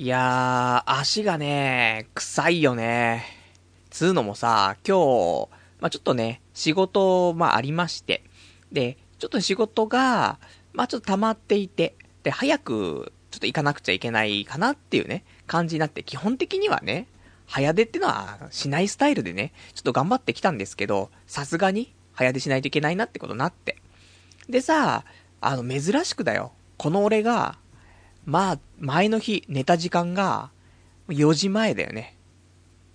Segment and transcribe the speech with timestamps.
[0.00, 3.22] いやー、足がね、臭いよね。
[3.90, 5.48] つうのもさ、今日、
[5.78, 8.24] まあ、ちょっとね、仕事、まあ、ありまして。
[8.72, 10.38] で、ちょっと仕事が、
[10.72, 17.06] まあ、ちょっと溜まっていて、で、早く、ちょっと行かなくちゃいけないかなっていうね、感じになって、基本的にはね、
[17.44, 23.76] 早出ってのはしないスタイルでね、ちょっと頑張ってきたんですけど、さすがに早出しないといけないなってことになって。
[24.48, 25.04] でさ、
[25.42, 26.52] あの、珍しくだよ。
[26.78, 27.58] この俺が、
[28.30, 30.50] まあ、前の日寝た時間が、
[31.08, 32.14] 4時前だよね。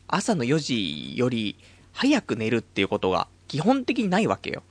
[0.07, 1.57] 朝の4時より
[1.91, 4.63] 早く寝るっていうことが基本的にないわけよ。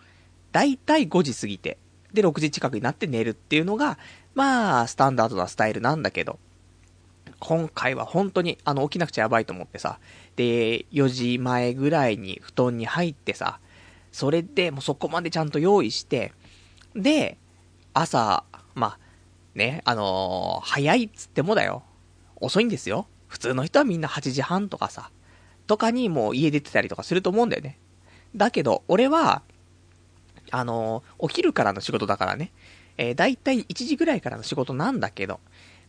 [0.52, 1.76] だいたい5時過ぎて、
[2.14, 3.98] で6時近くになって寝るっていうのが、
[4.34, 6.38] まあ、スタンダードなスタイルなんだけど、
[7.40, 9.98] 今回は本当に、あの、起きなくちゃやばいと思ってさ、
[10.36, 13.58] で、4時前ぐらいに布団に入ってさ、
[14.12, 16.32] それでもうそこまでちゃんと用意して、
[16.96, 17.36] で、
[17.92, 18.44] 朝、
[18.74, 19.03] まあ、
[19.54, 21.82] ね、あのー、早いっつってもだよ。
[22.36, 23.06] 遅いんですよ。
[23.28, 25.10] 普通の人はみんな8時半とかさ、
[25.66, 27.78] とかにもう家出てたりとかすると思うんだよね。
[28.34, 29.42] だけど、俺は、
[30.50, 32.52] あのー、起きるからの仕事だからね。
[32.96, 35.40] えー、だいたい1時ぐらいからの仕事なんだけど、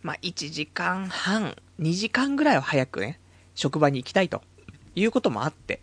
[0.01, 3.19] まあ、1時間半、2時間ぐらいは早くね、
[3.55, 4.41] 職場に行きたいと
[4.95, 5.81] いうこともあって、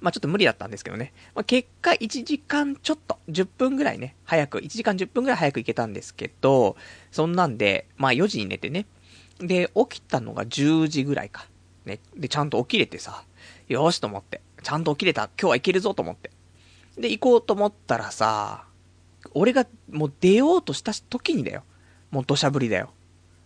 [0.00, 1.12] まあ、ちょっと無理だったんですけどね。
[1.34, 6.76] まあ、結果1時間ちょっと、10分ぐらいね、早く、1時間10分ぐらい早く行けたんですけど、
[7.10, 8.86] そんなんで、まあ4時に寝てね。
[9.38, 11.46] で、起きたのが10時ぐらいか。
[11.84, 12.00] ね。
[12.16, 13.24] で、ちゃんと起きれてさ、
[13.68, 14.40] よしと思って。
[14.62, 15.30] ちゃんと起きれた。
[15.40, 16.30] 今日は行けるぞと思って。
[16.98, 18.64] で、行こうと思ったらさ、
[19.32, 21.62] 俺がもう出ようとした時にだよ。
[22.10, 22.92] もう土砂降りだよ。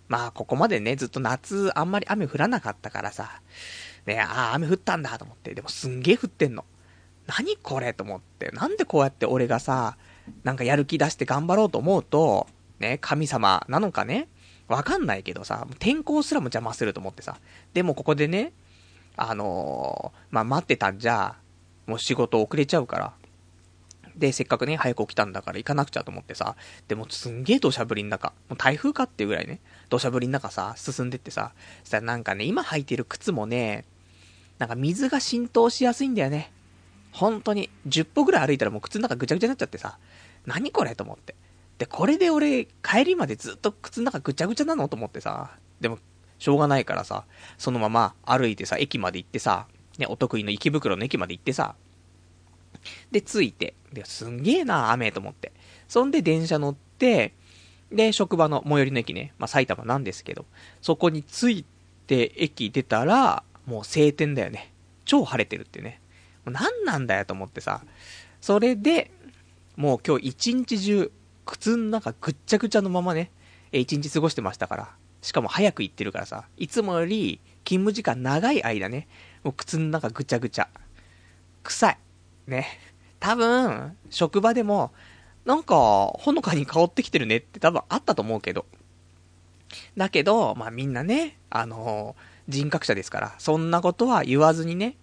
[0.08, 3.40] まあ、ここまでね、ずっと夏、あんまり雨降らなかったからさ、
[4.06, 6.64] ね、ああ、雨降ったんだと思って、でもすんげえ降ってんの。
[7.26, 9.96] 何これと思って、なんでこうやって俺がさ、
[10.42, 12.46] なんかやる気出して頑張ろうと思うと、
[12.80, 14.28] ね、神様なのかね、
[14.68, 17.38] わかんないけどさ、天候すらも邪魔すると思ってさ、
[17.72, 18.52] でもここでね、
[19.16, 21.36] あのー、まあ、待ってたんじゃ、
[21.86, 23.12] もう仕事遅れちゃうから、
[24.16, 26.56] で、せっかくね、早く起きたんだから行かなくちゃと思ってさ、
[26.88, 31.52] でもすんげえ土砂降りの中、もう台風かっていうぐらいね、土砂降りの中さ、進んでってさ、
[31.82, 33.84] そしたらなんかね、今履いてる靴もね、
[34.58, 36.52] なんか水が浸透しやすいんだよね。
[37.12, 39.98] 本当に、10歩ぐらい歩いたらもう靴の中ぐちゃぐちゃになっちゃってさ、
[40.46, 41.34] 何これと思って。
[41.78, 45.50] で、これで俺、帰りまでずっと靴の中ぐちゃぐちゃなのと思ってさ、
[45.80, 45.98] でも、
[46.38, 47.24] しょうがないからさ、
[47.58, 49.66] そのまま歩いてさ、駅まで行ってさ、
[49.98, 51.74] ね、お得意の池袋の駅まで行ってさ、
[53.10, 55.52] で、着いて、で、すんげえな、雨と思って。
[55.88, 57.32] そんで電車乗って、
[57.90, 60.44] で、職場の最寄りの駅ね、まあ、埼玉なんですけど、
[60.82, 61.64] そこに着い
[62.06, 64.72] て駅出たら、もう晴天だよね。
[65.04, 66.00] 超晴れてるってね。
[66.44, 67.82] もう何なんだよと思ってさ。
[68.40, 69.10] それで、
[69.76, 71.12] もう今日一日中、
[71.46, 73.30] 靴の中ぐっちゃぐちゃのままね、
[73.72, 74.90] 一日過ごしてましたから。
[75.22, 79.08] しかも早く行ってるからさ、いつもより勤務時間長い間ね、
[79.42, 80.68] もう靴の中ぐちゃぐちゃ。
[81.62, 81.98] 臭い。
[82.46, 82.66] ね。
[83.20, 84.92] 多分、職場でも、
[85.46, 88.66] なんか、ほのかに香ってきてるねって多分あったと思うけど。
[89.96, 94.96] だけど、まあみんなね、あのー人格者ですから、そんなことは言わずにね、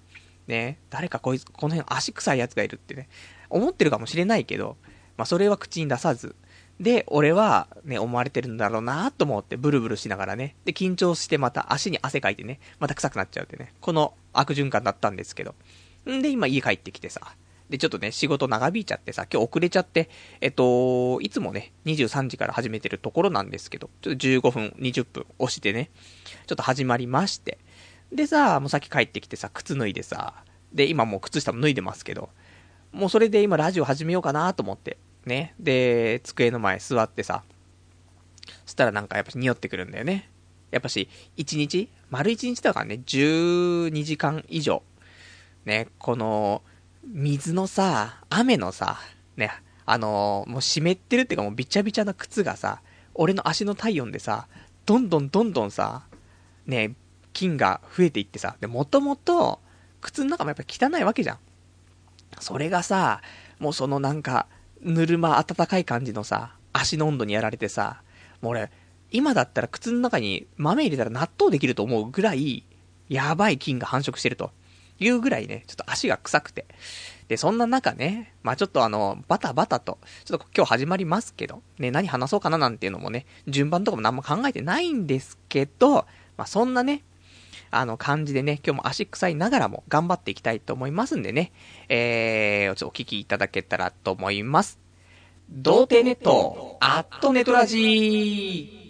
[0.47, 3.09] ね、誰かこいつ、この辺足臭い奴がいるってね、
[3.49, 4.77] 思ってるかもしれないけど、
[5.17, 6.35] まあそれは口に出さず、
[6.79, 15.55] で、俺はね、思われてるんだろうなと思ってブルブルしながらね、で、緊張してまた足に汗かいてね、また臭くなっちゃうってね、この悪循環だったんですけど。
[16.09, 17.35] んで、今家帰ってきてさ、
[17.71, 20.09] で、ちょっとね、仕事長引いちゃってさ、今日遅れちゃって、
[20.41, 25.89] えっと、いつもね、23時から始めてるところなんですけど、ちょっと15分、20分押してね、
[26.47, 27.57] ちょっと始まりまして。
[28.11, 30.43] でさ、もうさっき帰ってきてさ、靴脱いでさ、
[30.73, 32.29] で、今もう靴下も脱いでますけど、
[32.91, 35.55] もうそれで今ラジオ始めようかなと思って、ね。
[35.57, 37.43] で、机の前座ってさ、
[38.65, 40.29] そしたらなんかやっぱし匂ってくるんだよね。
[40.71, 41.07] やっぱし、
[41.37, 41.87] 1日？
[42.09, 44.83] 丸1日だからね、12時間以上。
[45.63, 46.63] ね、この、
[47.03, 48.99] 水のさ、雨のさ、
[49.35, 49.51] ね、
[49.85, 52.81] あのー、もう湿ってるっていうかもうびちゃびちゃな靴がさ、
[53.13, 54.47] 俺の足の体温でさ、
[54.85, 56.03] どんどんどんどんさ、
[56.65, 56.95] ね、
[57.33, 59.59] 菌が増えていってさ、で、もともと、
[60.01, 61.37] 靴の中もやっぱ汚いわけじゃん。
[62.39, 63.21] それがさ、
[63.59, 64.47] もうそのなんか、
[64.81, 68.01] ぬるま暖かい感じのさ、足の温度にやられてさ、
[68.41, 68.71] もう俺、
[69.11, 72.63] 今だったら靴の中に豆入れたら納豆できると思うぐらい、
[73.09, 74.51] やばい菌が繁殖してると。
[75.01, 76.65] いうぐらいね、ちょっと足が臭くて。
[77.27, 86.05] で、そんな中ね、まあちょっとあの、バタバタと、ちょっと今日始まりますけど、ね、何話そうかななんていうのもね、順番とかも何も考えてないんですけど、
[86.37, 87.03] まあそんなね、
[87.71, 91.51] あの感じでね、今日も足臭いながらも頑張っていきたいと思いますんでね、
[91.89, 94.77] えー、ちょっとお聞きいただけたらと思います。
[95.49, 98.80] 童貞ネット、アットネトラジー。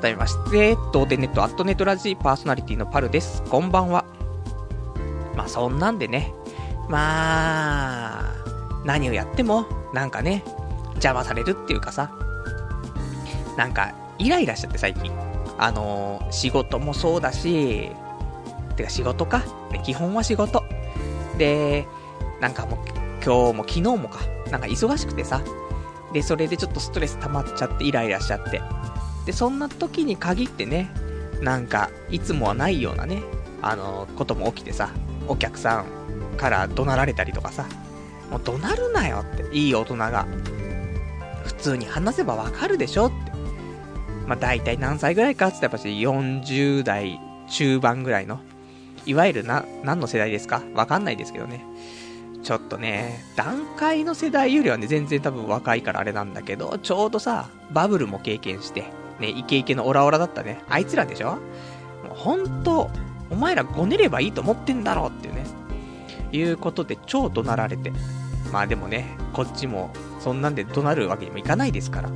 [0.00, 3.42] 改めまして、童貞ネットアットネットラジパーソナリティのパルです。
[3.50, 4.04] こんばんは。
[5.36, 6.32] まあそんなんでね、
[6.88, 8.34] まあ、
[8.84, 10.44] 何をやっても、なんかね、
[10.90, 12.12] 邪魔されるっていうかさ、
[13.56, 15.10] なんか、イライラしちゃって最近。
[15.58, 17.90] あのー、仕事もそうだし、
[18.76, 19.42] てか仕事か。
[19.82, 20.62] 基本は仕事。
[21.36, 21.88] で、
[22.40, 22.78] なんかもう、
[23.24, 24.20] 今日も昨日もか。
[24.52, 25.42] なんか忙しくてさ。
[26.12, 28.62] で、それでちょっとストレス溜まっちゃって、イライラしちゃって。
[29.28, 30.90] で、そんな時に限ってね、
[31.42, 33.22] なんか、いつもはないようなね、
[33.60, 34.88] あのー、ことも起きてさ、
[35.26, 35.84] お客さん
[36.38, 37.66] から怒鳴られたりとかさ、
[38.30, 40.26] もう怒鳴るなよって、いい大人が。
[41.44, 43.16] 普通に話せばわかるでしょって。
[44.26, 47.20] まあ、大体何歳ぐらいかって言ったらやっぱし40代
[47.50, 48.40] 中盤ぐらいの、
[49.04, 50.62] いわゆるな、何の世代ですか？
[50.72, 51.66] わかんないですけどね。
[52.42, 58.84] ちょっとね、段階の世代よりはね、全然多分若いからあれなんだけど、ちょうどさ、バブルも経験して、
[59.20, 61.32] ね、イケイケのオラオラだったね、あいつらでしょ？
[61.32, 61.38] も
[62.12, 62.90] うほんと、
[63.30, 65.44] お前らごねればいいと思ってんだろうっていうね、
[66.32, 67.92] いうことで超怒鳴られて。
[68.52, 72.08] まあでもね、こっちも、そんなんで怒鳴るわけにもいかないですから。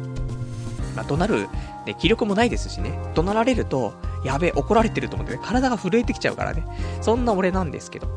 [0.97, 1.49] まあ怒鳴る、
[1.87, 3.93] ね、気力もないですしね、怒鳴られると、
[4.25, 6.65] やべえ、怒られてると思ってね、体が震えてきちゃうからね。
[7.03, 8.09] そんな俺なんですけど。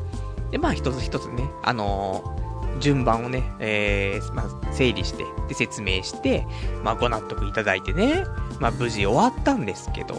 [0.50, 2.45] で、まあ一つ一つね、あのー、
[2.80, 6.46] 順番をね、えー、まあ、整理して、で、説明して、
[6.82, 8.24] まあ、ご納得いただいてね、
[8.60, 10.14] まあ、無事終わったんですけど、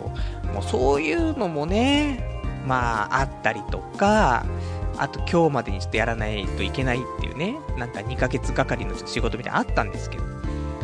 [0.54, 4.46] もうそういうのもね、まあ、あったりとか、
[4.98, 10.24] あと今日までにちょっとやらないといけないっていうね、なんか2ヶ月がかりの仕事みたいなのあったんですけど、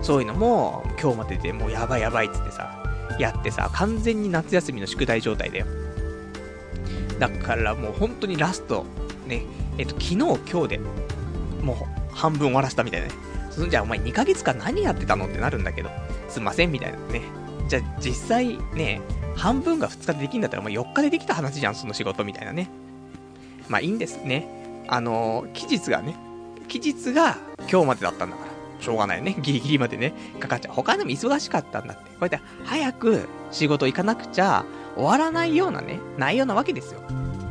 [0.01, 2.83] そういうのも今日まででもうやばいやばいっつってさ、
[3.19, 5.65] やってさ、完全に夏休みの宿題状態だよ。
[7.19, 8.85] だからもう本当にラスト、
[9.27, 9.43] ね、
[9.77, 10.79] えっと、昨日、今日で、
[11.63, 13.13] もう半分終わらせたみたいなね。
[13.49, 15.89] そんじゃあお前2ヶ月間何やってたのってなるんだけど、
[16.27, 17.21] すんませんみたいなね。
[17.67, 19.01] じゃあ実際ね、
[19.35, 22.69] 半分が2日でできるんだったらお前4日でできた話じゃん、その仕事みたいなね。
[23.69, 24.47] まあいいんですね。
[24.87, 26.15] あのー、期日がね、
[26.67, 27.37] 期日が
[27.71, 28.53] 今日までだったんだから。
[28.83, 29.37] しょうがないよね。
[29.41, 30.73] ギリギリまでね、かかっちゃう。
[30.73, 32.03] 他でも忙しかったんだって。
[32.03, 34.65] こうやって早く仕事行かなくちゃ
[34.95, 37.01] 終わらないようなね、内容なわけですよ。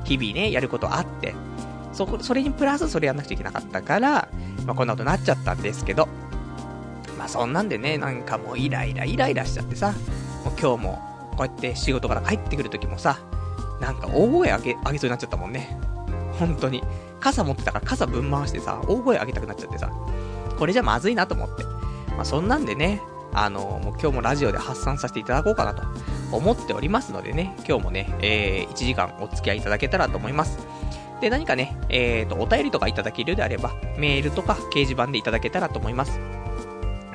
[0.04, 1.34] 日々ね、やることあって。
[1.92, 4.28] そこ、それにプラスそれやんなくちゃいけなかったから、
[4.66, 6.08] まあこんなことになっちゃったんですけど。
[7.18, 9.92] まあそんなんでね、なんかもうイライライライラしちゃってさ、
[10.44, 13.18] もう今日もこうやって仕事から帰ってくる時もさ、
[13.80, 15.76] なんか大声上げ、げそうになっちゃったもんね。
[16.38, 16.82] 本当に。
[17.20, 19.90] 傘持ってたから傘ぶん回してさ、大声上げたくなっちゃってさ、
[20.58, 21.64] これじゃまずいなと思って。
[22.16, 23.00] まあそんなんでね、
[23.32, 25.82] あの、もう今日もラジオで発散させていただこうかなと
[26.32, 30.58] 思っておりますのでね、今日もね、えー、1時間お付き合いいただけたらと思います。
[31.22, 36.18] で、何かね、えーと、お便りとかいただけるようであれば、メールとか掲示板でいただけたらと思います。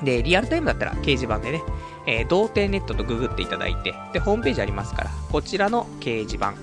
[0.01, 1.61] で、リアルタイムだったら掲示板でね、
[2.07, 6.53] えー、童貞ネットとググっていただいて、で、ホームページありますから、こちらの掲示板、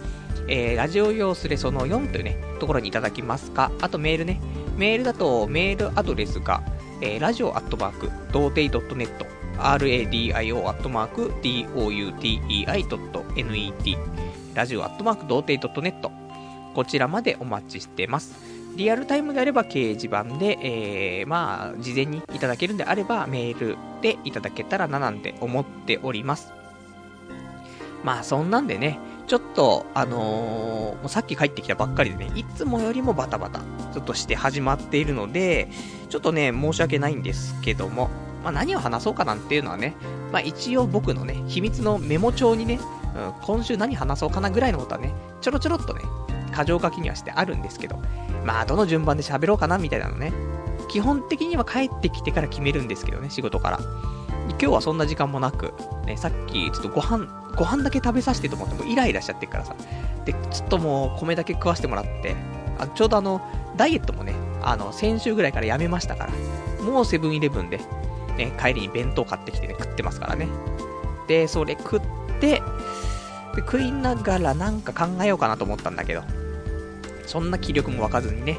[0.49, 4.41] えー、ラジオ用スレその4というね、ところにいただきますか、あとメールね、
[4.79, 6.63] メールだとメールアドレスが、
[7.03, 9.11] えー、ラジオアットマーク、童貞 .net、
[9.59, 13.99] radio アットマーク、doutei.net、
[14.55, 16.24] ラジオアットマーク、童貞 .net、
[16.75, 18.35] こちらまでお待ちしてます。
[18.77, 26.53] リアルタイムであれば掲示板で、えー、まあ、事前にいただけるんであれば、メールでいただけたらななんて思っております。
[28.03, 33.61] まあ、そんなんでね、ちょっと、あのー、もうさっき帰ってきたばっかりでね、いつもよりもバタバタ、
[33.93, 35.69] ちょっとして始まっているので、
[36.11, 38.11] ちょっとね、申し訳ないんですけども、
[38.43, 39.97] まあ何を話そうかなんていうのはね、
[40.33, 42.79] まあ一応僕のね、秘密のメモ帳にね、
[43.17, 46.03] うん、今週何話そうかなぐらいのことはね、ちょろちょろっとね、
[46.55, 48.01] 箇条書きにはしてあるんですけど、
[48.45, 50.33] まあ、どの順番で喋ろうかなみたいなのね。
[50.89, 53.81] 基本的には帰ってきてから決めるんですけどね、仕事から。
[54.51, 55.73] 今日はそんな時間もなく、
[56.07, 59.75] ね、さっきちょっとご飯、ご飯だけ食べさせてと思ってもイライラしちゃってるからさ。
[60.25, 62.37] で、ちょっともう米だけ食わせてもらって、
[62.79, 63.41] あちょうどあの、
[63.77, 67.79] ダイエットもね、あの、先週ぐらいからやめましたから、もうセブンイレブンで、
[68.37, 70.49] ね、帰りに弁当買ってきてね、食ってますからね。
[71.27, 72.01] で、それ食っ
[72.41, 72.63] て、
[73.55, 76.23] で食いながらなんか考えようかなと思ったんだけど、
[77.27, 78.59] そんな気力も湧かずにね、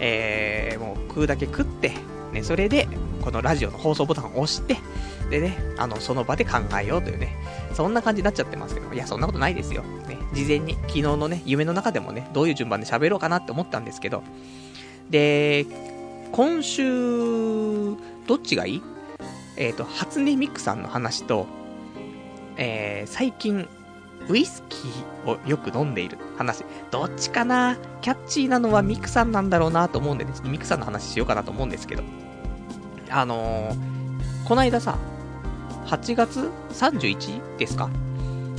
[0.00, 1.92] えー、もう食うだけ食って、
[2.32, 2.88] ね、それで、
[3.22, 4.76] このラジオの放送ボタンを押して、
[5.30, 7.36] でね、あの、その場で考えようというね、
[7.74, 9.82] そんな感じになっちゃってますけど、いや、そんなことないですよ。
[10.08, 14.22] ね、事前に、昨日のね、夢の中でもね、どういう順番で喋ろうかなって思ったんですけど、
[15.10, 15.66] で、
[16.32, 17.96] 今週、
[18.26, 18.82] どっちがいい？
[19.56, 21.46] えっ、ー、と、初音ミクさんの話と、
[22.56, 23.68] えー、最近、
[24.28, 26.64] ウイスキーをよく飲んでいる話。
[26.90, 27.76] どっちかな？
[28.00, 32.02] キャッチーなのはミクさんなんだろうなと思うんでね、ちょっとミクさんの話しようかなと思うんですけど。
[33.10, 34.98] あのー、こないださ、
[35.86, 37.56] 8月 31?
[37.56, 37.88] ですか？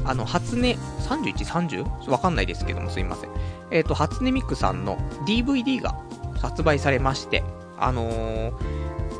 [0.05, 2.09] あの、初音、31、30?
[2.09, 3.29] わかんないですけども、すいません。
[3.71, 5.99] えっ、ー、と、初音ミクさんの DVD が
[6.41, 7.43] 発売されまして、
[7.77, 8.53] あのー、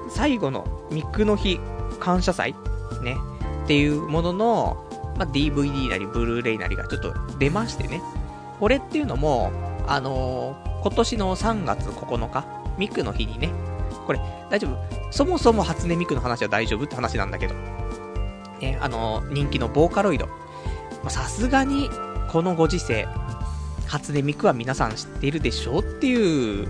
[0.10, 1.60] 最後のミクの日
[2.00, 2.56] 感謝祭？
[3.04, 3.18] ね、
[3.66, 4.87] っていうものの、
[5.18, 8.02] まあ、DVD なり、ブルーレイなりがちょっと出ましてね。
[8.60, 9.52] これっていうのも、
[9.88, 12.46] あのー、今年の3月9日、
[12.78, 13.52] ミクの日にね、
[14.06, 14.20] これ、
[14.50, 14.78] 大丈夫？
[15.12, 17.56] そもそも初音ミクの話は大丈夫って話なんだけど、
[18.62, 20.28] ね、あのー、人気のボーカロイド。
[21.10, 21.90] さすがに、
[22.32, 23.08] このご時世、
[23.88, 26.68] 初音ミクは皆さん知っているでしょうっていう、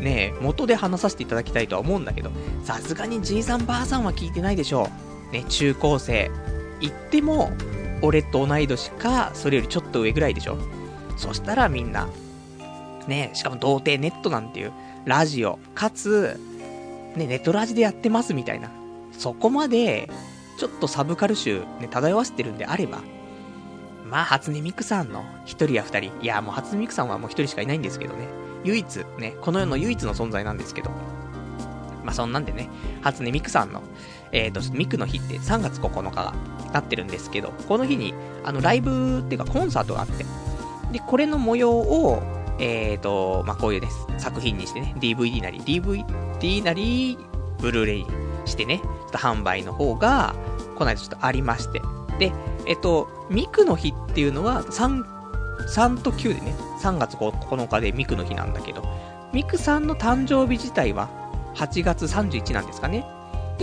[0.00, 2.30] ね、元で話させていただきたいとは思うんだけど、
[2.64, 4.88] さすがにじいさんばあさんは聞いてないでしょ
[5.30, 5.32] う。
[5.32, 6.30] ね、中高生。
[6.80, 7.52] 言っても、
[8.02, 10.58] 俺と同い年か、それよりちょっと上ぐらいでしょ？
[11.16, 12.08] そしたらみんな、
[13.06, 14.72] ね、しかも童貞ネットなんていう、
[15.04, 16.38] ラジオ、かつ、
[17.16, 18.70] ね、ネットラジでやってますみたいな。
[19.12, 20.10] そこまで、
[20.58, 23.00] ちょっとサブカル集、ね、漂わせてるんであれば、
[24.10, 26.12] まあ、初音ミクさんの一人や二人。
[26.20, 28.28] いや、もう初音ミクさんはもう一人しかいないんですけどね。
[28.64, 30.90] 唯一、ね、この世の唯一の存在なんですけど。
[32.04, 32.68] まあ、そんなんでね、
[33.02, 33.82] 初音ミクさんの、
[34.32, 36.34] えっ、ー、と、ミクの日って3月9日が
[36.72, 38.14] なってるんですけど、この日に、
[38.44, 40.24] あの、ライブっていうかコンサートがあって、
[40.92, 42.22] で、これの模様を、
[42.58, 47.18] えっ、ー、と、まあ、こういうね、作品にしてね、DVD なり、DVD なり、
[47.58, 48.06] ブルーレイに
[48.44, 50.34] してね、ちょっと販売の方が、
[50.76, 51.80] この間ちょっとありまして。
[52.18, 52.32] で、
[52.66, 55.04] えっと、ミクの日っていうのは、3、
[55.74, 58.82] 3と9でね、3月9日でミクの日なんだけど、
[59.32, 61.08] ミクさんの誕生日自体は
[61.56, 63.06] 8月31なんですかね。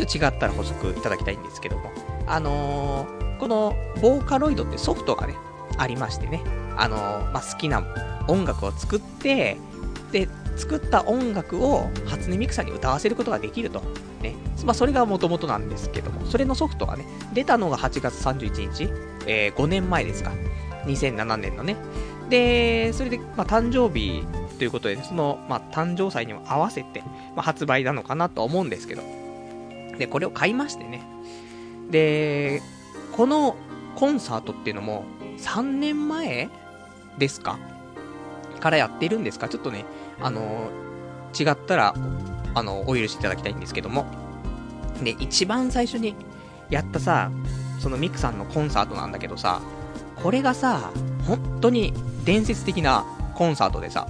[0.01, 1.91] 違ったら補足いただきたいんですけども。
[2.25, 5.35] あのー、このボーカロイドってソフトがね、
[5.77, 6.41] ありましてね。
[6.77, 7.83] あのー、まあ、好きな
[8.27, 9.57] 音楽を作って、
[10.11, 13.81] で、作った音楽を初音ミクさんに歌わせることができると。
[14.21, 14.35] ね。
[14.63, 18.89] まあ、それが元々なんですけども、それのソフトがね、出たのが8月31日、
[19.25, 20.31] えー、5年前ですか。
[20.85, 21.75] 2007年のね。
[22.29, 24.23] で、それで、まあ、誕生日
[24.57, 27.01] ということで、ね、その、まあ、誕生祭にも合わせて、
[27.35, 29.22] まあ、発売なのかなと思うんですけど。
[29.97, 31.03] で、これを買いましてね。
[31.89, 32.61] で、
[33.11, 33.55] この
[33.95, 35.05] コンサートっていうのも、
[35.37, 36.49] 3年前
[37.17, 37.59] ですか？
[38.59, 39.49] からやってるんですか？
[39.49, 39.85] ちょっとね、
[40.19, 40.69] あの
[41.39, 41.93] 違ったら、
[42.55, 44.05] あの、お許しいただきたいんですけども。
[45.03, 46.15] で、一番最初に
[46.69, 47.31] やったさ、
[47.79, 49.61] そのミクさんのコンサートなんだけどさ、
[50.15, 50.91] これがさ、
[51.27, 54.07] 本当に伝説的なコンサートでさ、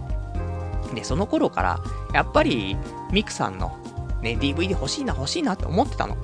[0.93, 1.79] で、その頃から、
[2.13, 2.77] やっぱり、
[3.11, 3.79] ミクさんの、
[4.23, 6.15] ね、DVD 欲しいな欲しいなって思ってたの。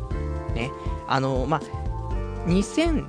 [0.56, 0.72] ね。
[1.08, 1.62] あの、まあ、
[2.48, 3.04] 2010、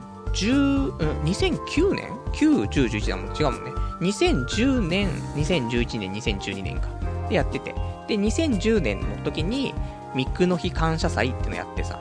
[0.52, 3.36] うん、2009年 ?9、10、11だもん。
[3.36, 3.70] 違うもんね。
[4.00, 6.88] 2010年、2011年、2012年か。
[7.28, 7.74] でやってて。
[8.08, 9.72] で、2010年の時に、
[10.14, 12.00] ミックの日感謝祭ってのやってさ。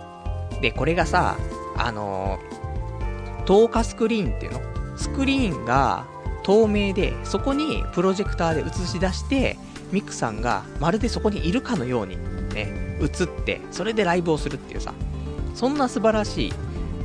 [0.61, 1.37] で、これがさ、
[1.77, 4.61] あのー、透過スクリーンっていうの？
[4.97, 6.05] スクリーンが
[6.43, 9.57] 透明で、そこにプロジェクターで映し出して、
[9.91, 12.17] ミクさんがまるでそこにいるかのように
[12.65, 14.93] ね、映って、それでライブをするっていうさ、
[15.55, 16.53] そんな素晴らしい、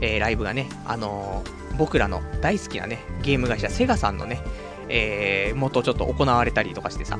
[0.00, 4.40] えー、ライブがね、あのー、僕らの大好きなね、ゲーム会社セガさんのね、
[4.88, 7.18] えー、元ちょっと行われたりとかしてさ。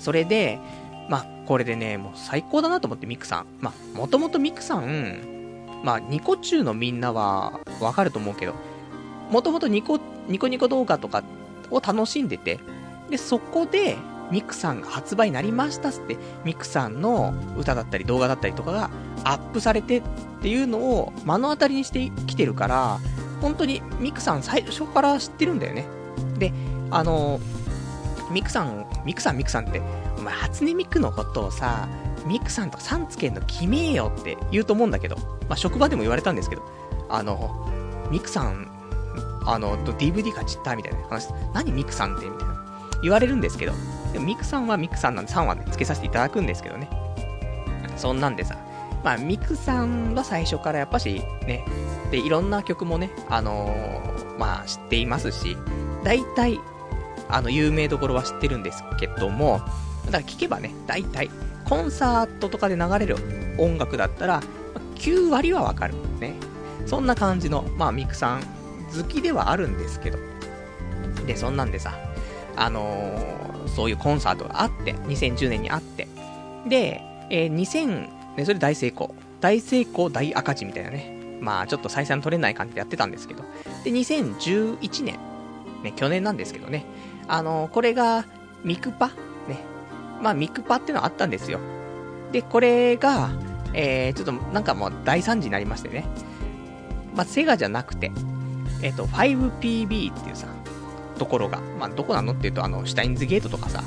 [0.00, 0.58] それで、
[1.08, 3.46] まあ、これでね、もう最高だなと思って、ミクさん。
[3.60, 5.20] まあ、もともとミクさん、
[5.84, 8.54] まあ、ニコ中のみんなはわかると思うけど、
[9.30, 11.22] もともとニコ、ニコニコ動画とか
[11.70, 12.58] を楽しんでて、
[13.10, 13.96] で、そこで、
[14.30, 18.90] ミクさんが発売になりましたっつって、ミクさんの歌だったり動画だったりとかが
[19.24, 20.02] アップされてっ
[20.42, 22.98] ていうのを目の当たりにしてきてるから、
[23.40, 25.86] 本当にミクさん最初から知ってるんだよね。
[26.38, 26.52] で、
[26.90, 27.40] あの、
[28.30, 29.80] ミクさん、ミクさん、ミクさんって、
[30.18, 31.88] お前、初音ミクのことをさ、
[32.26, 35.16] ミクさんとかさんつけんの決めよって言うと思うんだけど、
[35.48, 36.62] まあ、職場でも言われたんですけど、
[37.08, 37.70] あの、
[38.10, 38.68] ミクさん、
[39.46, 42.56] あの、DVD 買っちったみたいな話、何ミクさんってみたいな。
[43.02, 43.72] 言われるんですけど、
[44.16, 46.88] でもミクさんはミクさんなんで3はね、つけさせていただくんですけどね。
[47.98, 48.56] そんなんでさ、
[49.04, 51.66] まあ、ミクさんは最初からやっぱしね、
[52.10, 55.54] で、いろんな曲もね、あのー、まあ、知っていますし、
[56.02, 56.58] 大体、
[57.28, 59.60] あの、有名どころは知ってるんですけども、
[60.06, 61.28] だから聞けばね、大体、
[61.68, 63.16] コンサートとかで流れる
[63.58, 64.40] 音楽だったら、
[64.94, 65.94] 9割はわかる。
[66.20, 66.36] ね。
[66.86, 68.42] そんな感じの、まあ、ミクさん
[68.96, 70.18] 好きではあるんですけど。
[71.26, 71.92] で、そんなんでさ、
[72.56, 76.08] あのー、そういうコンサートがあって、2010年にあって、
[76.66, 79.14] で、えー、2000、ね、それ大成功。
[79.40, 81.38] 大成功、大赤字みたいなね。
[81.40, 83.44] まあ、ちょっと採算取れない感じでやってたんですけど。
[83.84, 85.18] で、2011年
[85.82, 86.84] ね、去年なんですけどね。
[87.28, 88.24] あの、これが、
[88.64, 89.08] ミクパ
[89.48, 89.58] ね。
[90.22, 91.60] まあ、ミクパってのはあったんですよ。
[92.32, 93.30] で、これが、
[93.72, 96.04] えー、ちょっとなんかもう大惨事になりましてね。
[97.14, 98.10] まあ、セガじゃなくて、
[98.82, 100.48] えっ、と、5PB っていうさ、
[101.16, 103.82] ところが、まあ、どこなのっていうと、あの、シュタインズゲートとかさ、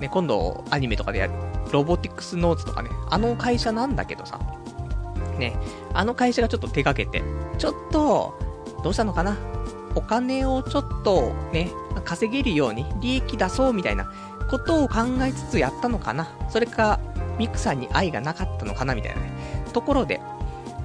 [0.00, 1.32] ね、今度、アニメとかでやる、
[1.72, 4.40] ロボティクスノーツとかね、あの会社なんだけどさ、
[5.38, 5.56] ね、
[5.94, 7.22] あの会社がちょっと手掛けて、
[7.58, 8.38] ちょっと、
[8.82, 9.36] どうしたのかな
[9.94, 11.70] お金をちょっとね、
[12.04, 14.10] 稼げるように利益出そうみたいな
[14.50, 17.00] ことを考えつつやったのかなそれか、
[17.38, 19.30] ミクさんに愛がなかったのかなみたいなね。
[19.72, 20.20] ところで、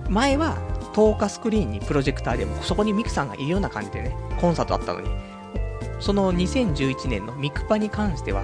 [0.09, 0.57] 前は
[0.93, 5.09] 透過スクリーンにプロジェクターでもそこにミクさんがいるような感じでね、コンサートあったのに、
[6.01, 8.43] その2011年のミクパに関しては、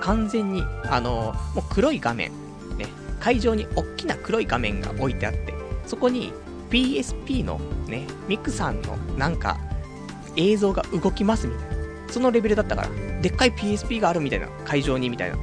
[0.00, 2.32] 完全に、あのもう黒い画面、
[2.76, 2.86] ね、
[3.20, 5.54] 会場に大きな黒い画面が置いてあって、
[5.86, 6.32] そこに
[6.70, 9.58] PSP のね、ミクさんのなんか
[10.36, 11.74] 映像が動きますみたいな。
[12.08, 12.88] そのレベルだったから、
[13.20, 15.36] でっかい PSP があるみたいな、会場にみたいな。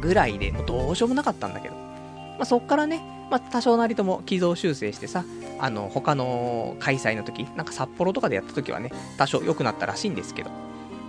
[0.00, 1.74] ぐらいで、もうどうしようもなかったんだけど。
[1.74, 5.24] まあ、そっからね、まあ、多少なりとも軌道修正してさ、
[5.58, 10.50] あの、他の開催の時、なんか札幌とかでやった時はね、多少良くなったらしいんですけど。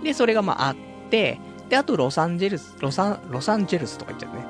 [0.02, 0.76] で、それがまああっ
[1.10, 1.38] て、
[1.68, 4.46] で、あとロサンゼルス、ロサン、ロサンゼルスとか言っちゃってね、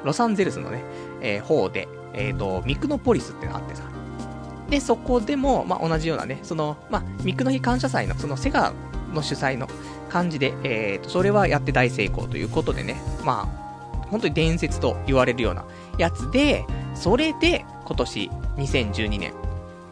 [0.00, 0.84] うん、ロサンゼルスのね、
[1.20, 3.82] えー、方で、えっ、ー、と、ミクノポリスってのがあってさ、
[4.68, 8.72] で、そこでも、まあ、同じようなね、その、まあ、ミクの日感謝祭の、そのセガ
[9.12, 9.66] の主催の
[10.10, 13.60] 感じで、えっ、ー、と、それはやって大成功ということでね、まあ、
[14.10, 15.64] 本当に伝説と言われるような
[15.98, 16.64] やつで、
[16.94, 19.32] それで、今年、2012年、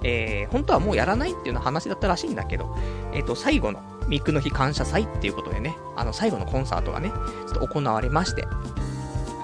[0.02, 2.76] えー、本当はもうやらないっていうような話だったらしいんだけど、
[3.12, 8.46] えっ、ー、と、最後のミクの日感謝祭っていうことでね、あの、最後のコンサートがね、ちょっと行われまして、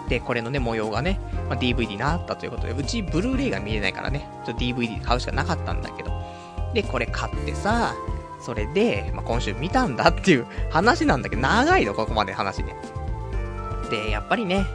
[0.08, 6.12] で、これのね、模様がね、まあ、DVD になったということで、うちブルーレイが見れないからね、ちょっと DVD 買うしかなかったんだけど、
[6.74, 7.94] で、これ買ってさ、
[8.40, 12.76] それで、まあ、今週見たんだっていう話なんだけど、長いの、ここまで話ね。
[13.90, 14.66] で、やっぱりね、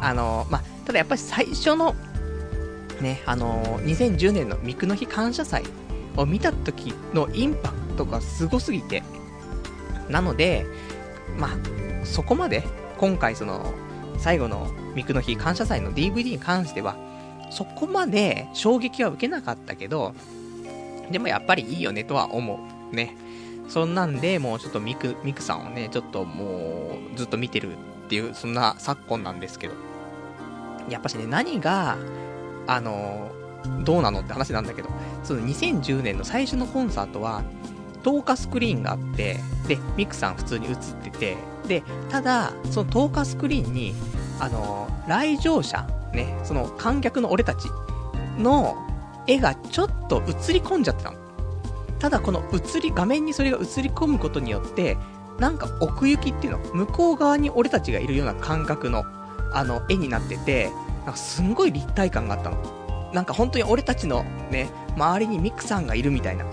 [0.00, 1.94] あの、まあ、ただやっぱり最初の、
[3.00, 5.64] ね、あの2010年のミクの日感謝祭
[6.16, 9.02] を見た時のインパクトがすごすぎて、
[10.08, 10.66] なので、
[11.36, 11.50] まあ、
[12.04, 12.64] そこまで、
[12.98, 13.74] 今回その、
[14.18, 16.96] 最後のミクの日感謝祭の DVD に関しては、
[17.50, 20.14] そこまで衝撃は受けなかったけど、
[21.10, 22.58] でもやっぱりいいよねとは思
[22.92, 22.94] う。
[22.94, 23.16] ね。
[23.68, 29.74] そんなんで、もうちょっとミク、ミクさんをね、ちょっともうずっと見てるっていう、そんな昨今なんですけど。
[30.88, 31.96] やっぱしね、何が、
[32.66, 33.30] あの、
[33.84, 34.88] どうなのって話なんだけど、
[35.24, 37.42] その2010年の最初のコンサートは、
[38.02, 43.94] 透過スクリーンがあって、で、ミクさん普通に映ってて、で、ただ、その透過スクリーンに、
[44.38, 47.68] あの、来場者、ね、その観客の俺たち
[48.38, 48.76] の
[49.26, 51.18] 絵がちょっと映り込んじゃってたの。
[51.98, 54.96] ただこの映り、画面にそれが映り込むことによって、
[55.40, 59.04] なんか奥行きっていうの、向こう側に俺たちがいるような感覚の、
[59.52, 60.70] あの、絵になってて、
[61.06, 63.10] なんかすんごい立体感があったの。
[63.14, 66.44] なんか本当に俺たちのね、周りにミクさんがいるみたいな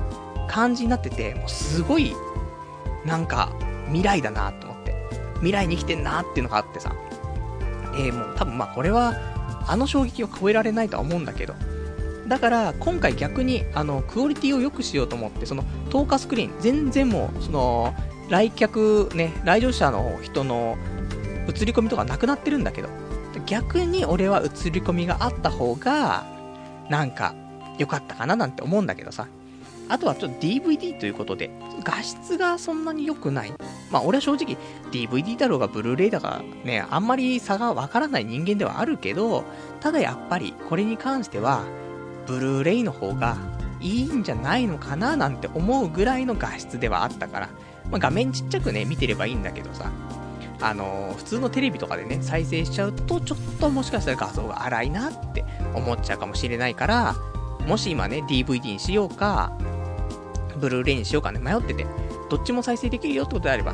[0.48, 2.16] 感じになってて、もうすごい、
[3.04, 3.52] なんか、
[3.88, 4.96] 未来だなと思って。
[5.38, 6.96] 未来に生きてんなっていうのがあってさ。
[7.98, 9.16] え、もう多分まあこれは、
[9.68, 11.56] あの衝撃を超えられないとは思うんだけど。
[12.28, 17.94] だから、今回逆に、あの、クオリティを良くしようと思って、その、透過スクリーン、全然もう、その、
[18.30, 20.78] 来客、ね、来場者の人の
[21.50, 22.90] 映り込みとかなくなってるんだけど、
[23.46, 26.26] 逆に俺は映り込みがあった方が、
[26.90, 27.36] なんか、
[27.78, 29.28] 良かったかななんて思うんだけどさ。
[29.90, 31.50] あとはちょっと DVD ということで、
[31.84, 33.54] 画質がそんなに良くない。
[33.92, 34.58] まあ俺は正直
[34.92, 39.44] DVD だろうがブルーレイだがね、あんまり差がわからない人間ではあるけど、
[39.82, 41.64] ただやっぱりこれに関しては、
[42.26, 43.38] ブルーレイの方が
[43.82, 47.50] いいんじゃないのかななんて思うぐらいの画質ではあったから、
[47.92, 49.92] まあ、画面ちっちゃくね、見てればいいんだけどさ、
[50.64, 55.44] あの、普通のテレビとかでね、再生しちゃうと、ちょっともしかしたら画像が荒いなって
[55.76, 57.16] 思っちゃうかもしれないから、
[57.68, 59.52] もし今ね、DVD にしようか、
[60.58, 61.86] ブルーレイにしようかね、迷ってて、
[62.30, 63.74] どっちも再生できるよってことであれば、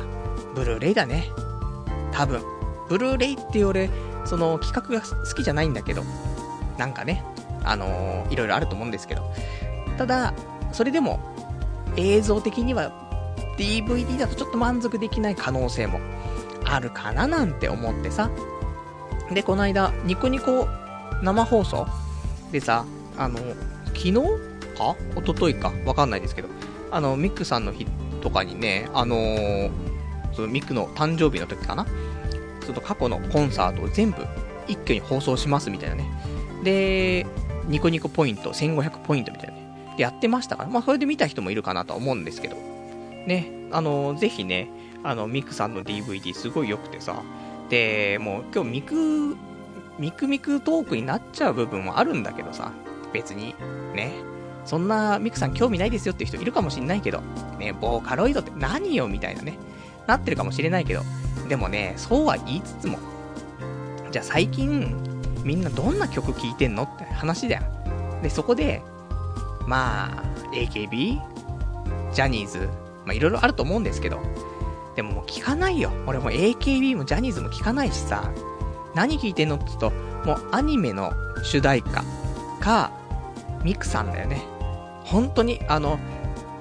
[0.54, 1.28] ブルーレイだね。
[2.12, 2.42] 多分。
[2.88, 3.88] ブルーレイっていう俺、
[4.24, 6.02] その企画が好きじゃないんだけど、
[6.76, 7.24] なんかね、
[7.62, 9.32] あのー、いろいろあると思うんですけど、
[9.96, 10.34] ただ、
[10.72, 11.20] それでも、
[11.96, 12.92] 映像的には
[13.58, 16.00] DVD だとちょっと満足できない可能性も
[16.70, 18.30] あるかななんて思ってさ。
[19.32, 20.68] で、この間、ニコニコ
[21.22, 21.86] 生放送
[22.52, 22.84] でさ、
[23.18, 23.38] あの、
[23.86, 24.12] 昨日
[24.76, 24.96] か？
[25.16, 25.72] 一昨日か？
[25.84, 26.48] わかんないですけど、
[26.90, 27.86] あの、ミックさんの日
[28.22, 29.70] とかにね、あのー、
[30.32, 31.84] そのミックの誕生日の時かな？
[31.84, 34.24] ちょっと過去のコンサートを全部
[34.68, 36.08] 一挙に放送しますみたいなね。
[36.62, 37.26] で、
[37.66, 39.94] ニコニコポイント、1500ポイントみたいなね。
[39.96, 42.56] で、やってましたから、まあ、それで見た人もいるかなとは思うんですけど。
[43.26, 44.70] ね、あのー、ぜひね、
[45.02, 47.22] あの、ミクさんの DVD すごい良くてさ。
[47.68, 49.36] で、もう今日ミク、
[49.98, 52.72] ミクミクトークになっちゃう部分もあるんだけどさ。
[53.12, 53.54] 別に、
[53.94, 54.12] ね。
[54.64, 57.22] そんなミクさん興味ないですよっていう人いるかもしんないけど、
[57.58, 59.58] ね、ボーカロイドって何よみたいなね、
[60.06, 61.02] なってるかもしれないけど、
[61.48, 62.98] でもね、そうは言いつつも、
[64.10, 64.94] じゃあ最近、
[65.44, 67.62] みんなどんな曲聴いてんのって話だよ。
[68.22, 68.82] で、そこで、
[69.66, 71.18] まあ、AKB?
[72.12, 72.68] ジャニーズ
[73.04, 74.20] まあいろいろあると思うんですけど、
[74.96, 75.92] でももう聞かないよ。
[76.06, 78.32] 俺も AKB もジャニーズも聞かないしさ、
[78.94, 79.90] 何聞いてんのって言うと、
[80.24, 82.04] もうアニメの主題歌
[82.60, 82.92] か、
[83.62, 84.42] ミクさんだよね。
[85.04, 85.98] 本当に、あの、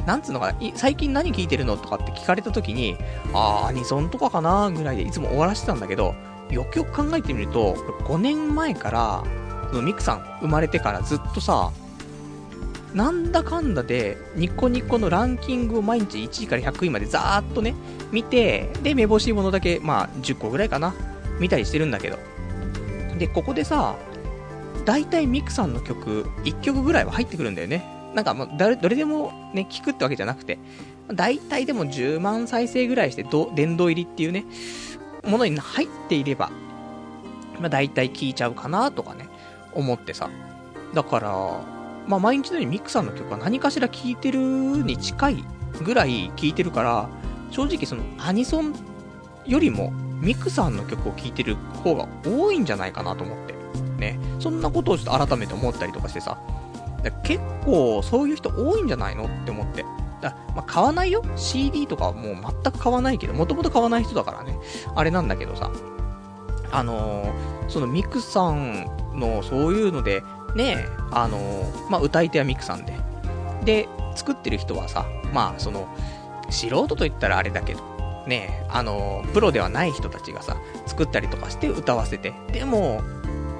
[0.05, 2.97] なんつうのかな、最近何聞いてるのとかって聞かれた時に、
[3.33, 6.15] あー、アニソンとかかなぐらいでいつも終わらせてたんだけど、
[6.49, 7.73] よくよく考えてみると、
[8.05, 9.23] 5年前から、
[9.69, 11.71] そのミクさん生まれてからずっとさ、
[12.93, 17.75] なんだかんだで、ニコニコのランキングを毎日1位から100位までざーっとね、
[18.11, 20.93] 見て、で、めぼしいものだけ、まあ、10個ぐらいかな、
[21.39, 22.17] 見たりしてるんだけど。
[23.17, 23.95] で、ここでさ、
[24.85, 27.83] 大体ミクさんの曲、1曲ぐらいは入ってくるんだよね。
[28.15, 30.57] なんかもう、どれでもね、聞くってわけじゃなくて、
[31.13, 34.45] 大体でも10万再生ぐらいして、殿堂入りっていうね、
[35.25, 36.49] ものに入っていれば、
[37.59, 39.27] まあ大体聞いちゃうかなとかね、
[39.73, 40.29] 思ってさ。
[40.93, 41.29] だから、
[42.07, 45.43] まあ、毎日のようにミクさんの曲は何かしら聴いてるに近い
[45.83, 47.09] ぐらい聴いてるから、
[47.51, 48.73] 正直そのアニソン
[49.45, 53.53] よりもミクさんの曲を聴いてる方が多いんじゃないかなと思って。
[53.97, 54.19] ね。
[54.39, 56.37] そんなことをちょっと改めて思ったりとかしてさ。
[57.23, 59.85] 結構そういう人多いんじゃないのって思って。
[60.21, 64.57] だまあ、買わないよ ?CD とかはもう全く買わないけど、もともと買わない人だからね。
[64.95, 65.71] あれなんだけどさ。
[66.71, 68.85] あのー、そのミクさん
[69.15, 70.23] のそういうので、
[70.55, 72.93] ねあのー、まあ、歌い手はミクさんで。
[73.63, 75.87] で、作ってる人はさ、まあ、その、
[76.51, 77.81] 素人と言ったらあれだけど、
[78.27, 83.01] ねあの、プロではない人たちがさ、作ったりとかして歌わせて、でも、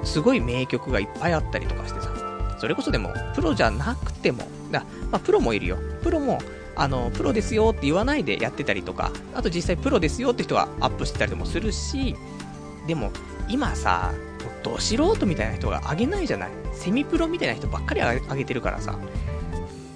[0.04, 2.10] すごい名曲がいっぱいあったりとかしてさ、
[2.58, 5.78] それこそでも、プロじゃなくても、だまあ、プロもいるよ。
[6.02, 6.38] プロも、
[6.76, 12.16] あの、プロですよって言わないでやってたりとか、あと実際プロですよって人がアップしてたりもするし、
[12.86, 13.10] でも、
[13.48, 14.12] 今さ、
[14.62, 18.98] ど素人みたいな人が上げないじゃないセミプロみたいな人ばっかり上げてるからさ。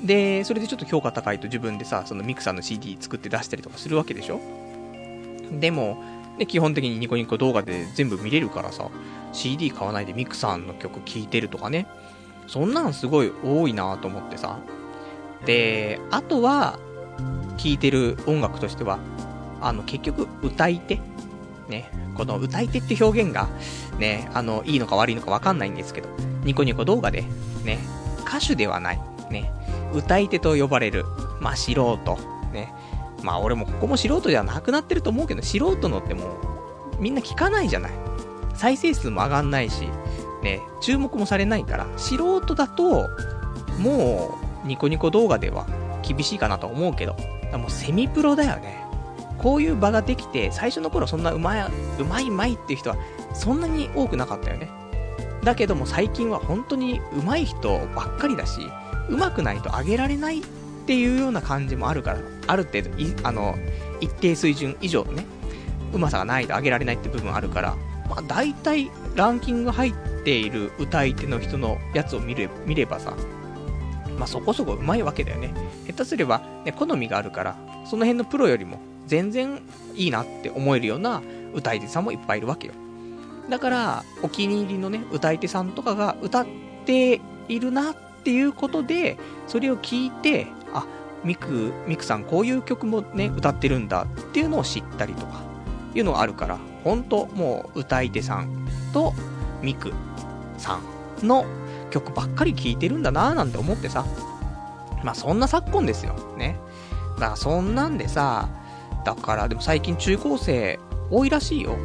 [0.04, 4.40] で、それでちょっと評価高いと自分でさ、そのミクさんの CD 作って出したりとかするわけでしょ？
[5.58, 6.02] でも、
[6.38, 8.90] ね、基本的にニコニコ動画で全部見れるからさ、
[9.32, 11.86] CD 買わないでミクさんの曲聴いてるとかね。
[12.46, 14.58] そんなんすごい多いなと思ってさ。
[15.46, 16.78] で、あとは、
[17.56, 18.98] 聴いてる音楽としては、
[19.60, 21.00] あの、結局、歌い手
[21.68, 23.48] ね、この歌い手って表現が、
[23.98, 26.08] ね、あの、いいのか悪いのかわかんないんですけど、
[26.44, 27.24] ニコニコ動画で、
[27.64, 27.78] ね、
[28.26, 29.50] 歌手ではない、ね、
[29.94, 31.04] 歌い手と呼ばれる、
[31.40, 31.98] まあ素人、
[32.52, 32.72] ね、
[33.22, 37.92] まあ俺もここも素人じゃなくなってると思うけど、素人のってもう、みんな聞かないじゃない。
[38.54, 39.88] 再生数も上がんないし、
[40.42, 43.08] ね、注目もされないから、素人だと、
[43.78, 45.66] もう、ニコニコ動画では
[46.02, 47.16] 厳しいかなと思うけど、
[47.52, 48.84] もうセミプロだよね。
[49.38, 51.66] こういう場ができて、最初の頃そんなうまい、
[51.98, 52.96] うまいまいっていう人は、
[53.34, 54.70] そんなに多くなかったよね。
[55.44, 58.60] だけども最近は本当に上手い人ばっかりだし、
[59.08, 60.42] 上手くないと上げられないっ
[60.86, 62.90] ていうような感じもあるから、ある程度、
[63.22, 63.56] あの、
[64.00, 65.26] 一定水準以上のね、
[65.92, 67.76] うまさがないと上げられないって部分あるから、
[68.08, 73.14] まあ大体ランキング入っている歌い手の人のやつを見れ見ればさ、
[74.18, 75.54] まあそこそこ上手いわけだよね。
[75.86, 79.62] 下手すれば、ね、好みがあるから、その辺のプロよりも全然
[79.94, 81.22] いいなって思えるような
[81.54, 82.74] 歌い手さんもいっぱいいるわけよ。
[83.48, 86.46] だから、お気に入りのね、歌い手さんとかが歌っ
[86.86, 90.86] ているなっっていうことで、それを聞いて、あ、
[91.24, 95.42] ミク、ミクさんこういう曲もね、歌ってるんだっていうのを知ったりとか、
[95.94, 99.12] いうのがあるから、ほんともう歌い手さんと
[99.60, 99.92] ミク
[100.56, 100.80] さ
[101.22, 101.44] んの
[101.90, 104.06] 曲ばっかり聴いてるんだなーなんて思ってさ、
[105.02, 106.14] まあそんな昨今ですよ。
[106.38, 106.58] ね。
[107.16, 108.48] だからそんなんでさ、
[109.04, 111.76] だからでも最近中高生多いらしいよ。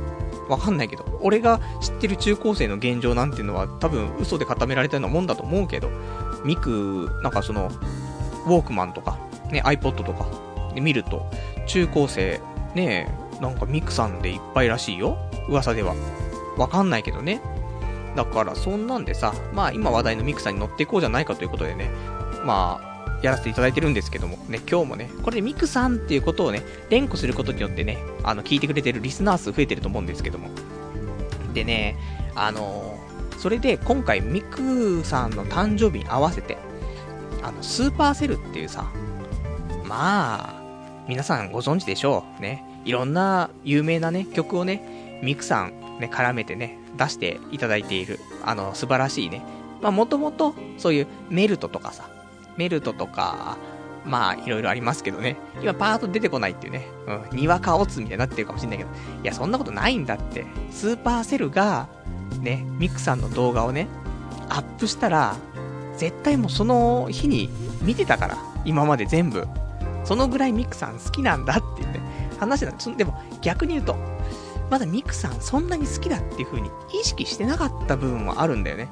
[0.47, 1.05] わかんないけど。
[1.21, 5.89] 俺が知ってる中高生の現状なんていうのは多分嘘で固められたようなもんだと思うけど、
[6.43, 7.71] ミク、なんかその、
[8.45, 9.19] ウォークマンとか、
[9.51, 10.27] ね、iPod とか
[10.73, 11.29] で見ると、
[11.67, 12.39] 中高生、
[12.75, 13.07] ね
[13.41, 15.17] なんかミクさんでいっぱいらしいよ。
[15.47, 15.95] 噂では。
[16.57, 17.41] わかんないけどね。
[18.15, 21.89] だからそんなんでさ、まあ今話題のミクさんに乗っていこうじゃないかということでね、
[22.43, 30.49] まあ、やらせていただいてるんですけども、ね、今日もね、これでミクさんっていうことをね、連呼することによってね、あの、聞いてくれてるリスナー数増えてると思うんですけども。
[31.53, 31.97] でね、
[32.35, 32.98] あの、
[33.39, 36.57] それで今回ミクさんの誕生日に合わせて、
[37.41, 38.91] あの、スーパーセルっていうさ、
[39.85, 42.41] まあ、皆さんご存知でしょう。
[42.41, 42.65] ね。
[42.83, 45.71] いろんな有名なね、曲をね、ミクさん
[46.01, 49.41] ね、絡めてね、出していただいている、あの、素晴らしいね。
[49.81, 52.09] まあ、もともと、そういうメルトとかさ、
[52.57, 53.57] メルトとか、
[54.09, 55.37] まあ、いろいろありますけどね。
[55.61, 56.87] 今パーッと出てこないっていうね。
[57.31, 57.37] うん。
[57.37, 58.89] にわか乙みたいになってるかもしれないけど。
[59.23, 60.45] いや、そんなことないんだって。
[60.71, 61.87] supercell が、
[62.41, 63.87] ね、ミクさんの動画をね、
[64.49, 65.35] アップしたら、
[65.95, 67.49] 絶対もうその日に
[67.83, 68.37] 見てたから。
[68.65, 69.47] 今まで全部。
[70.03, 72.01] そのぐらいミクさん好きなんだっていうね、
[72.39, 73.95] 話なんで、でも逆に言うと、
[74.69, 78.89] まだミクさんそんなに好きだっていう風に意識してなかった部分はあるんだよね。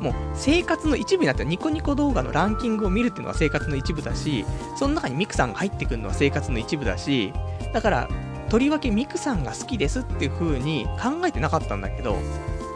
[0.00, 4.44] もう生活の一部になったニコニコ動画のランキングを見るっていうのは生活の一部だし、
[4.76, 7.32] その中にミクさんが入ってくるのは生活の一部だし、
[7.72, 8.08] だから、
[8.48, 12.14] とりわけミクさんが好きですっていう風に考えてなかったんだけど、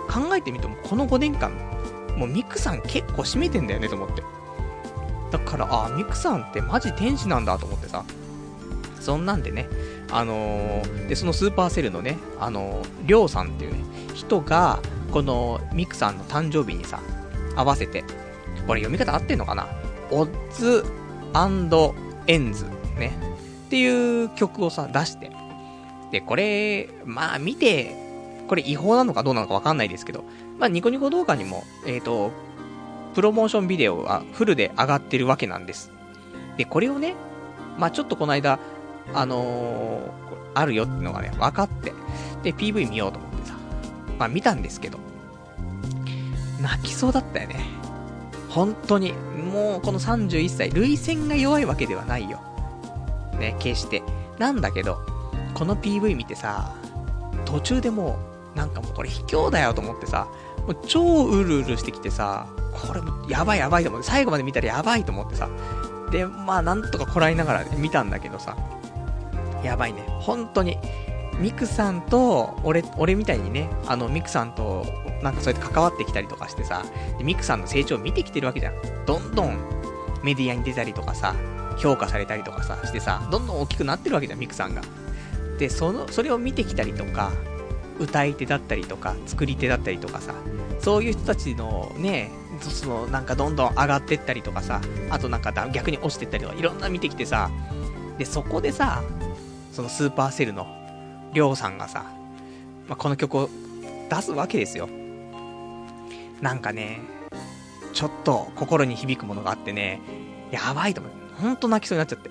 [0.08, 1.52] 考えてみてもこの5年間、
[2.16, 4.22] もうミクさん結構占めてんだよねと思って。
[5.30, 8.04] だから、あ、ミクさんってマジ天使なんだと思ってさ。
[9.02, 9.68] そんなんでね、
[10.12, 13.78] あのー、で、その supercell のね、あのー、りょうさんっていうね、
[14.14, 14.78] 人が、
[15.10, 17.00] このミクさんの誕生日にさ、
[17.56, 18.04] 合わせて、
[18.66, 19.68] これ読み方合ってんのかな？
[20.10, 20.84] オッズ
[22.26, 22.66] エンズ、
[22.98, 23.12] ね。
[23.66, 25.32] っていう曲をさ、出して。
[26.10, 27.96] で、これ、まあ見て、
[28.48, 30.24] これ違法なのかどうなのかわかんないですけど、
[30.58, 32.32] まあニコニコ動画にも、えっ、ー、と、
[33.14, 35.90] プロモーションビデオがフルで上がってるわけなんです。
[36.58, 37.14] で、これをね、
[37.78, 38.58] まあちょっとこの間、
[39.14, 40.10] あのー、
[40.54, 41.92] あるよっていうのがね、分かって、
[42.42, 43.56] で、PV 見ようと思ってさ、
[44.18, 44.98] まあ見たんですけど、
[46.62, 47.60] 泣きそうだったよね。
[48.48, 52.40] 本当に、もうこの31歳、涙腺が弱いわけではないよ。
[53.38, 54.02] ね、決して。
[54.38, 54.98] なんだけど、
[55.54, 56.74] この PV 見てさ、
[57.44, 58.18] 途中でも
[58.54, 60.28] う、なんかもうこれ卑怯だよと思ってさ、
[60.66, 65.48] もう超うるうるしてきてさ、これもやばいやばいと思って、最後まで見たらやばいと思ってさ、
[66.10, 68.56] で、まあなんとかこらえながら、見たんだけどさ、
[69.64, 70.04] やばいね。
[70.20, 70.78] 本当に。
[71.38, 74.86] ミクさんと、俺、俺みたいにね、あの、ミクさんと、
[75.22, 76.84] なんかそうやって関わってきたりとかしてさ、
[77.18, 78.74] でミクさんの成長を見てきてるわけじゃん。
[79.06, 79.56] どんどん
[80.22, 81.34] メディアに出たりとかさ、
[81.78, 84.82] 評価されたりとかさ、してさ、どんどん大きくなってるわけじゃん、ミクさんが。
[85.58, 87.32] で、その、それを見てきたりとか、
[87.98, 90.34] 歌い手だったりとか、作り手だったりとかさ、
[90.80, 97.50] そういう人たちのね、その、なんかどんどん上がってったりとかさ、あとなんか逆に落ちてったりとか、いろんな見てきてさ、
[98.18, 99.02] で、そこでさ、
[99.72, 100.66] そのスーパーセルの、
[101.32, 102.04] りょうさんがさ、
[102.88, 103.48] まあ、この曲を
[104.10, 104.88] 出すわけですよ。
[106.40, 107.00] なんかね、
[107.92, 110.00] ちょっと心に響くものがあってね、
[110.50, 111.12] やばいと思う。
[111.40, 112.30] ほんと泣きそうになっちゃって。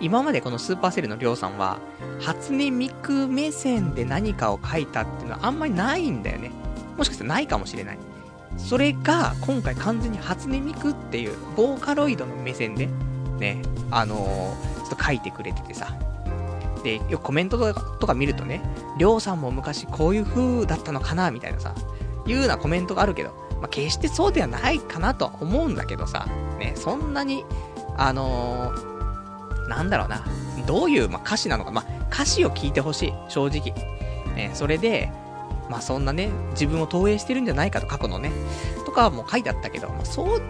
[0.00, 1.78] 今までこのスーパーセルのりょうさんは、
[2.20, 6.50] 初音ミク目線で何かを書いたっていうのはあんまりないんだよね。
[6.96, 7.98] もしかしたらないかもしれない。
[8.56, 12.88] それが、今回完全に初音ミクっていう、ボーカロイドの目線で、
[13.38, 15.94] ね、あのー、ちょっと書いてくれててさ。
[16.86, 18.62] で、よくコメントとか見るとね、
[18.96, 21.74] りょうさんも昔こういう風だったのかなみたいなさ、
[22.26, 26.28] いうようなコメントがあるけど、まあ、決してそうではないかなとは思うんだけどさ、
[26.60, 27.44] ね、そんなに、
[27.96, 30.24] あのー、なんだろうな、
[30.64, 33.74] どういう、まあ、歌詞なのか、まあ、歌詞を聞いてほしい、正直。
[34.36, 35.10] ね、それで、
[35.68, 38.30] まあそんなね、自分を投影してるんじゃないかと、過去のね、
[38.84, 40.40] とかはもう書いてあったけど、まあ、そう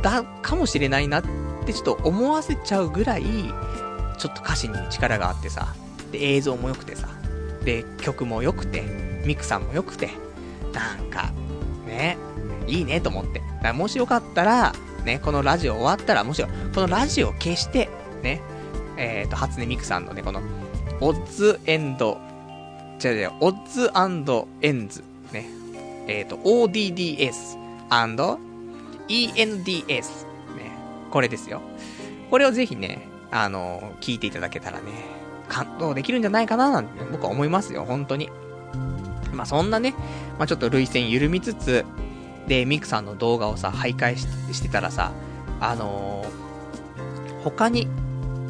[0.00, 1.22] だかもしれないなっ
[1.66, 3.24] てちょっと思わせちゃうぐらい、
[4.18, 5.74] ちょっと歌詞に力があってさ、
[6.12, 7.08] で、映像も良くてさ、
[7.64, 8.82] で、曲も良くて、
[9.24, 10.10] ミクさんも良くて、
[10.72, 11.32] なんか、
[11.86, 12.16] ね、
[12.66, 13.40] いいねと思って。
[13.40, 14.74] だからもしよかったら、
[15.04, 17.88] ね、このラジオ終わったら、もしろ、このラジオ消して、
[18.22, 18.40] ね、
[18.96, 20.40] えっ、ー、と、初音ミクさんのね、この、
[21.00, 22.18] オッズエンド、
[23.02, 23.90] 違う違う、オッズ
[24.62, 25.46] エンズ、ね、
[26.06, 27.58] えっ、ー、と、ODDS
[29.08, 30.72] ENDS、ね、
[31.10, 31.60] これですよ。
[32.30, 34.84] これをぜひね、あの、聞いていただけたらね、
[35.48, 38.30] 感動できるんじゃないかななんて僕は思いますよ、本当に。
[39.32, 39.92] まあ、そんなね、
[40.38, 41.84] まあ、ちょっと涙腺緩みつつ、
[42.46, 44.16] で、ミクさんの動画をさ、徘徊
[44.52, 45.10] してたらさ、
[45.60, 47.88] あのー、他に、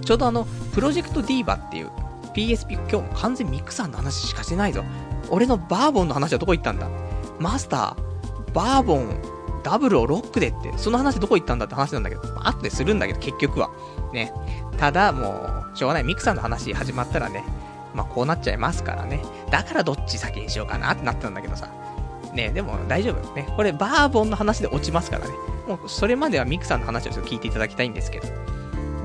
[0.05, 1.91] ちょうどあの、プロジェクトディーバっていう
[2.35, 4.85] PSP、今日も完全ミクさんの話しかしてないぞ。
[5.31, 6.91] 俺のバーボンの話はどこ行ったんだ？
[7.39, 9.17] マスター、バーボン、
[9.65, 13.71] ダブルをロックでって、その話どこ行ったんだって話なんだけど、まあ、後でするんだけど、結局は。
[14.13, 14.33] ね。
[14.79, 16.05] ただ、もう、しょうがない。
[16.05, 17.43] ミクさんの話始まったらね、
[17.95, 19.23] まあ、こうなっちゃいますからね。
[19.51, 21.69] だからどっち先にしようかなってなったんだけどさ。
[22.35, 23.35] ね、でも大丈夫。
[23.35, 25.33] ね、これバーボンの話で落ちますからね。
[25.69, 28.27] もうそれまではミクさんの話をちょっと聞いていただきたいんですけど。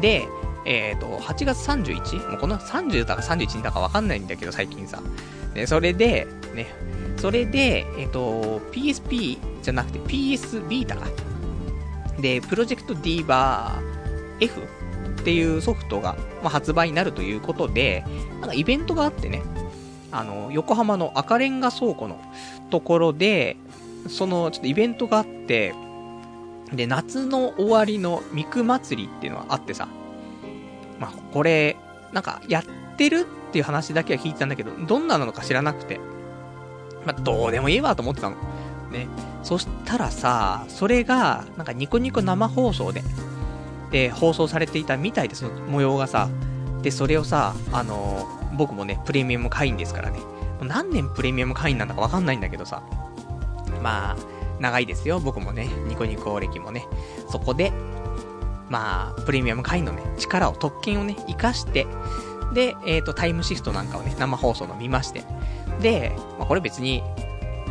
[0.02, 0.28] で、
[0.66, 2.30] えっ、ー、と、8月 31?
[2.32, 5.00] もうこの30だか31だかわかんないんだけど、最近さ。
[5.54, 6.68] ね、それで、ね、
[7.20, 11.08] それで、えっ、と、PSP じゃなくて PS ビータか。
[12.20, 18.06] で、プロジェクト D バー F っていうソフトが、まあ、発売になるということで、
[18.40, 19.42] なんかイベントがあってね、
[20.12, 22.20] あの、横浜の赤レンガ倉庫の
[22.70, 23.58] ところで、
[24.08, 25.74] その、ちょっとイベントがあって、
[26.74, 29.88] で、夏の終わりの三区祭りっていうのはあってさ、
[31.00, 31.76] まあ、これ、
[32.14, 32.64] なんか、やっ
[32.96, 36.00] てるっていう話だけは聞いてたんだけど、どんなのか知らなくて、
[37.10, 38.36] まあ、どうでもいいわと思ってたの。
[38.92, 39.08] ね。
[39.42, 43.02] そしたらさ、それが、なんかニコニコ生放送で、
[43.90, 46.30] で、放送されていたみたいで、その模様がさ、
[46.84, 50.20] で、それをさ、あのー、僕もね、プレミアム会員ですからね、
[50.62, 52.84] 何年プレミアム会員なんだかわかんないんだけどさ、
[53.82, 54.18] まあ、
[54.60, 56.86] 長いですよ、僕もね、ニコニコ歴もね。
[57.32, 57.72] そこで、
[58.70, 61.88] まあ、プレミアム会員のね、力を、特権をね、活かして、
[62.54, 65.24] で、えっ、ー、と、タイムシフトなんかをね、生放送の見まして。
[65.82, 67.04] で、まあ、これ別に、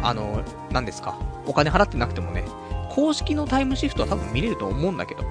[0.03, 2.45] あの、何ですか、お金払ってなくてもね、
[2.91, 5.23] 公式のタイムシフトは多分見れると思うんだけど。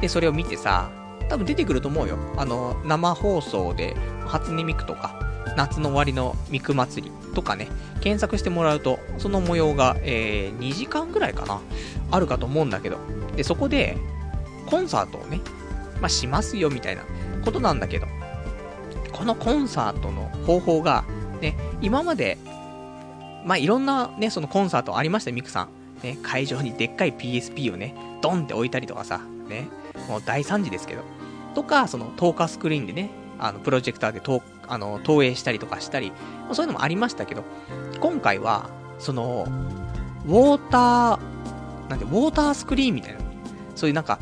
[0.00, 0.90] で、それを見てさ、
[1.28, 2.18] 多分出てくると思うよ。
[2.36, 5.20] あの、生放送で、初音ミクとか、
[5.56, 7.68] 夏の終わりのミク祭りとかね、
[8.00, 11.60] 検索してもらうと、その模様が、えー、2時間ぐらいかな、
[12.10, 12.98] あるかと思うんだけど、
[13.36, 13.96] で、そこで、
[14.66, 15.40] コンサートをね、
[16.00, 17.02] まあ、しますよ、みたいな
[17.44, 18.06] ことなんだけど、
[19.12, 21.04] このコンサートの方法が、
[21.40, 22.38] ね、今まで、
[23.44, 25.68] まあ、いろんなね、そのコンサートありましたよ、ミクさん。
[26.02, 29.68] ね、会場にでっかい PSP をね、ドンって置いたりとかさ、ね、
[30.08, 31.02] もう大惨事ですけど。
[31.54, 36.12] とか、その、透過スクリーンでね、あの、プロジェクターで投、あの、投影したりとかしたり、
[36.52, 37.44] そういうのもありましたけど、
[38.00, 39.46] 今回は、その、
[40.26, 43.20] ウォーター、なんて、ウォータースクリーンみたいな、
[43.74, 44.18] そういうなんか、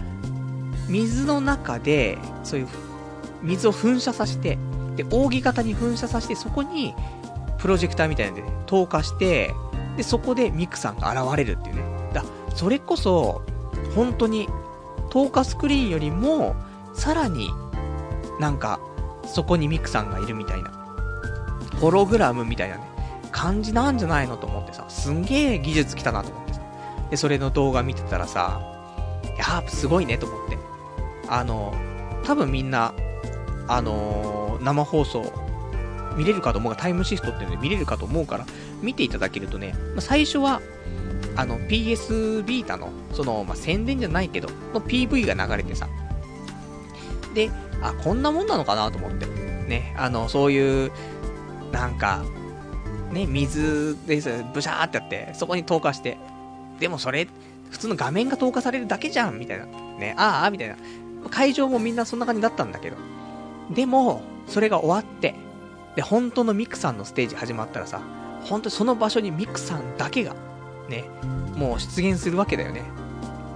[0.89, 2.69] 水の中で、そういう、
[3.43, 4.59] 水を噴射させて、
[4.97, 6.95] で、扇形に噴射させて、そこに、
[7.59, 9.55] プロジェクターみたいなんで、ね、投下して、
[9.97, 11.83] で、そこでミクさんが現れるっていうね。
[12.13, 13.43] だ、それこそ、
[13.95, 14.49] 本当に、
[15.11, 16.57] 透過スクリーンよりも、
[16.95, 17.51] さらに、
[18.41, 18.81] なんか、
[19.25, 20.73] そこにミクさんがいるみたいな。
[21.81, 22.83] ホログラムみたいなね、
[23.33, 26.61] 感じなんじゃないのと思ってさ、すんげえ技術来たなと思ってさ。
[27.11, 28.77] で、それの動画見てたらさ、
[29.37, 30.59] やー、すごいねと思って。
[31.29, 31.75] あの、
[32.25, 32.95] 多分みんな、
[33.69, 35.33] あのー、生放送、
[36.17, 38.47] 見れるかと思うが、タイムシフトっていうので見れるかと思うから、
[38.83, 40.61] 見ていただけるとね、まあ、最初は、
[41.37, 45.89] あの、PS ビータの、その、まあ、宣伝じゃないけど、の PV が流れてさ、
[47.35, 47.51] で、
[47.83, 49.27] あ、こんなもんなのかなと思って。
[49.27, 50.93] ね、あの、そういう、
[51.73, 52.25] なんか、
[53.13, 54.17] ね、水で
[54.55, 56.19] ブシャーってやって、そこに投下して、
[56.81, 57.29] でもそれ、
[57.71, 59.67] 普通の画面が投下されるだけじゃん、みたいな。
[59.67, 60.77] ね、ああ、みたいな。
[61.31, 62.97] 会場もみんなそんな感じだったんだけど。
[63.71, 65.35] でも、それが終わって、
[65.97, 68.01] で、本当のミクさんのステージ始まったらさ、
[68.45, 70.35] 本当にその場所にミクさんだけが、
[70.89, 71.05] ね、
[71.57, 72.83] もう出現するわけだよね。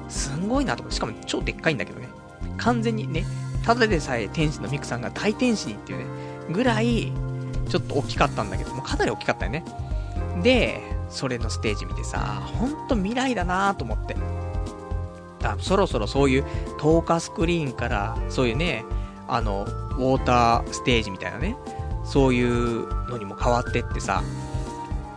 [0.09, 2.09] すんごいなとか、しかも超でっかいんだけどね。
[2.57, 3.25] 完全にね、
[3.65, 6.05] ただでさえ天使のミクさんが大天使にっていうね、
[6.51, 7.13] ぐらい、
[7.69, 9.65] ちょっと大きかったんだけど、もかなり大きかったよね。
[10.43, 14.17] で、それのステージ見てさ、ほんと未来だなと思って。
[15.41, 16.45] だそろそろそういう
[16.79, 18.85] 透過スクリーンから、そういうね、
[19.31, 21.57] あの、ウォーターステージみたいなね、
[22.05, 24.23] そういうのにも変わってってさ、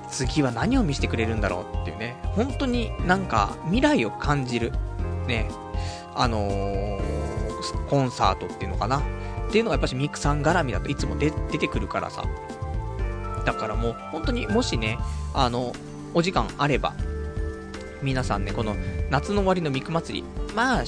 [0.10, 4.72] 次は何を見せてくれるんだろうっていうね、本当になんか未来を感じる、
[5.28, 5.50] ね、
[6.16, 7.34] あのー
[7.90, 9.02] コンサートっていうのかなっ
[9.52, 12.26] ていうのがやっぱしミクさん絡みだといつも出てくるからさ。
[13.46, 14.98] だからもう本当にもしね、
[15.34, 15.74] あの、
[16.14, 16.94] お時間あれば、
[18.02, 18.76] 皆さんね、この
[19.10, 20.84] 夏の終わりのミク祭り、まあ、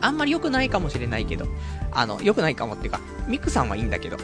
[0.00, 1.46] あんまり良くないかもしれないけど、
[1.90, 4.16] あの、良くないかもっていうか、ミクさんはいいんだけど、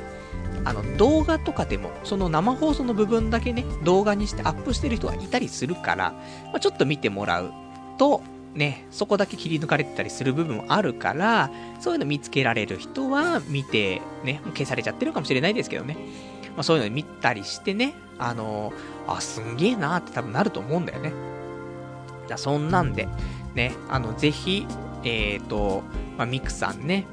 [0.64, 6.12] あの、動画とかでも、その生放送の部分だけね、動画にしてアップしてる人がいたりするから、
[6.46, 7.52] まあ、ちょっと見てもらう
[7.98, 8.22] と、
[8.54, 11.50] ね、そこだけ切り抜かれてたりする部分もあるから、
[11.80, 15.96] そういうの見つけられる人は見て、ね、消されちゃってるかもしれないですけどね。
[16.54, 21.12] まあそういうの見たりしてね、あのー、あ、すんげえなーって多分なると思うんだよね。
[22.28, 23.08] じゃそんなんで、
[23.54, 24.66] ね、あの、ぜひ、
[25.04, 25.82] えっ、ー、と、
[26.16, 27.06] まあ、ミクさんね、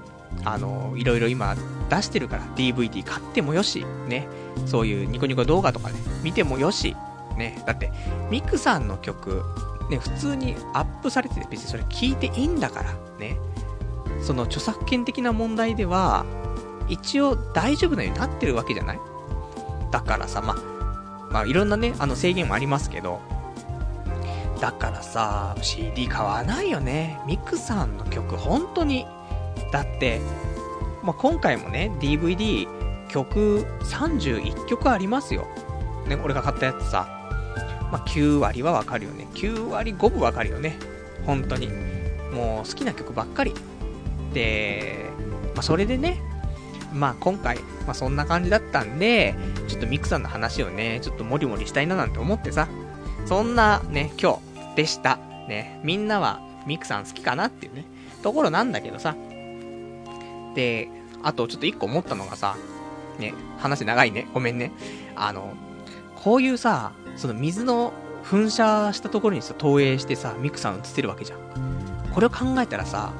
[0.45, 1.55] あの、いろいろ今
[1.89, 4.27] 出してるから DVD 買ってもよし、ね、
[4.65, 6.95] そういうニコニコ動画とかね、見てもよし、
[7.37, 7.91] ね、だって、
[8.29, 9.43] ミクさんの曲、
[9.89, 13.37] ね、普通にアップされてて別にそれ聞いていいんだから、ね。
[14.21, 16.25] その著作権的な問題では、
[16.87, 18.99] 一応大丈夫なようになってるわけじゃない？
[19.91, 20.55] だからさ、ま
[21.31, 23.19] まあ、いろんなね、あの制限もありますけど、
[24.61, 27.19] だからさ、CD 買わないよね。
[27.25, 29.07] ミクさんの曲、本当に。
[29.71, 30.21] だって、
[31.01, 32.67] まあ、今回もね、DVD、
[33.09, 35.47] 曲31曲ありますよ。
[36.07, 37.07] ね、俺が買ったやつさ。
[37.91, 39.27] まあ、9割はわかるよね。
[39.33, 40.77] 9割5分わかるよね。
[41.25, 41.67] 本当に。
[42.31, 43.55] もう好きな曲ばっかり。
[44.31, 45.09] で、
[45.55, 46.21] まあ、それでね、
[46.93, 47.57] まあ今回、
[47.87, 49.33] まあそんな感じだったんで、
[49.67, 52.67] ちょっとミクさんの話をね、ちょっとモリモリしたいななんて思ってさ、
[53.25, 55.17] そんなね、今日でした。
[55.47, 57.85] ね、みんなはミクさん好きかなっていうね、
[58.21, 59.15] ところなんだけどさ。
[60.55, 60.89] で、
[61.23, 62.57] あとちょっと一個思ったのがさ、
[63.19, 64.71] ね、話長いね、ごめんね。
[65.15, 65.53] あの、
[66.23, 67.93] こういうさ、その水の
[68.23, 71.39] 噴射したところにさ、投影してさ、ミクさん映ってるわけじゃん。
[72.13, 73.11] これを考えたらさ、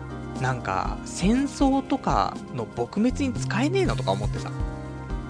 [0.41, 4.51] なんか、戦争とかの撲滅に使えねえのとか思ってさ。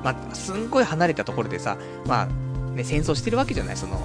[0.03, 2.25] まあ、すんごい離れたところでさ、まあ、
[2.73, 3.99] ね、戦争してるわけじゃないその、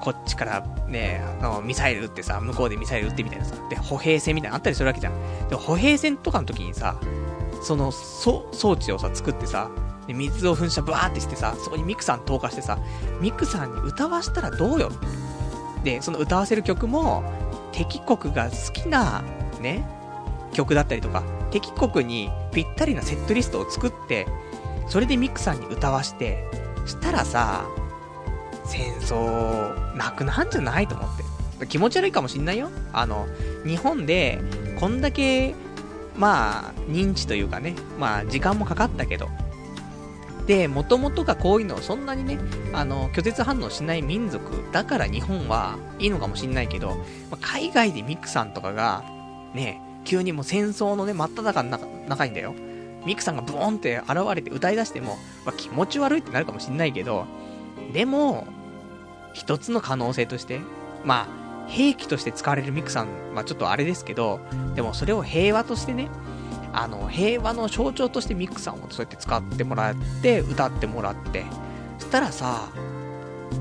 [0.00, 5.48] こっちからね、あの、ミサイル撃ってさ、向こうでミサイル撃ってみたいなさ、で、歩兵戦みたいなのあったりするわけじゃん。
[5.48, 6.96] で、歩兵戦とかの時にさ、
[7.62, 9.70] その、そ、装置をさ、作ってさ、
[10.06, 12.78] で水を噴射ブワーってしてさ、そこにミクさん投下してさ、
[13.20, 14.90] ミクさんに歌わしたらどうよ
[15.84, 17.22] で、その歌わせる曲も、
[17.72, 19.22] 敵国が好きな、
[19.60, 19.86] ね、
[20.52, 24.26] 曲だったりとか、敵国にぴったりなセットリストを作って、
[24.88, 26.44] それでミクさんに歌わして、
[26.86, 27.66] したらさ、
[28.68, 31.66] 戦争、なくなんじゃないと思って。
[31.66, 32.70] 気持ち悪いかもしんないよ。
[32.92, 33.26] あの、
[33.66, 34.40] 日本で、
[34.78, 35.54] こんだけ、
[36.16, 39.28] まあ、認知というかね、まあ、時間もかかったけど、
[40.46, 42.38] で、もともとがこういうのをそんなにね、
[42.72, 46.96] あの、拒絶反応しない民族だから日本はいいのかもしんないけど、
[47.30, 49.04] ま、海外でミクさんとかが、
[49.54, 52.54] ね、急にもう戦争のね、真っ只中の中中にだよ。
[53.04, 57.26] ミクさんがブーンって現れて歌い出しても、まあ、気持ち悪いってなるかもしんないけど、
[57.92, 58.46] でも、
[59.32, 60.60] 一つの可能性として、
[61.04, 61.28] ま
[61.66, 64.40] あ、兵器として使われるミクさんはちょっとあれですけど、
[64.74, 66.08] でもそれを平和としてね、
[66.72, 71.44] あの、平和の象徴としてミクさんをそうやって使ってもらって、歌ってもらって、
[71.98, 72.68] そしたらさ、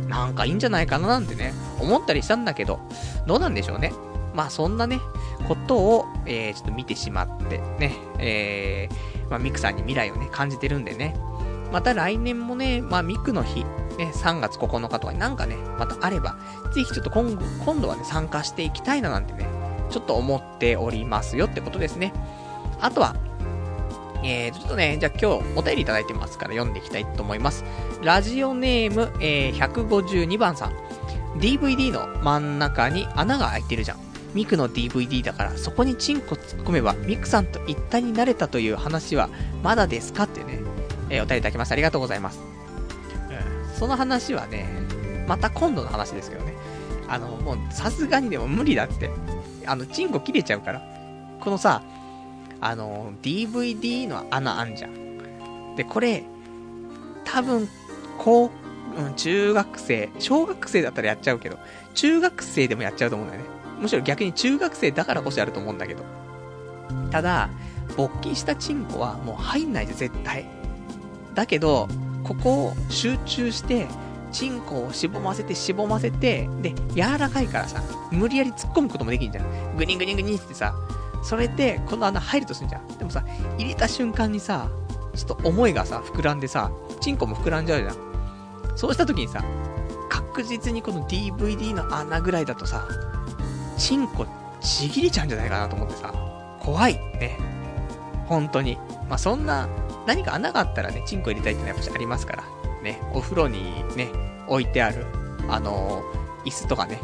[0.07, 2.79] なんかいいんじゃないかななんてね、思ったりしたんだけど、
[3.25, 3.93] どうなんでしょうね。
[4.33, 4.99] まあそんなね、
[5.47, 11.15] ことを、えー、ちょっと見てしまってね、えー、まあミクさんに未来をね、感じてるんでね。
[11.71, 13.65] また来年もね、まあミクの日、
[13.97, 16.37] ね、3月9日とかになんかね、またあれば、
[16.73, 19.47] ぜひちょっと今、今度はね、参加していきたいななんてね、
[19.89, 22.13] ちょっと思っておりますよってことですね。
[22.79, 23.15] あとは、
[24.23, 27.63] えー、ちょっとね、じゃあ今日お便りいただいてますから読んでいきたいと思います。
[28.03, 30.73] ラジオネーム、えー、152番さん。
[31.39, 33.97] DVD の真ん中に穴が開いてるじゃん。
[34.33, 39.29] ミクの DVD だからそこにチンコ突っ込めばミクさんと一体になれたという話は
[39.63, 40.59] まだですかってね、
[41.09, 41.73] えー、お便りいただきました。
[41.73, 42.56] ありがとうございます。
[43.77, 44.65] その話はね、
[45.27, 46.53] また今度の話ですけどね。
[47.07, 49.11] あの、もうさすがにでも無理だって。
[49.65, 50.81] あの、チンコ切れちゃうから。
[51.39, 51.83] このさ、
[52.59, 55.75] あの、DVD の穴あんじゃん。
[55.75, 56.23] で、これ、
[57.23, 57.69] 多分、
[58.17, 58.49] 高、
[58.97, 61.59] うん、中学生、小学生だったらやっちゃうけど、
[61.93, 63.49] 中学生でもやっちゃうと思うんだよね。
[63.79, 66.03] むしろ逆に中学生だからこそやると思うんだけど。
[67.11, 67.49] ただ、
[67.95, 70.45] 勃起したチンコはもう入んないで絶対。
[71.35, 71.87] だけど、
[72.27, 73.87] ここを集中して、
[74.31, 79.77] チンコをしぼませてしぼませて、で、柔らかいからさ、無理やり突っ込むこともできんじゃん。
[79.77, 80.75] グニングニングニンってさ、
[81.23, 82.87] それで、この穴入るとするじゃん。
[82.97, 83.23] でもさ、
[83.57, 84.69] 入れた瞬間にさ、
[85.15, 87.95] ちょっと思いがさ、膨らんでさ、チンコも膨らんじゃうじゃん。
[88.75, 89.43] そうした時にさ、
[90.09, 92.87] 確実にこの DVD の穴ぐらいだとさ、
[93.77, 94.25] チンコ
[94.61, 96.13] ちぎれちゃうんじゃないかなと思ってさ、
[96.59, 96.93] 怖い。
[96.93, 97.39] ね。
[98.27, 98.77] 本当に。
[99.09, 99.67] まあ、そんな、
[100.07, 102.43] 何か穴があったらね、チンコ入れたいってのはやっぱりありますから。
[102.81, 103.01] ね。
[103.13, 104.09] お風呂にね、
[104.47, 105.05] 置いてある、
[105.49, 106.99] あのー、椅子とかね、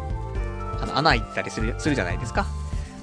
[0.82, 2.48] あの、穴開いてたりする、するじゃないですか。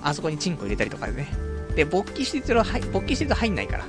[0.03, 1.29] あそこにチンコ入れたりとかでね。
[1.77, 3.85] で、勃起してると、勃起してると入んないから。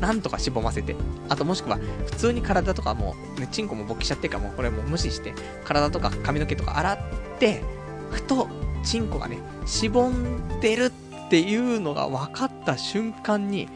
[0.00, 0.96] なんとかしぼませて。
[1.28, 5.32] あともしくは、普通に体とかもう、ね、チンコも勃起しちゃってるからもこれもう無視して、
[5.64, 6.98] 体とか髪の毛とか洗っ
[7.38, 7.62] て、
[8.10, 8.48] ふと、
[8.82, 13.68] チンコがね、しぼんでるっていうのが分かった瞬間に、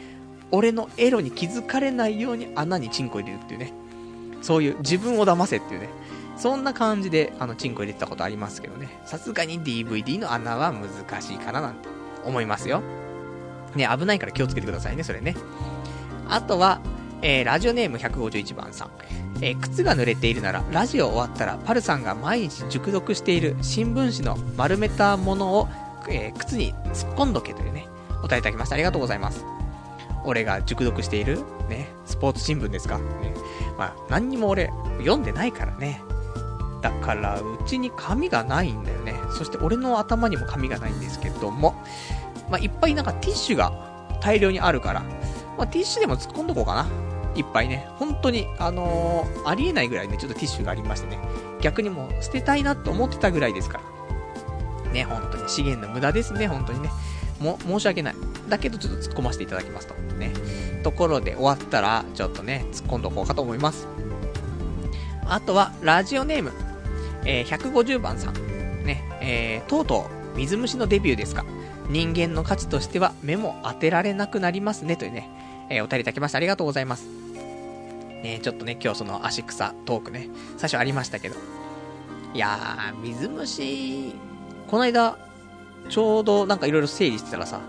[0.55, 3.73] 俺のエロに気づかれないように穴にチンコ入れるっていうね。
[4.41, 5.89] そういう自分を騙せっていうね。
[6.37, 9.01] そんな感じで、あの、チンコ入れてたことありますけどね。
[9.05, 11.89] さすがに DVD の穴は難しいかななんて
[12.25, 12.83] 思いますよ。
[13.75, 15.35] ね、危ないから気をつけてくださいね、それね。
[16.29, 16.81] あとは、
[17.23, 18.91] えー、ラジオネーム151番さん。
[19.41, 25.69] えー、靴が濡れているなら、ラジオ終わったら、パルさんが毎日熟読している新聞紙の丸めたものを、
[26.09, 27.89] えー、靴に突っ込んどけというね、
[28.19, 28.75] お答えいただきました。
[28.75, 29.54] ありがとうございます。
[30.25, 32.99] 俺が熟読している、ね、スポーツ新聞ですか？
[32.99, 33.05] ね、
[33.79, 36.03] まあ、何にも俺、読んでないからね。
[36.83, 39.15] だから、うちに紙がないんだよね。
[39.31, 41.75] そして俺の頭にも紙がないんですけども、
[42.51, 45.01] まあ、いっぱいなんかティッシュが大量にあるから、
[45.57, 46.87] まあ、ティッシュでも突っ込んどこうかな。
[47.35, 47.89] いっぱいね。
[47.97, 51.19] 本当に、あのー、ありえないぐらいね、ちょっとティッシュがありましてね。
[51.61, 53.81] 逆にもう捨てたいなと思ってたぐらいですか
[54.85, 54.93] ら。
[54.93, 56.91] ね、本当に資源の無駄ですね、本当にね。
[57.41, 58.15] も、申し訳ない。
[58.49, 59.95] だけどちょっと突っ込ませていただきますと。
[60.19, 60.33] ね。
[60.83, 63.87] ところで終わったら、ちょっとね、突っ込んどこうかと思います。
[65.27, 66.53] あとは、ラジオネーム。
[67.25, 68.35] えー、150番さん。
[68.85, 71.45] ね、えー、とうとう水虫のデビューですか
[71.89, 75.29] 人間の価値としては目も当てられなくなりますね、というね、
[75.71, 77.07] えー、お便りいただきましてありがとうございます。
[78.23, 81.37] ねちょっとね、今日その足草トークね、最初ありましたけど。
[82.35, 84.15] いやー、水虫、
[84.67, 85.17] この間、
[85.89, 87.61] ちょうどなんかいろいろ整理してたらさ、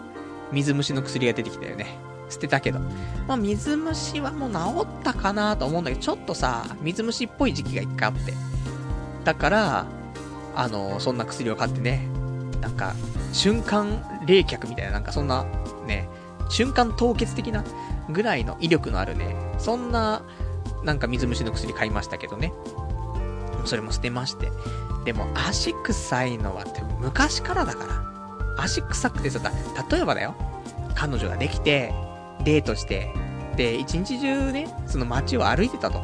[0.51, 1.97] 水虫の薬が出てきたよね。
[2.29, 2.79] 捨てたけど。
[3.27, 8.33] まあ、水虫はもう治ったかなと思うんだけど、ちょっとさ、水虫っぽい時期が一回あって。
[9.23, 9.85] だから、
[10.55, 12.07] あの、そんな薬を買ってね、
[12.61, 12.93] なんか、
[13.33, 15.45] 瞬間冷却みたいな、なんかそんな、
[15.85, 16.09] ね、
[16.49, 17.63] 瞬間凍結的な
[18.09, 20.23] ぐらいの威力のあるね、そんな、
[20.83, 22.53] なんか水虫の薬買いましたけどね。
[23.65, 24.51] それも捨てまして。
[25.05, 28.14] でも足臭いのはって昔からだから。
[28.57, 29.39] 足臭くてさ、
[29.89, 30.35] 例えばだよ。
[30.95, 31.93] 彼女ができて、
[32.43, 33.11] デートして、
[33.55, 36.01] で、一日中ね、その街を歩いてたと。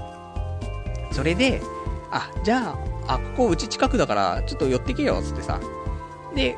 [1.12, 1.62] それで、
[2.12, 2.76] あ、じゃ
[3.08, 5.60] あ、あ、ここうち近くだから、ちょっと寄ってけよ、つってさ。
[6.36, 6.58] で、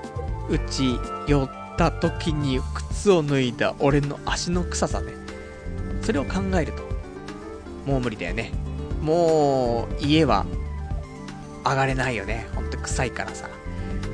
[0.50, 2.60] うち寄った時に
[2.92, 5.14] 靴を脱いだ俺の足の臭さね。
[6.02, 6.84] それを考えると、
[7.86, 8.52] もう無理だよね。
[9.02, 10.46] もう、家は、
[11.66, 12.48] 上がれないよね。
[12.56, 13.50] ほんと臭いからさ。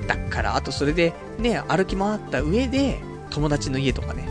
[0.10, 3.00] だから、あとそれで、ね、歩き回った上で、
[3.30, 4.28] 友達の家とかね。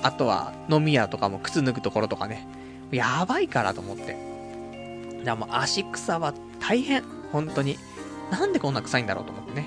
[0.00, 2.46] あとは、飲み屋とかも靴脱ぐところとかね。
[2.92, 4.16] やばいからと思って。
[5.24, 7.02] じゃあもう足草は大変。
[7.32, 7.78] 本当に。
[8.30, 9.66] なんでこんな臭いんだろうと思ってね。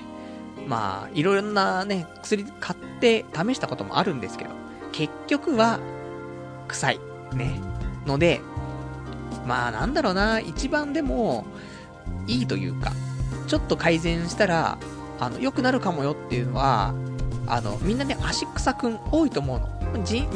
[0.66, 4.50] まあ、いろんなね、薬買って試したこともあるんですけど、
[4.90, 5.80] 結局は、
[6.66, 7.00] 臭い。
[7.34, 7.60] ね。
[8.06, 8.40] ので、
[9.46, 11.44] まあなんだろうな、一番でも、
[12.26, 12.92] いいというか、
[13.48, 14.78] ちょっと改善したら、
[15.22, 16.94] あの、良くなるかもよっていうのは、
[17.46, 19.68] あの、みんなね、足草くん多いと思うの。
[20.04, 20.26] 人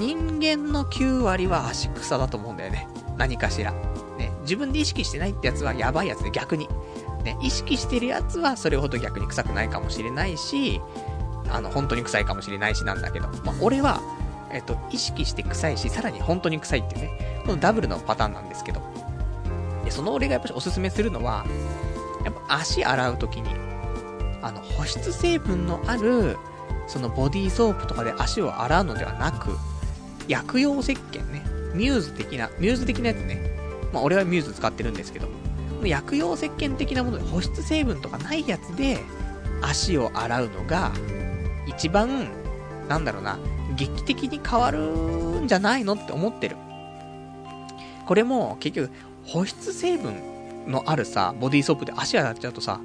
[0.40, 2.86] 間の9割は足草だと思うんだよね。
[3.18, 3.72] 何かしら。
[4.16, 6.68] ね、自分で意識してないってやつはやばいやつで逆に。
[7.24, 10.80] ね、意識してるやつはそれほど逆に臭くないかもしれないし、
[11.50, 14.00] あの、本当に臭いかもしれないしなんだけど、まあ、俺は、
[14.52, 18.80] えっと、意識して臭いし、さらに本当に臭いっていうね、このダブルのパターンなんですけど。
[19.84, 21.44] で、その俺がやっぱりおすすめするのは、
[22.24, 23.65] やっぱ足洗うときに、
[24.46, 26.36] あの、保湿成分のある、
[26.86, 29.50] そのボディーソープとかで足を洗うのではなく、
[30.28, 31.44] 薬用石鹸ね、
[31.74, 33.40] ミューズ的な、ミューズ的なやつね。
[33.92, 35.26] まあ俺はミューズ使ってるんですけど、
[35.82, 39.00] 薬用石鹸的なもので保湿成分とかないやつで
[39.62, 40.92] 足を洗うのが、
[41.66, 42.28] 一番、
[42.88, 43.40] なんだろうな、
[43.74, 46.56] 劇的に変わるんじゃないのって思ってる。
[48.06, 48.92] これも結局
[49.24, 50.14] 保湿成分
[50.68, 52.80] のあるさ、ボディーソープで足洗っちゃうとさ、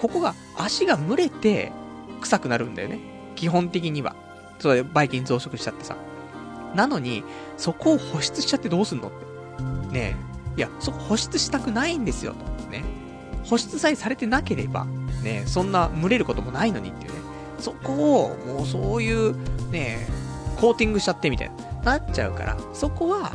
[0.00, 1.72] ここが、足が蒸れて
[2.22, 3.00] 臭くなるんだよね。
[3.36, 4.16] 基本的には。
[4.58, 5.94] それでバイキン増殖しちゃってさ。
[6.74, 7.22] なのに、
[7.58, 9.92] そこを保湿しちゃってどうすんのって。
[9.92, 10.16] ね
[10.56, 10.58] え。
[10.58, 12.70] いや、そこ保湿したくないんですよ、と。
[12.70, 12.82] ね。
[13.44, 14.86] 保湿さえされてなければ、
[15.22, 17.18] ねそんな蒸れることもないのにっていうね。
[17.58, 19.36] そこを、もうそういう、
[19.70, 20.08] ね
[20.58, 21.50] コーティングしちゃってみたい
[21.84, 23.32] な、なっちゃうから、そこは、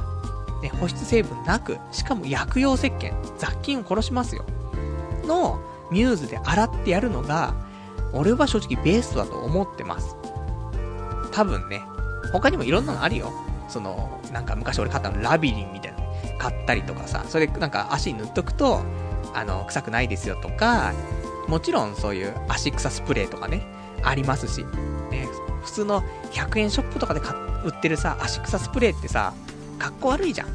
[0.63, 4.45] ね、保湿成分なく、しかも薬用石鹸、雑菌を殺しますよ。
[5.27, 5.59] の、
[5.91, 7.53] ミューズで洗ってやるのが、
[8.13, 10.15] 俺は正直ベースだと思ってます。
[11.31, 11.83] 多分ね、
[12.31, 13.31] 他にもいろんなのあるよ。
[13.67, 16.05] その、なんか昔俺買ったのラビリンみたいなの
[16.37, 18.81] 買ったりとかさ、それなんか足に塗っとくと、
[19.33, 20.93] あの、臭くないですよとか、
[21.47, 23.65] もちろんそういう足草スプレーとかね、
[24.03, 24.65] ありますし、
[25.11, 25.27] ね、
[25.63, 27.21] 普通の100円ショップとかで
[27.65, 29.33] 売ってるさ、足草スプレーってさ、
[29.79, 30.47] かっこ悪いじゃん。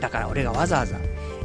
[0.00, 0.96] だから俺がわざわざ、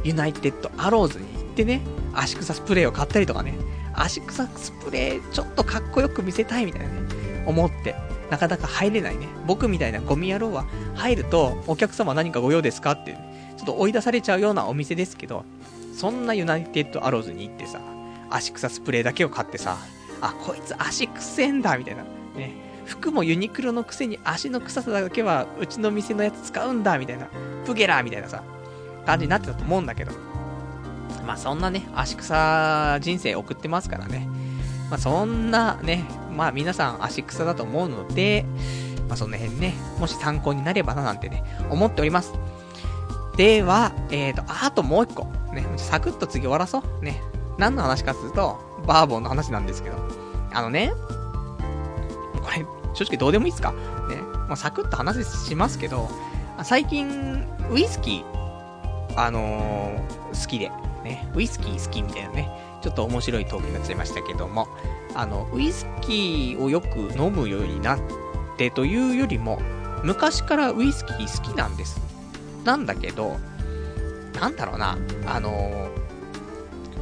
[0.04, 1.82] ユナイテッドアローズに行ってね、
[2.14, 3.54] 足草スプレーを買ったりとかね、
[3.94, 7.94] 足草スプレーちょっとかっこよく見せたいみたいなね、思って、
[8.30, 9.28] なかなか入れないね。
[9.46, 13.12] 僕みたいなゴミ野郎は入ると、お客様何かご用ですかって、
[13.56, 15.44] ちょっと追い出されちゃうようなお店ですけど、
[15.94, 17.80] そんなユナイテッドアローズに行ってさ、
[18.30, 19.76] 足草スプレーだけを買ってさ、
[20.20, 22.04] あ、こいつ足くせんだみたいな。
[22.36, 22.54] ね。
[22.86, 27.28] 服もユニクロのくせに足の臭さだけはうちの店のやつ使うんだみたいな。
[27.64, 28.42] プゲラーみたいなさ、
[29.04, 30.31] 感じになってたと思うんだけど。
[31.26, 34.28] まあそんなね、足草人生送ってますからね。
[34.90, 36.04] まあそんなね、
[36.36, 38.44] まあ皆さん足草だと思うので、
[39.08, 42.32] まあその辺ね、もし参考になればななんてね、思っております。
[43.36, 45.26] では、えーと、あともう一個。
[45.54, 47.04] ね、サクッと次終わらそう。
[47.04, 47.22] ね。
[47.58, 49.96] 何の話かっていうと、バーボンの話なんですけど。
[50.52, 50.92] あのね、
[52.42, 53.72] これ、正直どうでもいいっすか？
[53.72, 53.78] ね。
[54.48, 56.10] まあ、サクッと話しますけど、
[56.62, 60.70] 最近、ウイスキー、あのー、好きで、
[61.12, 62.48] ね、ウイスキー好きみたいなね、
[62.82, 64.66] ちょっと面白いトークになっちゃいましたけども、
[65.14, 68.00] あの、ウイスキーをよく飲むようになっ
[68.56, 69.60] てというよりも、
[70.02, 72.00] 昔からウイスキー好きなんです。
[72.64, 73.36] なんだけど、
[74.40, 74.96] なんだろうな、
[75.26, 75.88] あの、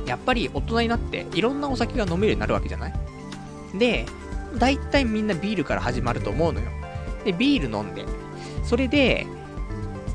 [0.07, 2.95] やっぱり大人になっていろんなお酒が飲めるようになるわけじゃない？
[3.79, 4.07] で、
[4.59, 6.67] 大体みんなビールから始まると思うのよ。
[7.25, 8.05] で、ビール飲んで。
[8.65, 9.27] それで、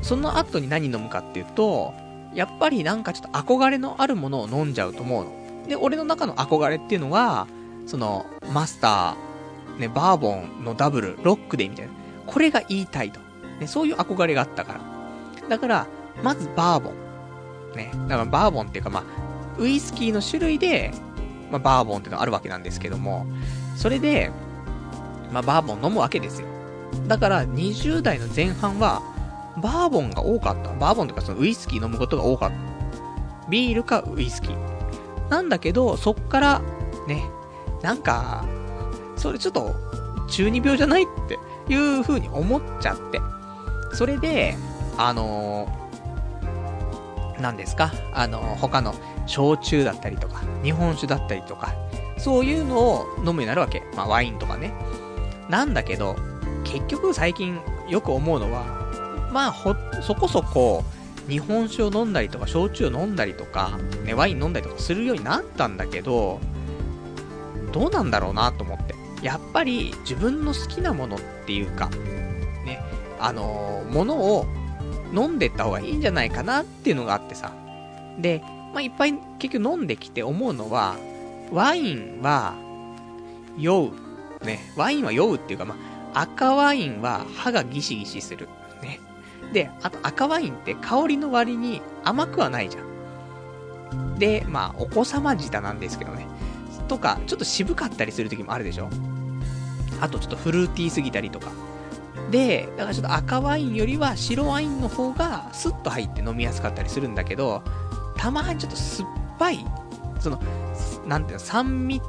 [0.02, 1.94] その後に何飲むかっていうと、
[2.36, 5.66] やっぱりなんかちょっと憧れのあるものを飲んじゃうと思うの。
[5.68, 7.48] で、俺の中の憧れっていうのは、
[7.86, 11.92] その、マスター、ね、バーボンのダブル、ロックでみたいな。
[12.26, 13.20] これが言いたいと。
[13.58, 15.48] ね、そういう憧れがあったから。
[15.48, 15.86] だから、
[16.22, 16.94] まずバーボン。
[17.74, 19.04] ね、だからバーボンっていうかまあ、
[19.58, 20.92] ウイスキーの種類で、
[21.50, 23.26] まあ、バーボンっていうのがあるわけなんですけども、
[23.76, 24.30] それで、
[25.32, 26.48] まあ、バーボン飲むわけですよ。
[27.06, 29.02] だから、20代の前半は、
[29.62, 30.72] バーボンが多かった。
[30.74, 32.56] バーボンとかそのウイスキー飲むことが多かった。
[33.48, 35.28] ビールかウイスキー。
[35.28, 36.62] なんだけど、そっから、
[37.06, 37.24] ね、
[37.82, 38.44] なんか、
[39.16, 39.74] それちょっと、
[40.28, 41.38] 中二病じゃないって
[41.72, 43.20] いう風に思っちゃって。
[43.92, 44.56] それで、
[44.98, 47.92] あのー、何ですか？
[48.12, 48.94] あのー、他の
[49.26, 51.74] 焼酎だったりとか、日本酒だったりとか、
[52.18, 53.82] そういうのを飲むようになるわけ。
[53.94, 54.72] まあ、ワインとかね。
[55.48, 56.16] なんだけど、
[56.64, 58.85] 結局最近よく思うのは、
[59.36, 60.82] まあ、ほ、そこそこ、
[61.28, 66.40] 日本酒を飲んだりとか、焼酎を飲んだりとか、ね、ワイン飲んだりとかするようになったんだけど、
[67.70, 68.94] どうなんだろうなと思って。
[69.20, 71.90] やっぱり自分の好きなものっていうか、
[72.64, 72.80] ね、
[73.20, 74.46] あのー、ものを
[75.14, 77.52] 飲んでった方がいいんじゃないかなっていうのがあってさ。
[78.18, 78.40] で、
[78.72, 80.96] まあ、いっぱい結局飲んできて思うのは、
[81.52, 82.54] ワインは、
[83.58, 83.92] 酔
[84.40, 84.46] う。
[84.46, 85.76] ね、ワインは酔うっていうか、ま
[86.14, 88.48] あ、赤ワインは歯がギシギシする。
[89.52, 94.18] で、あと赤ワインって香りの割に甘くはないじゃん。
[94.18, 96.26] で、まあ、お子様舌なんですけどね。
[96.88, 98.88] とか、ちょっと渋かったりする時もあるでしょ
[100.00, 101.50] あとちょっとフルーティーすぎたりとか。
[102.30, 107.62] で、だからちょっと赤ワインよりは白ワインの方がスッと入って飲みやすかったりするんだけど、
[108.16, 109.66] たまにちょっと酸っぱい、
[110.20, 110.40] その、
[111.06, 112.00] なんていうの、酸味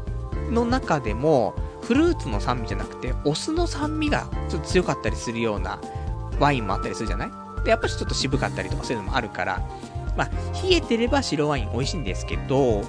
[0.50, 5.80] の中でも、フルーツの酸味じゃなくて、お酢の酸味がちょっと強かったりするような
[6.40, 7.32] ワインもあったりするじゃない？
[7.64, 9.62] で、やっぱりちょっと渋かったりとかそういうのもあるから、
[10.16, 10.30] まあ、
[10.64, 12.84] 冷えてれば白ワイン美味しいんですけど、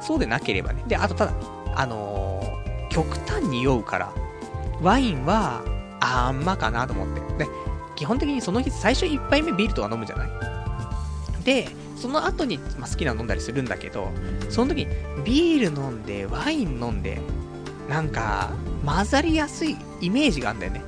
[0.00, 0.84] そうでなければね。
[0.86, 1.32] で、あとただ、
[1.74, 4.12] あのー、極端に酔うから、
[4.80, 5.62] ワインは、
[6.00, 7.44] あんまかなと思って。
[7.44, 7.50] で、
[7.96, 10.30] 基本的にその日最初1杯目ビールとか飲むじゃない？
[11.44, 14.10] で、その後に、まあ、好きなの飲んだりするんだけど、
[14.50, 14.86] その時に
[15.24, 17.18] ビール飲んで、ワイン飲んで、
[17.88, 18.50] なんか、
[18.84, 20.82] 混ざりやすいイメージがあるんだよね。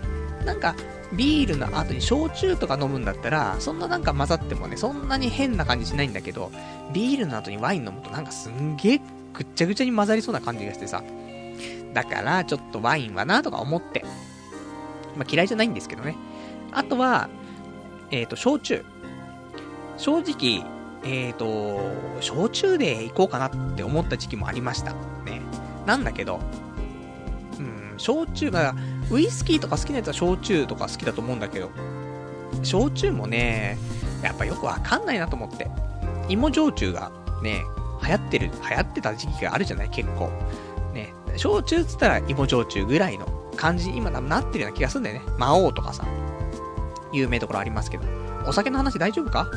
[0.44, 0.74] なんか、
[1.12, 6.52] ビールの後に焼酎とか飲むんだったら、そんななんか混ざってもね、そんなに変な感じしないんだけど、
[6.92, 9.00] ビールの後にワイン飲むとなんかすんげえ
[9.32, 11.02] ぐっちゃぐちゃに混ざりそうな感じがしてさ。
[11.94, 14.04] だから、ちょっとワインはなとか思って。
[15.16, 16.16] まあ嫌いじゃないんですけどね。
[16.72, 17.28] あとは、
[18.10, 18.84] えっ、ー、と、焼酎。
[19.96, 20.64] 正直、
[21.04, 24.92] えっ、ー、と、焼酎で行こうかなって思った時期もありました。
[25.24, 25.40] ね。
[25.86, 26.40] なんだけど、
[27.58, 28.74] うん、焼酎、まあ、
[29.10, 31.70] ウイスキーとか好きなやつは焼酎とか好きだと思うんだけど、
[32.62, 33.78] 焼酎もね、
[34.22, 35.70] やっぱよくわかんないなと思って。
[36.28, 37.10] 芋焼酎が
[37.42, 37.62] ね、
[38.02, 39.90] 流行ってる、流行ってた時期があるじゃない？
[39.90, 40.30] 結構。
[40.92, 45.22] ね、焼酎っつったら芋焼酎ぐらいの感じに今なってるような気がするんだよね。
[45.38, 46.04] 魔王とかさ、
[47.12, 48.04] 有名ところありますけど。
[48.46, 49.50] お酒の話大丈夫か？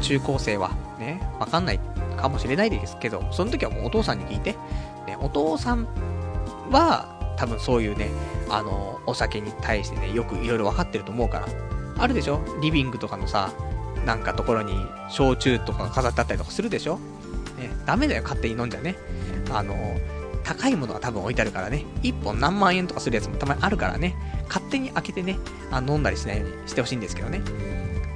[0.00, 0.70] 中高生は。
[0.98, 1.80] ね、わかんない
[2.16, 4.52] かもしれないですけど、その時はもうお父さんに聞いて。
[5.06, 5.86] ね、お父さん
[6.70, 8.08] は、多分そういうね、
[8.48, 11.48] あの、お酒に対してね、よくいろいろ分かってると思うから。
[11.98, 12.40] あるでしょ？
[12.60, 13.52] リビングとかのさ、
[14.06, 14.74] なんかところに
[15.10, 16.98] 焼酎とかが飾ってあったりとかするでしょ？
[17.58, 18.96] ね、ダメだよ、勝手に飲んじゃね。
[19.50, 19.74] あの、
[20.42, 24.16] 高いものが多分置いてあるからね、1本何万円とかするやつもたまにあるからね、
[24.48, 25.38] 勝手に開けてね、
[25.70, 27.42] あ飲んだりしないようにしてほしいんですけどね。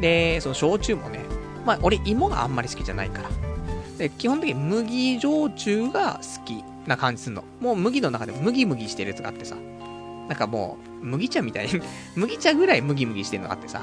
[0.01, 1.21] で、その焼酎もね、
[1.65, 3.31] まあ俺芋があんまり好きじゃないから。
[3.99, 7.45] で、基本的に麦焼酎が好きな感じすんの。
[7.61, 9.57] もう麦の中で麦麦してるやつがあってさ。
[10.29, 11.81] なんかもう、麦茶みたいに
[12.17, 13.83] 麦茶ぐらい麦麦してるのがあってさ。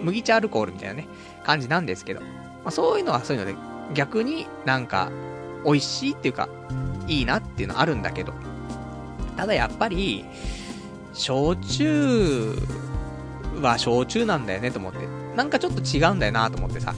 [0.00, 1.08] 麦茶アルコールみたいなね、
[1.44, 2.20] 感じなんですけど。
[2.20, 2.26] ま
[2.66, 3.56] あそういうのはそういうので、
[3.94, 5.10] 逆になんか、
[5.64, 6.48] 美味しいっていうか、
[7.08, 8.32] いいなっていうのはあるんだけど。
[9.36, 10.24] ただやっぱり、
[11.12, 12.54] 焼酎
[13.60, 14.98] は焼酎なんだよねと思って。
[15.34, 16.94] なんかちょっと違うんだよなと思ってさ。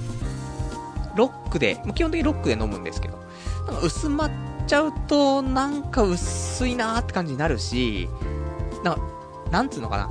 [1.16, 3.18] ロックで、基本的にロックで飲むんですけど、
[3.66, 4.30] なんか薄まっ
[4.68, 8.08] ちゃうと、なんか薄いなーって感じになるし、
[8.84, 9.00] なんか、
[9.50, 10.10] なんつうのかな。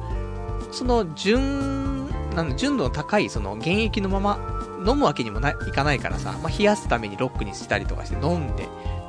[0.71, 4.39] その、純、なん純度の高い、その、原液のまま
[4.85, 8.67] 飲むわけにもないかないからさ、まあ、冷やすためにロックにしたりとかして飲んで、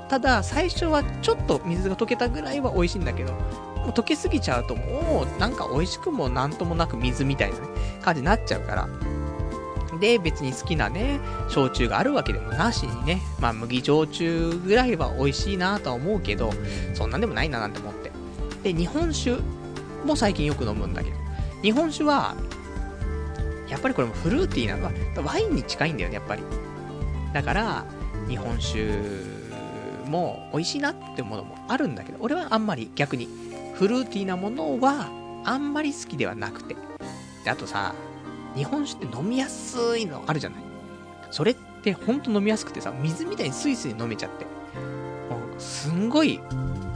[0.09, 3.39] ただ、最初はちょっと水が溶けたぐらいは美味しいんだけど、も
[3.87, 7.67] う溶けすぎちゃうともう、なんか美味しくもなんともなく水みたいなね、
[8.03, 8.89] 感じになっちゃうから。
[10.01, 16.53] で、別に好きなね、焼酎があるわけでもなしにね、まあ麦焼酎ぐらいは美味しいなとは思うけど、
[16.95, 18.11] そんなんでもないななんて思って。
[18.63, 19.37] で、日本酒
[20.05, 21.17] も最近よく飲むんだけど、
[21.63, 22.35] 日本酒は、
[23.69, 24.93] やっぱりこれもフルーティーなのは、
[25.23, 26.43] ワインに近いんだよね、やっぱり。
[27.33, 27.85] だから、
[28.29, 28.87] 日本酒
[30.07, 33.29] も美味しいなってものもあるんだけど、俺はあんまり逆に、
[33.75, 35.09] フルーティーなものは
[35.45, 36.77] あんまり好きではなくて。
[37.45, 37.95] で、あとさ、
[38.59, 40.59] 日本酒って飲みやすいのあるじゃない？
[41.31, 44.45] それってほんと飲みやすくてさ、水みたいにスイスイ飲めちゃって。
[44.45, 46.41] もう、すんごい、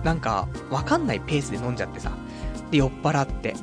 [0.02, 2.10] なんか、わかんないペースで飲んじゃってさ。
[2.70, 3.54] で、酔っ払って。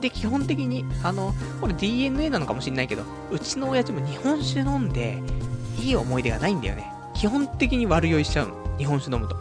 [0.00, 5.22] で、基本的に、あの、これ DNA なのかもしんないけど、うちの親父も日本酒飲んで、
[5.80, 6.92] いい思い出がないんだよね。
[7.14, 8.76] 基本的に悪酔いしちゃうの。
[8.76, 9.36] 日本酒飲むと。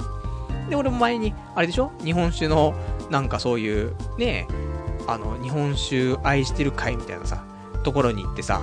[0.69, 1.91] で、俺も前に、あれでしょ？
[2.03, 2.73] 日本酒の、
[3.09, 4.47] なんかそういう、ね
[5.07, 7.43] あの、日本酒愛してる会みたいなさ、
[7.83, 8.61] ところに行ってさ、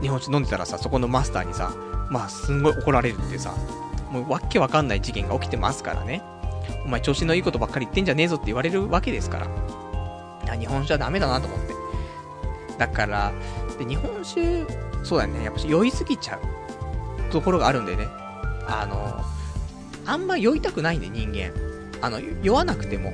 [0.00, 1.72] 日本酒飲んでたらさ、そこのマスターにさ、
[2.10, 3.54] まあ、すんごい怒られるってさ、
[4.10, 6.22] もうわけわかんない事件が起きてますからね。
[6.84, 10.56] お前調子のいいことばっかり言ってんじゃねえぞって言われるわけですから。
[10.56, 11.74] 日本酒はダメだなと思って。
[12.78, 13.32] だから、
[13.78, 14.64] で、日本酒、
[15.02, 18.06] そうだよね、やっぱ酔いすぎちゃうところがあるんでね。
[18.68, 19.24] あの、
[20.04, 21.52] あんま酔いたくないんで、人間。
[22.00, 23.12] あの、酔わなくても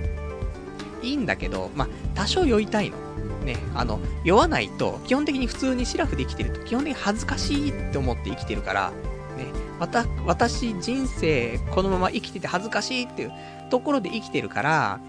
[1.03, 2.97] いいんだけど、まあ、多少酔いたいの。
[3.43, 8.90] ね、あの、酔わないと、基本的に普通にシラフで生きてると、基本的に恥ずかしいって思って生きてるから、
[9.36, 9.47] ね、
[9.78, 13.32] わた、私、人生、このまま生きてて恥ずかしいっていう
[13.70, 15.01] ところで生きてるから、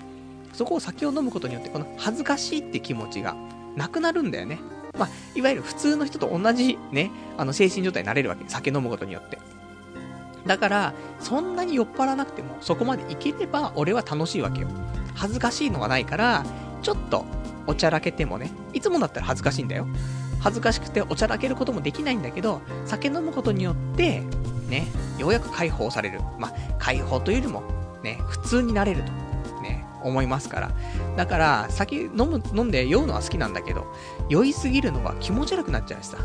[0.54, 3.36] そこを酒を飲むことによって、この恥ずかしいって気持ちが
[3.76, 4.60] なくなるんだよね。
[4.98, 8.44] まあ、いわゆる普通の人と同じね、あの、精神状態になれるわけ。
[8.48, 9.40] 酒飲むことによって。
[10.46, 14.68] だから、そんなに酔っ払わなくても、そこまでいければ、俺は楽しいわけよ。
[15.16, 16.46] 恥ずかしいのがないから、
[16.82, 17.26] ちょっと、
[17.68, 19.88] おちゃらけてもね、いつもだったら恥ずかしいんだよ。
[20.40, 24.24] 恥ずかしくておちゃらけることもできないんだけど、酒飲むことによって、
[24.68, 24.88] ね、
[25.18, 26.20] ようやく解放される。
[26.38, 27.64] まあ、解放というよりも、
[28.04, 29.12] ね、普通になれると、
[29.62, 30.72] ね、思いますから。
[31.16, 33.86] だから、酒飲む、飲んで酔うのは好きなんだけど、
[34.30, 36.18] 酔いすぎるのは気持ち悪くなっちゃうしさ。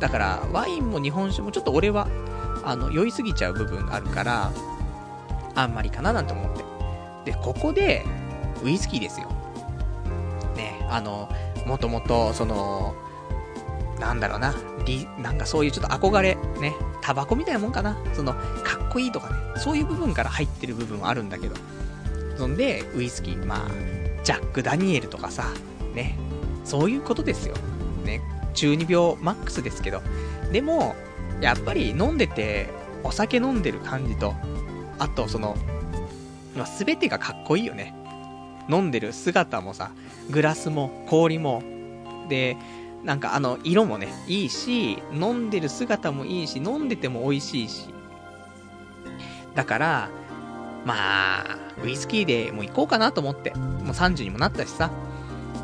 [0.00, 2.08] だから、ワインも日本酒もちょっと俺は、
[2.64, 4.50] あの、酔いすぎちゃう部分があるから、
[5.54, 6.56] あんまりかななんて思っ
[7.24, 7.30] て。
[7.30, 8.04] で、ここで、
[8.64, 9.28] ウイスキーですよ。
[10.90, 11.28] あの、
[11.66, 12.94] もともと、その、
[13.98, 14.54] なんだろうな、
[14.84, 17.96] り、なんかそういうちょっと憧れ、ね、タバコみたいなもんかな。
[18.12, 18.40] その、か
[18.84, 21.54] っこいいとかね、そういう部分から入ってる部分はあるんだけど。
[22.36, 23.68] そんで、ウイスキー、まあ、
[24.24, 25.46] ジャック・ダニエルとかさ、
[25.94, 26.18] ね、
[26.64, 27.54] そういうことですよ。
[28.04, 28.20] ね、
[28.54, 30.02] 中二病マックスですけど。
[30.52, 30.94] でも、
[31.40, 32.68] やっぱり飲んでて、
[33.02, 34.34] お酒飲んでる感じと、
[34.98, 35.56] あとその、
[36.56, 37.94] まあ、全てがかっこいいよね。
[38.68, 39.90] 飲んでる姿もさ、
[40.30, 41.62] グラスも氷も、
[42.28, 42.56] で、
[43.04, 47.88] なんかあの、色もね、いいし、飲んでる姿もいいし、飲んでても美味しいし。
[49.54, 50.08] だから、
[50.84, 53.52] まあ、ウイスキーでもう行こうかなと思って。
[53.54, 54.90] もう30にもなったしさ。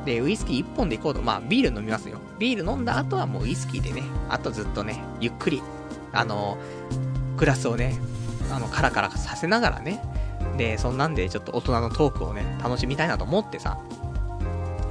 [0.04, 1.22] で、ウイスキー1本で行こうと。
[1.22, 2.18] まあ、ビール飲みますよ。
[2.38, 5.62] ビール飲んだ後はもうウイスキーでね、あとずっとね、ゆっくり、
[6.12, 6.58] あの、
[7.36, 7.98] グラスをね、
[8.52, 10.02] あの、カラカラさせながらね、
[10.60, 13.78] で、そんなんでちょっと大人のトークをね、楽しみたいなと思ってさ。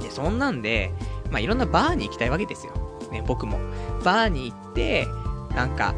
[0.02, 0.90] で、そんなんで、
[1.30, 2.72] まあ、いろんなバーに行きたいわけですよ。
[3.12, 3.60] ね、僕も。
[4.02, 5.06] バーに行って、
[5.54, 5.94] なんか、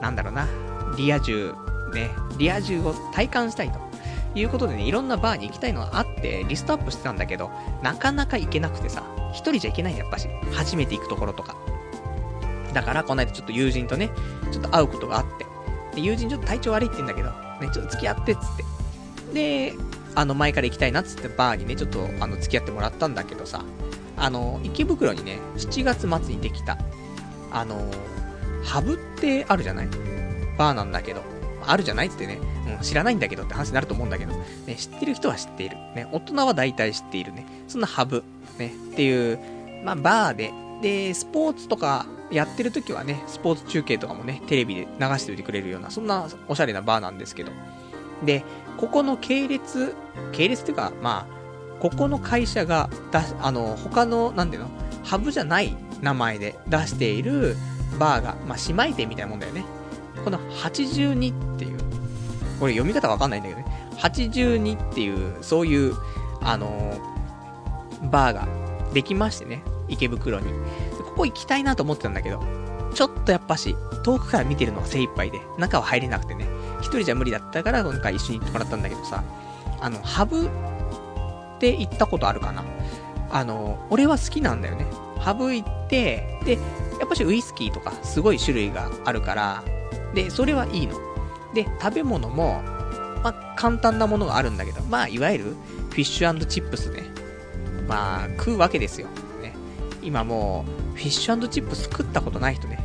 [0.00, 0.46] なんだろうな、
[0.96, 1.56] リア充、
[1.92, 3.80] ね、リア充を体感したいと。
[4.36, 7.50] いうことでね、いろんなバーに行きたいのがあって、リストアップしてたんだけど、
[7.82, 9.02] なかなか行けなくてさ、
[9.32, 10.28] 一人じゃ行けないやっぱし。
[10.52, 11.56] 初めて行くところとか。
[12.72, 14.10] だから、この間ちょっと友人とね、
[14.52, 15.46] ちょっと会うことがあって。
[15.96, 18.42] で、友人ちょっと体調悪いって言うんだけど、ね、ちょっと付き合ってっつっ
[19.32, 19.34] て。
[19.70, 19.74] で、
[20.14, 23.64] あの、前から行きたいなっつってバーにね、ちょっと、あの、付き合ってもらったんだけどさ、
[24.18, 26.76] あの、池袋にね、7月末にできた、
[27.50, 27.90] あの、
[28.64, 29.88] ハブってあるじゃない？
[30.58, 31.22] バーなんだけど、
[31.66, 32.38] あるじゃないっつってね、
[32.78, 34.32] うん、知らないんだけどって話になると思うんだけど、
[34.66, 35.76] ね、知ってる人は知っている。
[35.94, 37.46] ね、大人は大体知っているね。
[37.68, 38.22] そんなハブ、
[38.58, 39.38] ね、っていう、
[39.84, 40.52] まあ、バーで、
[40.82, 47.52] で、スポーツとかやってる時はね、スポーツ中継とかもね、テレビで流しておいてくれるような、そんなおしゃれなバーなんですけど。
[48.24, 48.44] で、
[48.76, 49.94] ここの系列、
[50.32, 54.70] 系列っていうか、まあ、ここの会社が出あの、他の、なんていうの、
[55.04, 57.56] ハブじゃない名前で出している
[57.98, 59.64] バーが、まあ、姉妹店みたいなもんだよね。
[60.24, 61.78] この82っていう、
[62.58, 63.66] これ読み方わかんないんだけどね。
[63.98, 65.94] 82っていう、そういう、
[66.40, 66.98] あの、
[68.10, 68.48] バーが
[68.92, 69.62] できましてね、
[69.92, 70.52] 池袋に。
[71.12, 72.42] ここ行きたいなと思ってたんだけど、
[72.94, 76.46] ちょっとやっぱし、遠くから見てるのが精一杯で、中は入れなくてね、
[76.80, 79.22] 一人じゃ無理だったから、今回一緒に行ってもらったんだけどさ、
[79.80, 80.50] あの、ハブっ
[81.58, 82.64] て行ったことあるかな
[83.30, 84.86] あの、俺は好きなんだよね。
[85.18, 86.58] ハブ行って、で、
[86.98, 89.64] やっぱしウイスキーとかすごい種類があるから、
[90.14, 90.98] で、それはいいの。
[91.54, 92.62] で、食べ物も、
[93.22, 95.44] まあ、簡単なものがあるんだけど、まあ、いわゆる
[95.90, 97.04] フィッシュチップスね。
[97.88, 99.08] まあ、食うわけですよ。
[100.02, 102.78] 今もう、フィッシュチップス食ったことない人ね。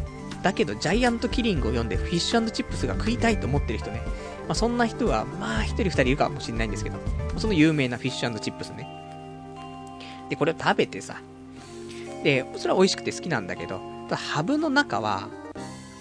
[0.43, 4.01] だけど、ジャイアントキリングを読んで、フィッシュチップスが食いたいと思ってる人ね。
[4.47, 6.97] まあ、そんな人は、まあ、一人二人いるかもしれないんですけど、
[7.37, 8.87] その有名なフィッシュチップスね。
[10.29, 11.17] で、これを食べてさ。
[12.23, 15.29] で、それは美味しくて好きなんだけど、ただハブの中は、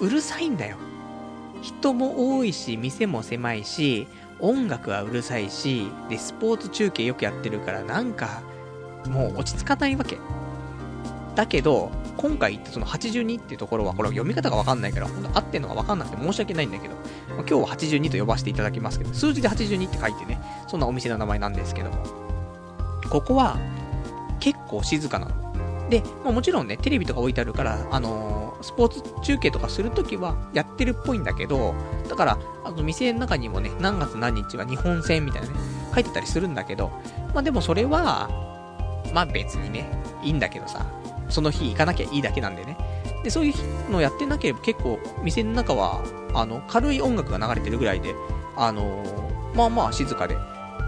[0.00, 0.76] うるさいんだよ。
[1.62, 4.06] 人も多いし、店も狭いし、
[4.38, 8.42] 音楽はうるさいし、で、スポーツ中継よくやってるから、なんか、
[9.08, 10.18] もう落ち着かないわけ。
[11.36, 17.04] だけど、今回言ったその82っていうところは、これは読み方がわかんないから、ほんと合ってんのがわかんなくて申し訳ないんだけど、まあ
[17.38, 22.04] 今日は82と呼ばせていただきますけど、数字で82って書いてね、そんなお店の名前なんですけども。
[23.10, 23.56] ここは、
[24.40, 25.88] 結構静かなの。
[25.88, 31.74] で、まあ、もちろんね、テレビとか置いてあるから、あのースポーツ中継とかするときはやってるっぽいんだけど、
[32.08, 35.54] だから、あの、店の中にもね、何月何日は日本戦みたいなね、
[35.94, 36.90] 書いてたりするんだけど、
[37.34, 38.28] まあでもそれは、
[39.12, 39.88] まあ別にね、
[40.22, 40.86] いいんだけどさ、
[41.28, 42.76] その日行かなきゃいいだけなんでね。
[43.24, 46.02] で、そういうのやってなければ結構、店の中は、
[46.34, 48.14] あの、軽い音楽が流れてるぐらいで、
[48.56, 50.36] あのーまあまあ静かで。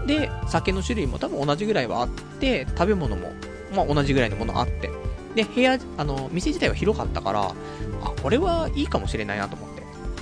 [0.05, 2.09] で、酒の種類も多分同じぐらいはあっ
[2.39, 3.31] て、食べ物も、
[3.75, 4.89] まあ同じぐらいのものあって。
[5.35, 7.53] で、部屋、あの、店自体は広かったから、あ、
[8.21, 9.69] これはいいかもしれないなと思っ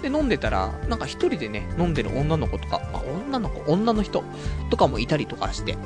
[0.02, 0.10] て。
[0.10, 4.24] で、飲んでたら、なんか一人でね、飲んでる女の子とか、まあ、女の子、女の人
[4.70, 5.78] とかもいたりとかして。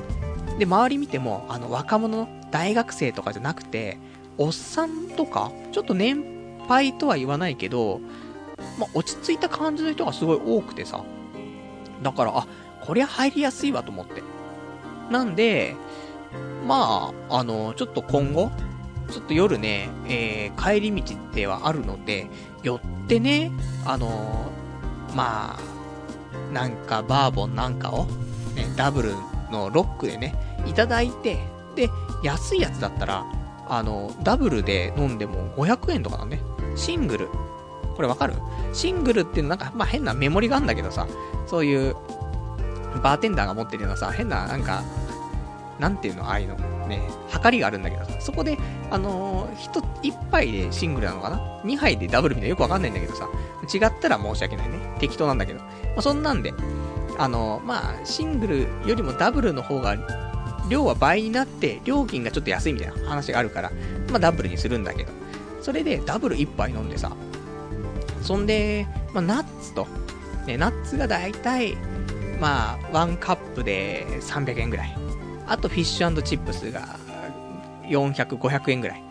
[0.60, 3.98] で、周り見ても、あの、若者、大学生とかじゃなくて、
[4.38, 6.24] おっさんとか、ちょっと年
[6.68, 8.00] 配とは言わないけど、
[8.80, 11.04] まあ、落ち着いた感じの人がすごい多くてさ。
[12.02, 12.48] だから、あ、
[12.82, 14.24] こりゃ入りやすいわと思って。
[15.10, 15.76] なんで、
[16.66, 18.52] まあ、あの、ちょっと今後、
[19.12, 22.28] ちょっと夜ね、えー、帰り道ではあるので、
[22.64, 23.52] 寄ってね、
[23.86, 24.52] あの
[25.16, 28.06] まあ、なんかバーボンなんかを、
[28.56, 29.12] ね、ダブル
[29.52, 30.34] のロックでね、
[30.66, 31.40] いただいて、
[31.76, 31.90] で、
[32.24, 33.26] 安いやつだったら、
[33.74, 36.42] あの、ダブルで飲んでも500円とかだね。
[36.76, 37.30] シングル。
[37.96, 38.34] これわかる？
[38.74, 41.08] シングルっていうのなんか、まあ変なメモリがあるんだけどさ、
[41.48, 41.96] そういう、
[43.02, 44.84] バーテンダーが持ってるようなさ、変な、なんか、
[45.80, 46.56] なんていうの、ああいうの、
[46.88, 48.58] ね、測りがあるんだけどさ、そこで、
[48.92, 49.56] あのー、
[50.04, 51.62] 一、一杯でシングルなのかな？
[51.64, 53.30] 二杯でダブルみたいなよくわかんないんだけどさ、
[53.74, 54.80] 違ったら申し訳ないね。
[55.00, 55.60] 適当なんだけど。
[55.60, 55.68] ま
[55.98, 56.54] あ、そんなんで、
[57.18, 59.96] あのー、まあ、シングルよりもダブルの方が、
[60.72, 63.72] 量は倍になって、料金がちょっと安いみたいな話があるから、
[64.10, 65.12] まあ、ダブルにするんだけど、
[65.62, 67.12] それでダブル一杯飲んでさ、
[68.22, 69.86] そんで、まあ、ナッツと、
[70.48, 71.76] ね、ナッツがだいたい、
[72.40, 74.98] まあ、ワンカップで300円ぐらい。
[75.46, 76.98] あとフィッシュチップスが
[77.90, 79.04] 400、500円ぐらい。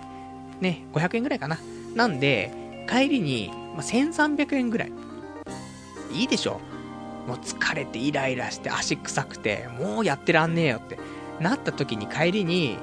[0.63, 1.59] ね、500円ぐらいかな。
[1.95, 4.93] なんで、帰りに、まあ、1300円ぐらい。
[6.15, 6.61] いいでしょ
[7.29, 10.99] もう疲れてイライラして足臭くて、もうやってらんねえよって
[11.41, 12.79] なった時に帰りに、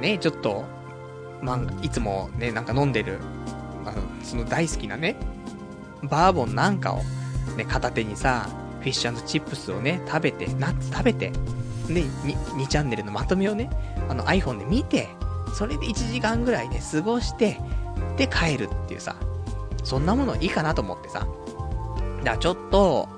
[0.00, 0.64] ね、ちょっと、
[1.42, 3.18] まあ、いつもね、なんか飲んでる、
[3.84, 5.16] まあ、その大好きなね、
[6.02, 7.02] バーボンなんかを、
[7.56, 8.48] ね、片手にさ、
[8.80, 11.30] フィッシュチップスをね、食べて、ナッツ食べて、
[11.88, 13.68] で、2, 2チャンネルのまとめをね、
[14.08, 15.08] あの iPhone で見て、
[15.54, 17.58] それで1時間ぐらいね、過ごして、
[18.16, 19.16] で帰るっていうさ、
[19.82, 21.26] そんなものいいかなと思ってさ。
[22.18, 23.08] だからちょっと、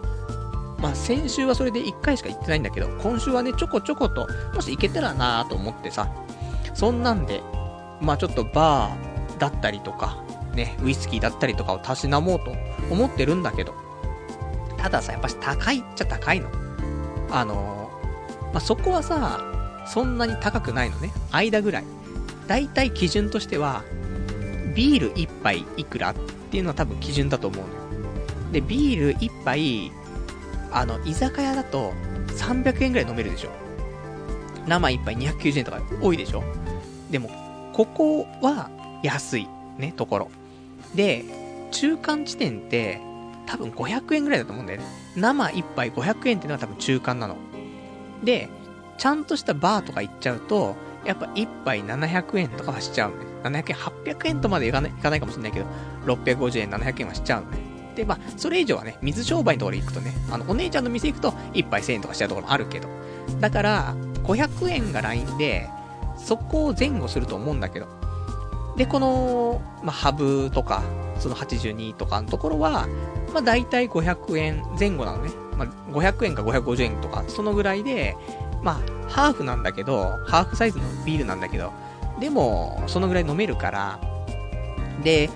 [0.83, 6.13] まあ先週はそれで1回しか行ってないんだけど、今週はね、ちょこちょこと、もし行けたらなと思ってさ、
[6.75, 7.41] そんなんで、
[8.01, 10.23] まあちょっとバーだったりとか、
[10.55, 12.53] ね、ウイスキーだったりとかをたしなもうと
[12.91, 13.75] 思ってるんだけど、
[14.77, 16.51] たださ、やっぱし高いっちゃ高いの。
[17.31, 17.91] あの
[18.53, 19.41] まあ、そこはさ、
[19.87, 21.13] そんなに高くないのね。
[21.31, 21.85] 間ぐらい。
[22.49, 23.85] だいたい基準としては、
[24.75, 26.15] ビール1杯いくらっ
[26.51, 27.83] ていうのは多分基準だと思うのよ。
[28.53, 29.93] で、ビール1杯、
[30.73, 31.93] あの、居酒屋だと
[32.29, 33.51] 300円ぐらい飲めるでしょ。
[34.67, 36.43] 生1杯290円とか多いでしょ。
[37.11, 37.31] でも、
[37.73, 38.71] ここは
[39.03, 39.49] 安い、
[39.79, 40.31] ね、ところ。
[40.95, 41.25] で、
[41.71, 43.01] 中間地点って、
[43.47, 44.87] 多分500円ぐらいだと思うんだよね。
[45.17, 47.37] 生1杯500円っていうのは多分中間なの。
[48.23, 48.49] で、
[48.99, 53.17] ちゃんとしたバーとか行っちゃうと、やっぱ1杯700円とかはしちゃうね。
[53.43, 55.67] 700円、800円とまでいかないいかないかもしれないけど、
[56.07, 57.72] 650円、700円はしちゃうのね。
[57.95, 62.89] で、まあ、それ以上はね、水商売のところ行くとね、あの、お姉ちゃんの店行くと、1杯1000円とかしちゃうところもあるけど。
[63.41, 65.69] だから、500円がラインで、
[66.17, 67.87] そこを前後すると思うんだけど。
[68.77, 70.83] で、この、まあ、ハブとか、
[71.19, 72.87] その82とかのところは、
[73.33, 75.31] まあ、大体500円前後なのね。
[75.57, 78.17] まあ、500円か550円とか、そのぐらいで、
[78.63, 81.73] まあ、ハーフなんだけど、ハーフサイズのビールなんだけど、
[82.21, 84.01] でも、そのぐらい飲めるから、
[85.03, 85.29] で、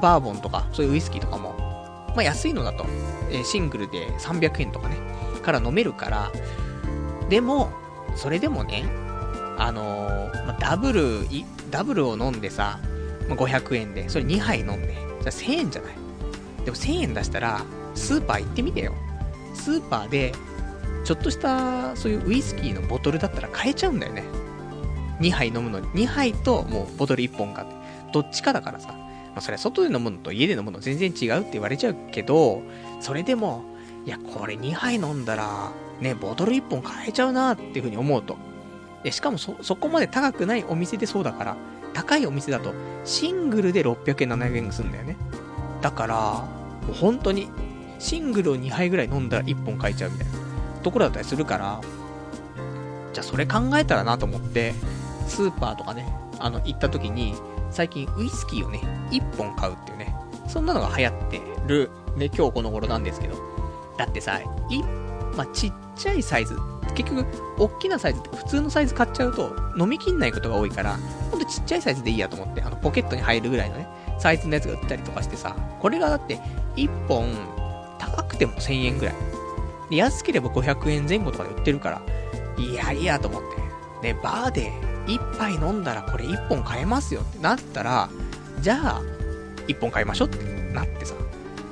[0.00, 1.54] バーボンとか、そういうウイスキーとかも、
[2.18, 2.84] まあ安いのだと、
[3.30, 4.96] えー、シングルで300円とかね、
[5.40, 6.32] から飲めるから、
[7.28, 7.70] でも、
[8.16, 8.86] それでもね、
[9.56, 11.20] あのー、まあ、ダブル、
[11.70, 12.80] ダブルを飲んでさ、
[13.28, 15.94] まあ、500円で、それ2杯飲んで、じゃあ1000円じゃない？
[16.64, 17.64] でも1000円出したら、
[17.94, 18.94] スーパー行ってみてよ。
[19.54, 20.32] スーパーで、
[21.04, 24.24] ちょっとしたそういうウイスキーのボトルだったら買えちゃうんだよね。
[25.20, 25.86] 2杯飲むのに。
[25.90, 27.74] 2杯ともうボトル1本買って。
[28.12, 28.92] どっちかだからさ。
[29.38, 32.60] まあ、それは外で飲むのと家で飲むの全然違うって言われちゃうけど、
[33.00, 33.62] それでも、
[34.04, 35.70] いや、これ2杯飲んだら、
[36.00, 38.36] ね、ボトル1本買えちゃうなっていう風に思うと。
[39.04, 41.56] で、しかもそ、そこまで高くないお店でそうだから、
[41.94, 42.74] 高いお店だと、
[43.04, 45.16] シングルで600円、700円するんだよね。
[45.82, 46.48] だから、
[46.94, 47.48] 本当に、
[48.00, 50.32] シングルを2杯ぐらい飲んだら1本買えちゃうみたいな
[50.82, 51.80] ところだったりするから、
[53.12, 54.74] じゃあそれ考えたらなと思って、
[55.28, 57.36] スーパーとかね、あの、行った時に、
[57.70, 60.14] 最近ウイスキーをね、1本買うっていうね、
[60.48, 63.36] そんなのが流行ってる、ね、今日この頃なんですけど、
[63.96, 64.82] だってさ、い、
[65.36, 66.56] まあ、ちっちゃいサイズ、
[66.94, 67.26] 結局、
[67.58, 70.98] 大きなサイズって普通のサイズ買っちゃうと、飲みきんないことが多いから、
[71.30, 73.88] ほんとちっちゃいサイズでいいやと思って、あの、ポケットに入るぐらいのね、
[74.18, 76.40] サイズのやつが売ったりとかしてさ、これがだって、
[76.76, 77.28] 1本、
[77.98, 79.14] 高くても1000円ぐらい。
[79.90, 82.02] で、安ければ500円前後とかで売ってるから、
[82.56, 83.42] いやいやと思っ
[84.02, 84.12] て。
[84.12, 84.72] で、バーで
[85.08, 88.08] 1杯飲んだらこれ1本買えますよってなったら、
[88.60, 89.02] じゃあ、
[89.66, 91.14] 1本買いましょうってなってさ。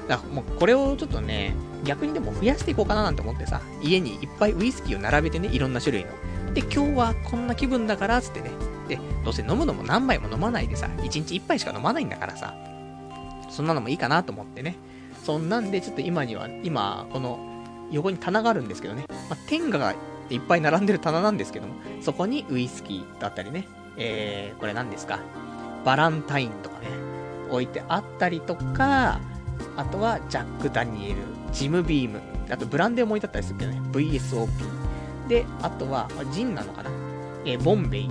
[0.08, 6.10] だからもうこれをちょっとね、逆にでも増やしていこうかななんて思ってさ、家にいっぱいウイスキーを並べてね、いろんな種類の。
[6.54, 8.50] で、今日はこんな気分だから、つってね。
[8.88, 12.54] で、どうせ飲むのも何杯も飲まないでさ、1日1杯しか飲まないんだからさ、
[13.50, 14.76] そんなのもいいかなと思ってね。
[15.24, 17.38] そんなんで、ちょっと今には、今、この、
[17.90, 19.06] 横に棚があるんですけどね。
[19.28, 19.94] まあ、天下が
[20.30, 23.68] いっぱい並んでる棚なんですけども、そこにウイスキーだったりね。
[23.96, 25.20] えー、これ何ですか
[25.84, 26.88] バランタインとかね、
[27.50, 29.20] 置いてあったりとか、
[29.76, 31.16] あとはジャック・ダニエル、
[31.52, 32.20] ジム・ビーム、
[32.50, 34.48] あとブランデーも置いてあったりするけどね、VSOP。
[35.28, 36.90] で、あとは、ジンなのかな
[37.44, 38.10] えー、ボンベイ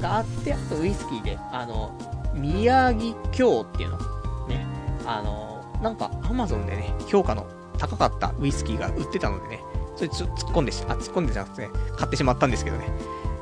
[0.00, 1.96] があって、あとウイスキーで、あの、
[2.34, 3.98] 宮城京っていうの。
[4.48, 4.66] ね。
[5.06, 7.46] あの、なんか、アマゾンでね、評価の
[7.78, 9.60] 高かったウイスキーが売ってたのでね、
[9.96, 12.88] それちょっと突っ込んでし、あ、突っ込んでじゃなくてね、買ってしまったんですけどね。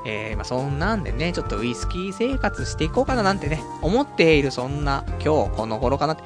[0.06, 6.22] えー、まあそんなんでね、ちょっとウイスキー生活していこうかななんてね、思っているそんな今日この頃かなって。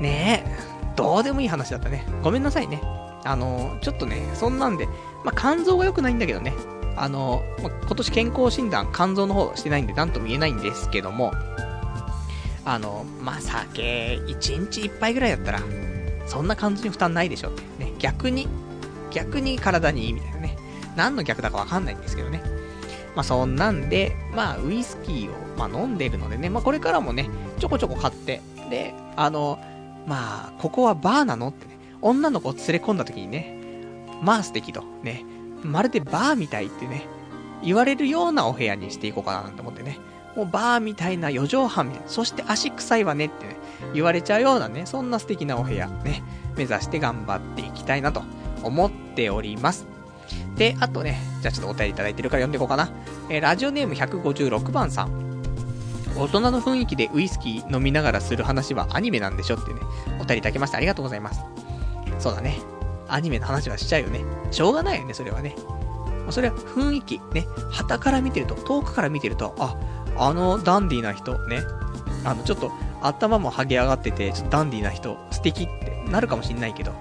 [0.00, 2.06] ねえ、どうでもいい話だったね。
[2.22, 2.80] ごめんなさいね。
[3.24, 4.86] あの、ちょっとね、そんなんで、
[5.24, 6.52] まあ肝臓が良くないんだけどね。
[6.96, 11.32] あの、まあ、今年健康診断、肝臓の方してないんで何とも言えないんですけども、
[12.64, 15.60] あの、まあ、酒、1日1杯ぐらいだったら、
[16.26, 17.84] そんな感じに負担ないでしょって。
[17.84, 18.48] ね、逆に、
[19.14, 20.58] 逆に体にいいみたいなね。
[20.96, 22.42] 何の逆だかわかんないんですけどね。
[23.14, 29.58] まあそんなんで、まあウイスキーを、まあ、飲んでるのでね、まあこれからもね、ちょこちょこ買って、で、あの、
[30.06, 33.58] まあ、ここはバーなのってね、女の子を連れ込んだ時にね、
[34.20, 35.24] まあ素敵と、ね、
[35.62, 37.06] まるでバーみたいってね、
[37.62, 39.98] 言われるようなお部屋にしていこうかななんて思ってね、
[40.36, 43.56] もうバーみたいな4畳半みたいな、そして足臭いわねってね、
[43.94, 46.22] 言われちゃうようなね、そんな素敵なお部屋ね、
[46.56, 48.22] 目指して頑張っていきたいなと
[48.64, 49.86] 思っております。
[50.56, 52.90] で、あとね、じゃあちょっとお便りいただいてるから読んでいこうかな。
[53.28, 55.24] えー、ラジオネーム156番さん。
[56.16, 59.80] 大人の雰囲気でウイスキー飲みながらする話はアニメなんでしょってね、
[60.20, 61.44] お便りいただきましてありがとうございます。
[62.20, 62.58] そうだね。
[63.08, 64.20] アニメの話はしちゃうよね。
[64.50, 65.56] しょうがないよね、それはね。
[66.30, 67.46] それは雰囲気、ね。
[67.70, 69.76] 旗から見てると、遠くから見てると、あ、
[70.16, 71.62] あのダンディーな人、ね。
[72.24, 76.92] あの、ちょっと頭も剥げ上がってて、ちょっとダンディーな人、素敵ってなるかもしんないけど、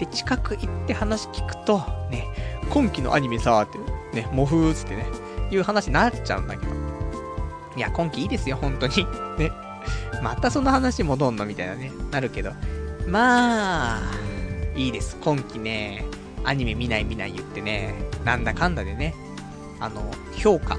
[0.00, 1.78] で、近く行って話聞くと、
[2.10, 2.26] ね、
[2.70, 3.78] 今期のアニメさー、って、
[4.16, 5.04] ね、モフーつってね、
[5.50, 6.72] いう話になっちゃうんだけど。
[7.76, 9.06] いや、今期いいですよ、本当に。
[9.38, 9.52] ね。
[10.22, 12.52] またその話戻んのみたいなね、なるけど。
[13.06, 14.00] まあ、
[14.74, 15.18] いいです。
[15.20, 16.06] 今期ね、
[16.44, 17.94] アニメ見ない見ない言ってね、
[18.24, 19.14] なんだかんだでね、
[19.80, 20.78] あの、評価。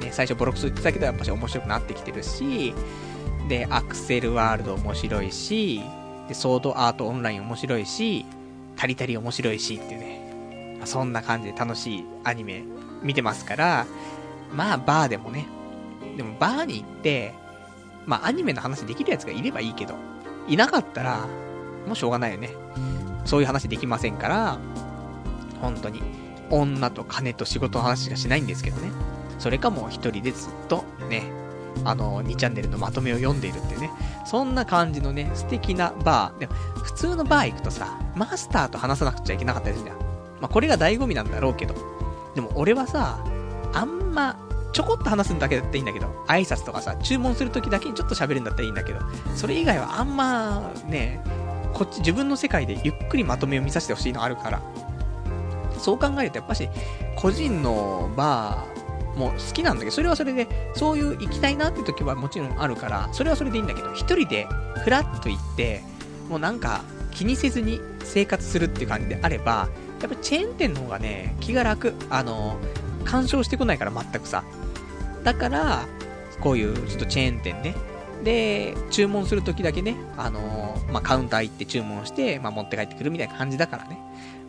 [0.00, 2.72] ね、最初ボロクソ言ってたけど、やっぱし面白くなってきてるし、
[3.46, 5.82] で、アクセルワールド面白いし、
[6.28, 8.24] で、ソードアートオンライン面白いし、
[8.76, 12.64] タリタリ面白いしっていうね、そんな感じで楽しいアニメ
[13.02, 13.86] 見てますから、
[14.52, 15.46] まあ、バーでもね、
[16.16, 17.34] でもバーに行って、
[18.06, 19.94] まあ、アニメの話できるやつがいればいいけど、
[20.48, 21.26] いなかったら、
[21.86, 22.50] もうしょうがないよね。
[23.24, 24.58] そういう話できませんから、
[25.60, 26.02] 本当に、
[26.50, 28.90] 女と金と仕事の話しかしないんですけどね。
[29.38, 31.30] それかもう一人でずっとね、
[31.84, 33.90] あの、2チャンネルのまとめを読んでいるってね、
[34.24, 36.38] そんな感じのね、素敵なバー。
[36.38, 39.98] でも、普通のバー行くとさ、マスターと話さなくちゃいけなかったりするじゃん。
[40.40, 41.74] まあ、これが醍醐味なんだろうけど。
[42.34, 43.24] でも俺はさ、
[43.72, 44.36] あんま、
[44.72, 49.00] ちょこっと話すんだけだっていいんだけど、挨拶とかさ、注文するときだけにちょっと喋るんだったらいいんだけど、
[49.36, 51.22] それ以外はあんま、ね、
[51.72, 54.62] こっち自分の世界でゆっくりまとめを見させてほしいのあるから、
[55.78, 56.68] そう考えるとやっぱし、
[57.16, 58.73] 個人のバー
[59.16, 64.46] もう好きなんだけど、それはそれで、そういう行きたいなって時はもちろんあるから、それはそれでいいんだけど、一人で
[64.82, 65.82] フラッと行って、
[66.28, 69.68] もうなんか気にせずに生活するっていう感じであれば、
[70.00, 71.94] やっぱチェーン店の方がね、気が楽。
[72.10, 72.58] あの、
[73.04, 74.44] 干渉してこないから全くさ。
[75.22, 75.86] だから、
[76.40, 77.74] こういうちょっとチェーン店ね。
[78.22, 83.98] で、注文するときだけね、あの、まあ、カウンター行って注文して、まあ、持って帰ってくるみたいな感じだからね。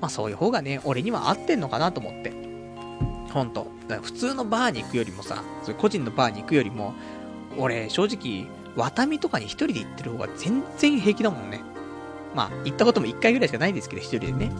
[0.01, 2.44] まあ、そういう方がね、俺には合ってんのかなと思って。
[3.35, 3.67] ほんと。
[3.89, 6.93] だから普通のバーに行くよりもさ、そ個人のバーに行くよりも、
[7.57, 11.61] 俺、正直、ワタミとかに一人で行ってる方が全然平気だもんね。
[12.33, 14.51] まあ、行ったことも一回ぐらいしかないですけど、一人でね。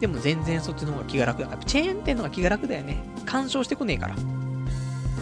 [0.00, 1.48] でも全然そっちの方が気が楽だ。
[1.66, 2.98] チェーン店の方が気が楽だよね。
[3.24, 4.16] 干渉してこねえから。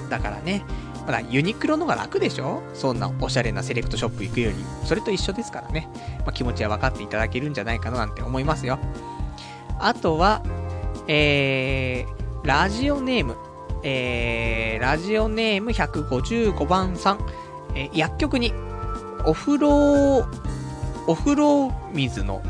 [0.08, 0.64] だからね、
[1.06, 2.62] まだユニクロの方が楽でしょ？
[2.72, 4.56] そんなおしゃれなセレクトショップ行くより。
[4.84, 5.88] それと一緒ですからね。
[6.20, 8.78] まあ、気持ちは分かっていただけるんじゃないかななんて思いますよ。
[9.78, 10.42] あとは、
[11.06, 13.36] えー、ラジオネーム。
[13.82, 17.26] えー、ラジオネーム155番さん。
[17.74, 18.52] えー、薬局に、
[19.24, 20.26] お風呂、
[21.06, 22.42] お風呂水の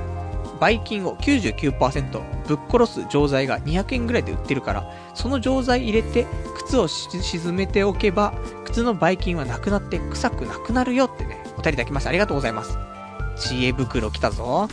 [0.59, 6.27] ばい菌を99%ぶっ殺す錠剤が200円ぐらいで売ってるから、その錠剤入れて
[6.57, 8.35] 靴を沈めておけば、
[8.65, 12.11] 靴のばい菌はなくなって臭くなくなるよってね、お便りいただきました。
[12.11, 12.77] ありがとうございます。
[13.37, 14.69] 知恵袋来たぞ。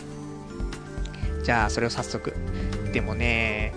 [1.44, 2.34] じゃあ、それを早速。
[2.92, 3.72] でもね、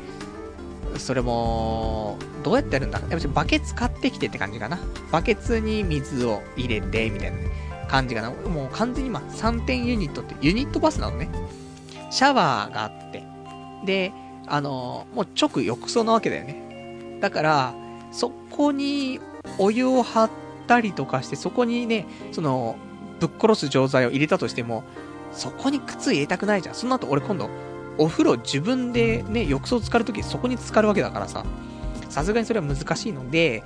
[0.98, 3.00] それも、どうやってやるんだ？
[3.10, 4.80] やっぱバケツ買ってきてって感じかな。
[5.12, 7.38] バケツに水を入れて、みたいな
[7.88, 8.32] 感じかな。
[8.32, 11.30] もう完全に今、3点ユニットって、ユニットバスなのね。
[12.12, 13.24] シャワーがあって、
[13.86, 14.14] で、
[14.48, 17.20] あの、もう直浴槽なわけだよね。
[17.20, 17.74] だから、
[18.12, 19.20] そこに
[19.58, 20.30] お湯を張っ
[20.68, 22.78] たりとかして、そこにね、その、
[23.20, 24.84] ぶっ殺す錠剤を入れたとしても、
[25.32, 26.76] そこに靴入れたくないじゃん。
[26.76, 27.50] その後俺今度、
[27.98, 31.46] お風呂自分でね、浴槽浸かるときそこに浸かるわけだからさ、
[32.10, 33.64] さすがにそれは難しいので、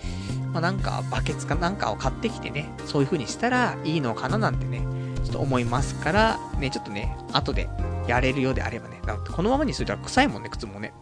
[0.54, 4.82] まあ、なんかバケツかなんかを買ってきてね、そういう風にしたらいいのかななんてね、
[5.24, 7.70] ちょっと思いますから、ね、ちょっとね、後で
[8.08, 10.94] やれるようであればね、だってこのままにすると臭いもんね、靴もね。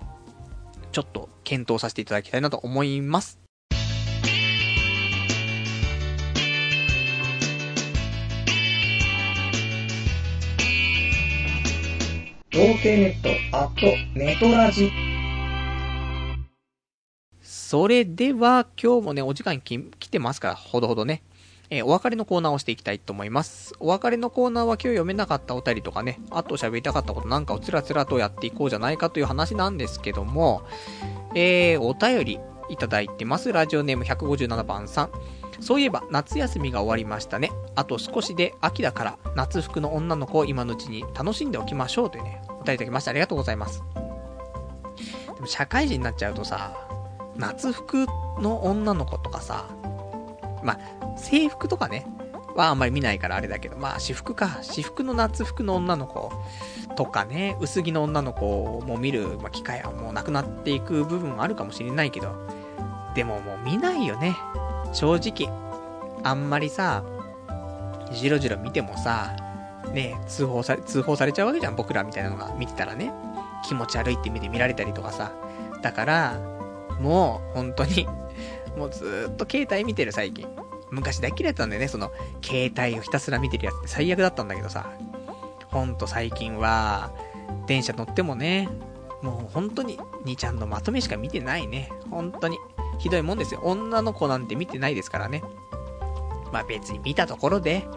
[0.92, 3.47] ちょっと検討させていただきたいなと思います。
[12.58, 13.86] 童貞ネット、アット、
[14.16, 14.92] ネトラジ。
[17.40, 21.22] それでは、今日もね、お時間来てますから、ほどほどね。
[21.70, 23.76] えー、お別れのコーナーをしていきたいと思います。
[23.80, 30.64] お別れのコーナーは今日読めなかったお便りとかね、あと喋りたかったことなんかをつらつらとやっていこうじゃないかという話なんですけども、
[31.36, 32.40] えー、お便り
[32.72, 33.54] いただいてます。
[33.54, 35.12] ラジオネーム157番さん。
[35.60, 37.52] そういえば、夏休みが終わりましたね。
[37.76, 43.12] あと少しで秋だから、夏服の女の子を今のうちに楽しんでおきましょうというね、お便りいただきました。
[43.12, 43.84] ありがとうございます。
[45.36, 46.74] でも社会人になっちゃうとさ、
[47.36, 48.08] 夏服
[48.40, 49.66] の女の子とかさ、
[50.64, 52.08] まあ、制服とかね、
[52.58, 54.60] はあんまり見ないからあれだけど、まあ私服か。
[54.64, 56.32] 私服の夏服の女の子
[56.96, 62.36] とかね、薄着の女の子も見る、ま、機会はもうなくなっていく部分はあるかもしれないけど、
[63.14, 64.36] でももう見ないよね。
[64.94, 65.52] 正直。
[66.24, 67.04] あんまりさ、
[68.12, 69.36] じろじろ見てもさ、
[69.94, 73.12] ね、通報され、通報されちゃうわけじゃん、僕らみたいなのが見てたらね。
[73.66, 75.32] 気持ち悪いって目で見られたりとかさ。
[75.82, 76.40] だから、
[77.00, 78.08] もう、本当に
[78.78, 80.48] もうずっと携帯見てる最近。
[80.90, 82.12] 昔大嫌いだったんだよね、その、
[82.42, 84.90] 携帯をひたすら見てるやつって最悪だったんだけどさ。
[85.70, 87.12] ほんと最近は、
[87.66, 88.70] 電車乗ってもね、
[89.22, 91.92] もう本当に、兄ちゃんのまとめしか見てないね。
[92.10, 92.58] 本当に。
[92.98, 93.62] ひどいもんですよ。
[93.64, 95.44] 女の子なんて見てないですからね。
[96.52, 97.88] まあ別に見たところで、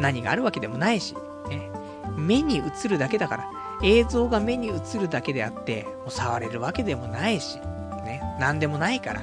[0.00, 1.14] 何があるわけでもないし、
[1.48, 1.70] ね。
[2.16, 3.50] 目に映るだけだから、
[3.82, 7.58] 映像が目に映るだけであって、もう触れるわけでもないし、
[8.04, 8.22] ね。
[8.40, 9.22] なんでもないから。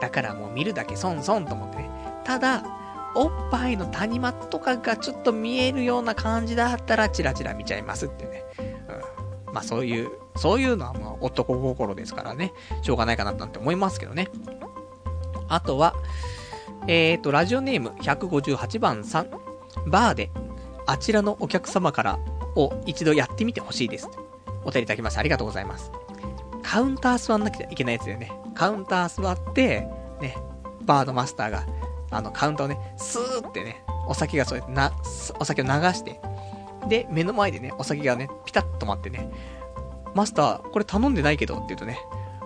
[0.00, 1.90] だからもう見るだけ損損と思ってね。
[2.24, 2.62] ただ、
[3.14, 8.44] おっぱいの谷間とかがちょっと見えるような感じだったらチラチラ見ちゃいますってね。
[9.52, 12.52] まあそういう、そういうのはまあ男心ですからね。
[12.82, 14.28] しょうがないかななんて思いますけどね。
[15.48, 15.94] あとは、
[16.86, 19.30] えーと、ラジオネーム158番さん。
[19.86, 20.30] バーで、
[20.86, 22.18] あちらのお客様から
[22.56, 24.08] を一度やってみてほしいです。
[24.64, 25.90] お便りいただきましてありがとうございます。
[26.62, 28.32] カウンター座んなきゃいけないやつだよね。
[28.54, 29.88] カウンター座って、
[30.20, 30.36] ね、
[30.82, 31.66] バーのマスターが、
[32.10, 34.92] あの、カウンターをね、スーってね、お酒がそうやってな、
[35.38, 36.20] お酒を流して、
[36.88, 39.30] で、目の前でね、お酒がね、ピタッと止まってね、
[40.14, 41.98] マスター、これ頼んでないけどって言うとね、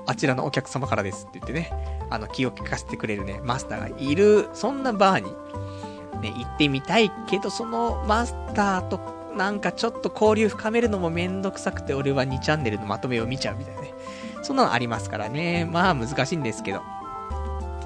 [0.06, 1.70] あちらのお客様からですって言ってね、
[2.11, 5.31] あの、気を利かせてくれるね、マスターがいる、そんなバーに、
[6.20, 9.01] ね、行ってみたいけど、そのマスターと
[9.36, 13.94] なんかちょっと交流深めるのもめんどくさくて、俺は2チャンネルのまとめを見ちゃうみたいなね。
[14.43, 15.69] そんなのありますからね。
[15.70, 16.82] まあ難しいんですけど。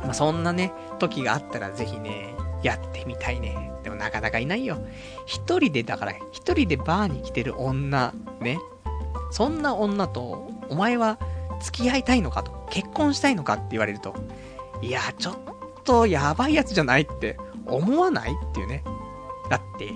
[0.02, 3.72] まあそんなね、時があったらぜひね、やってみたいね。
[3.82, 4.78] でもなかなかいないよ。
[5.26, 8.58] 一人で、だから、一人でバーに来てる女、ね。
[9.30, 11.18] そんな女と、お前は
[11.60, 14.14] 付き合いたいのかと、結婚したいのかって言われると、
[14.82, 15.34] いや、ちょっ
[15.84, 17.36] とやばいやつじゃないって
[17.66, 18.84] 思わないっていうね。
[19.48, 19.92] だって、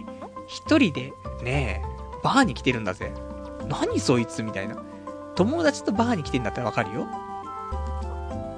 [0.46, 1.12] 一人で
[1.42, 1.82] ね
[2.22, 3.12] バーに来てるんだぜ。
[3.68, 4.76] 何そいつみたいな。
[5.34, 7.06] 友達とバーに来てんだったらわかるよ。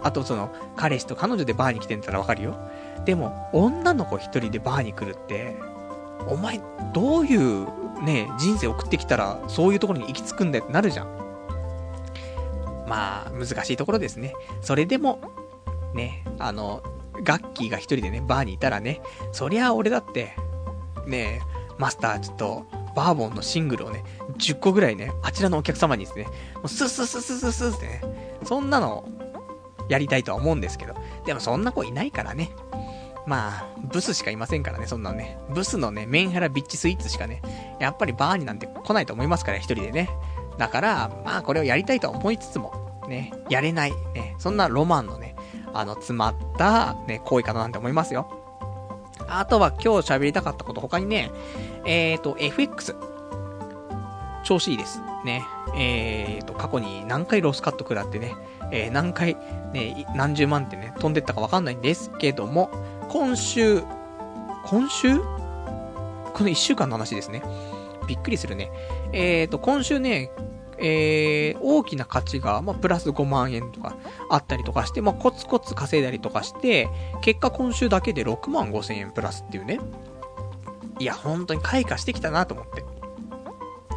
[0.02, 2.56] あとその、彼氏と彼女でバーに来てんだったらわかるよ。
[3.04, 5.56] でも、女の子一人でバーに来るって、
[6.28, 6.60] お前、
[6.92, 7.66] どういう
[8.02, 11.06] ね、人生送ってきたら、そういうところに行き着くんだよってなるじゃん。
[12.88, 14.34] まあ、難しいところですね。
[14.60, 15.20] それでも、
[15.94, 16.82] ね、あの、
[17.22, 19.00] ガッキーが一人でね、バーにいたらね、
[19.32, 20.34] そりゃ俺だって、
[21.06, 21.40] ね、
[21.78, 24.04] マスターちょっと、バーボンのシングルをね、
[24.38, 26.24] 10個ぐらいね、あちらのお客様にですね、
[26.56, 28.02] もうスッスッスッスッスッスッってね、
[28.44, 29.08] そんなの、
[29.88, 30.94] やりたいとは思うんですけど、
[31.26, 32.50] でもそんな子いないからね。
[33.26, 35.38] まあ、ブスしかいませんからね、そんなのね。
[35.48, 37.40] ブスのね、メンヘラビッチスイーツしかね、
[37.80, 40.10] やっぱりバーになんて来ないと思いますから、一人でね。
[40.58, 45.34] だから、まあこれをやりたいとは思いつつも、ね、やれない、ね、そんなロマンのね、
[45.72, 48.28] あの、詰まった、ね、行為かななんて思いますよ。
[49.28, 51.30] あとは今日喋りたかったこと他にね、
[51.84, 52.94] えーと、FX。
[54.44, 55.00] 調子いいです。
[55.24, 55.44] ね。
[55.76, 58.34] えーと、過去に何回ロスカット食らってね、
[58.70, 59.36] えー、何回、
[59.72, 62.70] ね、何十万ってね、飛んでったかわかんないんですけども、
[63.08, 63.82] 今週、
[64.64, 65.18] 今週？
[65.18, 67.42] この1週間の話ですね。
[68.06, 68.70] びっくりするね。
[69.12, 70.30] えーと、今週ね、
[70.78, 73.96] えー、大きな価値が、まあ、プラス5万円とか
[74.30, 76.88] あったりとかして、まあ、コツコツ稼いだりとかして、
[77.22, 79.78] 結果今週だけで6万5千円プラスっていうね。
[80.98, 82.84] いや、本当に開花してきたなと思って。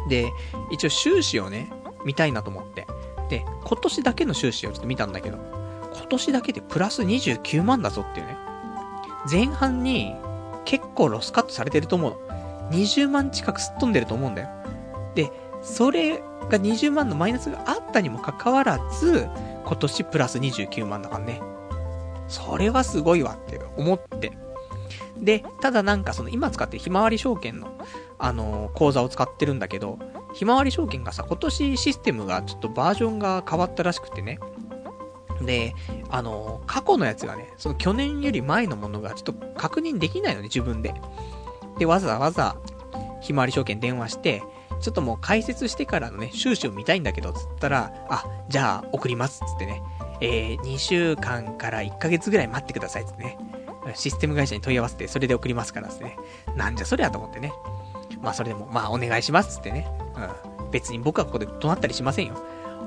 [0.08, 0.32] で、
[0.70, 1.70] 一応収支をね、
[2.04, 2.86] 見たいなと思って。
[3.28, 5.38] で、今年だけの収支をちょっと見たんだけど、
[5.94, 8.47] 今年だけでプラス29万だぞっていうね。
[9.30, 10.14] 前半に
[10.64, 12.16] 結構ロスカットされてると思う。
[12.70, 14.48] 20万近くすっ飛んでると思うんだよ。
[15.14, 15.30] で、
[15.62, 19.28] それが20万のマイナスがあったにもかかわらず、
[19.64, 21.40] 今年プラス29万だからね。
[22.28, 24.32] それはすごいわって思って。
[25.18, 27.76] で、ただなんかその今使ってひまわり証券の、
[28.18, 29.98] あのー、口座を使ってるんだけど、
[30.34, 34.38] ひまわり証券がさ、今年システムがちょっとバージョンが変わったらしくてね。
[35.40, 35.74] で、
[36.10, 40.94] あの、過去のやつがね、その去年より前のものがちょっと確認できないのね、自分で。
[41.78, 42.56] で、わざわざ、
[43.20, 44.42] ひまわり証券電話して、
[44.80, 49.82] ちょっともう解説してからのね、収支を見たいんだけど、つったら、あ、じゃあ送ります、つってね。
[50.20, 53.38] えー、2週間から1ヶ月ぐらい待ってください、つってね。
[53.94, 56.16] システム会社に問い合わせて、それで送りますから、つってね。
[56.56, 57.52] なんじゃそりゃと思ってね。
[58.22, 59.88] まあそれでも、まあお願いします、つってね。
[60.58, 60.70] うん。
[60.70, 62.34] 別に僕はここで怒鳴ったりしませんよ。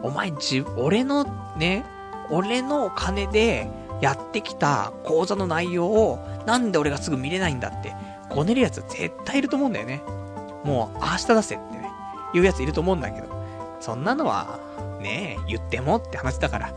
[0.03, 1.26] お前、じ、俺の、
[1.57, 1.84] ね、
[2.30, 3.69] 俺の金で
[4.02, 7.93] やってきた講座の内容を、なんで俺がすぐ見れないんだって、
[8.30, 10.02] こねるやつ絶対いると思うんだよね。
[10.64, 11.91] もう、明日出せってね、
[12.34, 13.27] 言うやついると思うんだけど、
[13.80, 14.60] そんなのは、
[15.02, 16.73] ねえ、言ってもって話だから、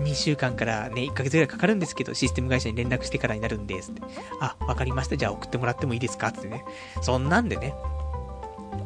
[0.00, 4.02] 2週間からね、1ヶ月ぐらいかかるんですけど、システム会社に連絡してからになるんですって。
[4.40, 5.16] あ、わかりました。
[5.16, 6.64] じゃあ送ってもらってもいいですかってね。
[7.02, 7.74] そんなんでね、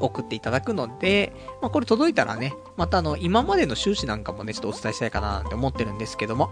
[0.00, 6.50] 送っていただくので、まあ、これ届いたらね、またあの、今までの収支なんかもね、ちょっとお伝えしたいかなって思ってるんですけども、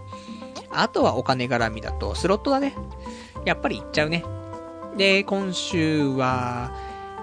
[0.69, 2.75] あとはお金絡みだと、スロットだね。
[3.45, 4.23] やっぱりいっちゃうね。
[4.97, 6.71] で、今週は、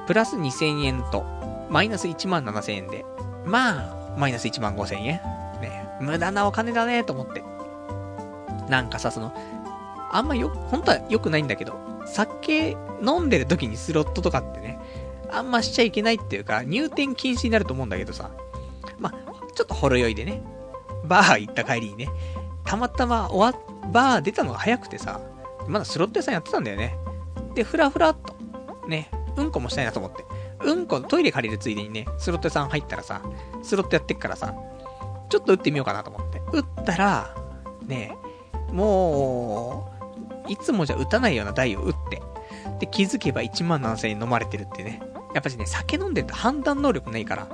[0.07, 1.25] プラス2000円と、
[1.71, 3.05] マイナス1万7000円で、
[3.45, 5.21] まあ、マイナス1万5000円。
[5.61, 7.43] ね、無駄なお金だね、と思って。
[8.69, 9.33] なんかさ、その、
[10.11, 14.78] あんまよ、本当は良くないんだけど、酒飲んでる時にスロットとかってね、
[15.31, 18.31] あんましちゃいけないっていうか、入店禁止になると思うんだけどさ、
[18.99, 19.13] まあ、
[19.55, 20.43] ちょっとほろ酔いでね、
[21.05, 22.09] バー行った帰りにね、
[22.65, 23.61] たまたま終わ、
[23.93, 25.21] バー出たのが早くてさ、
[25.67, 26.97] まだスロット屋さんやってたんだよね。
[27.55, 28.35] で、ふらふらっと、
[28.89, 30.25] ね、うんこもしたいなと思って。
[30.65, 33.23] うんこ、トイレ借りるついでにね、スロット屋さん入ったらさ、
[33.63, 34.55] スロットやってっからさ、
[35.29, 36.41] ちょっと打ってみようかなと思って。
[36.53, 37.35] 打ったら、
[37.87, 38.17] ね、
[38.73, 39.93] も
[40.47, 42.23] う、いつもじゃ打たないような台を打って、
[42.81, 45.03] で、気づけば1万7000円飲まれてるってね。
[45.35, 47.49] やっぱりね、酒飲んでると判断能力ないから、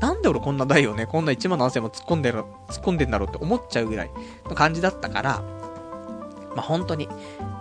[0.00, 4.10] なんで俺こんな台をね、こんな1万7000円も突っ込んでる、突っ込んでんだろうって思っちゃうぐらい
[4.44, 5.42] の感じだったから、
[6.54, 7.08] まあ、本当に、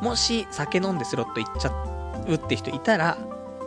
[0.01, 3.17] もし酒飲んでスロット行っちゃうって人いたら、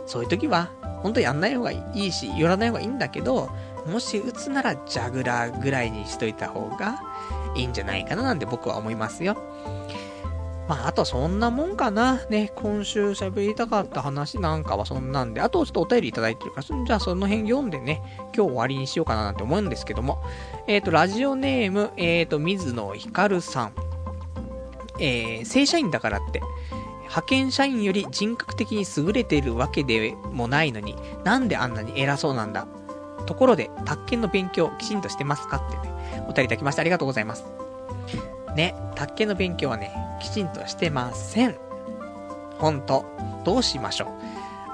[0.05, 0.71] そういう時は、
[1.03, 3.49] 本当やんない方がいいし、寄らない方がいいんだけど、
[3.87, 7.01] もし打つならジャグラーぐらいにしといた方が
[7.55, 9.35] いいんじゃないかななんて僕は思いますよ。
[10.71, 12.25] まあ、あとそんなもんかな。
[12.29, 18.01] ね、今週喋りたかった話なんかはそんなんで、あとちょっとお便りいただいてるから、じゃあその辺読んでね、
[18.33, 20.23] 今日終わりにしようかななんて思うんですけども、
[20.67, 23.73] えっ、ー、と、ラジオネーム、えっ、ー、と、水野ひかるさん。
[24.97, 26.41] えー、正社員だからって、
[27.01, 30.95] 派遣社員より人格的に優れているわけでもないのに、
[31.25, 32.65] なんであんなに偉そうなんだ。
[33.25, 35.93] ところで、宅建の勉強きちんとしてますかってね、
[36.29, 37.43] お便りいただきましてありがとうございます。
[38.55, 39.91] ね、宅建の勉強はね、
[40.21, 41.55] きちんとしてません。
[42.57, 43.05] ほんと、
[43.43, 44.07] どうしましょう。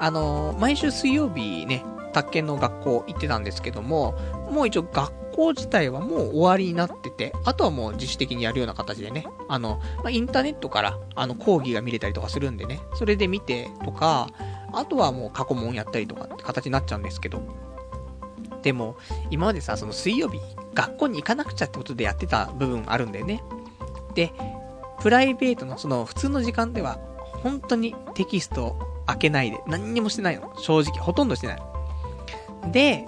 [0.00, 4.14] あのー、毎週水曜日ね、宅建の学校行ってたんですけども、
[4.50, 14.28] もう一応学校自体はもう終わりになってて、あとはもう自主的にやるような形でね、あの、まあ、インターネットから、あの、講義が見れたりとかするんでね、それで見てとか、
[14.72, 17.40] あとはもう過去問やったりとかって形になっちゃうんですけど、
[18.62, 18.96] でも、
[19.30, 20.40] 今までさ、その水曜日、
[20.74, 23.42] 学校に行かなくちゃってことでやってた部分あるんだよね。
[24.18, 24.32] で、
[25.00, 26.98] プライベートのその普通の時間では、
[27.44, 30.52] 本当にテキストを開けないで、何にもしてないの。
[30.58, 31.62] 正直、ほとんどしてない。
[32.72, 33.06] で、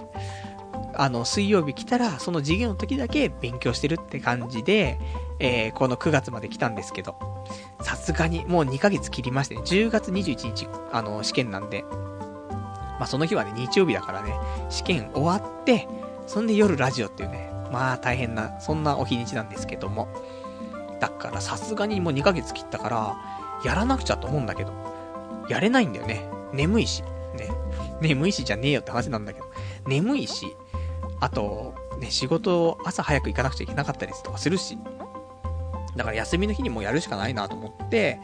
[0.95, 4.99] あの、水曜日来たら、その授業の時だけ勉強してるって感じで、
[5.39, 7.15] えー、この9月まで来たんですけど、
[7.81, 14.33] さすがにもう2ヶ月切りましてね、10月21日、あの、試験なんで、まあ、その日はね、日曜日だからね、
[14.69, 15.89] 試験終わって、
[16.25, 20.07] そんで夜ラジオっていうね、まあ大変な、そんなお日にちなんですけども。
[21.01, 23.17] だからさすがにもう2ヶ月切ったから、
[23.65, 24.71] やらなくちゃと思うんだけど、
[25.49, 26.25] やれないんだよね。
[26.53, 27.01] 眠いし。
[27.35, 27.49] ね。
[27.99, 29.47] 眠いしじゃねえよって話なんだけど。
[29.87, 30.55] 眠いし、
[31.19, 34.77] あと、ね、仕事朝早く行かなくちゃいけなかったりとかするし。
[35.95, 38.19] だから休みの日にもやるしかないなと思って、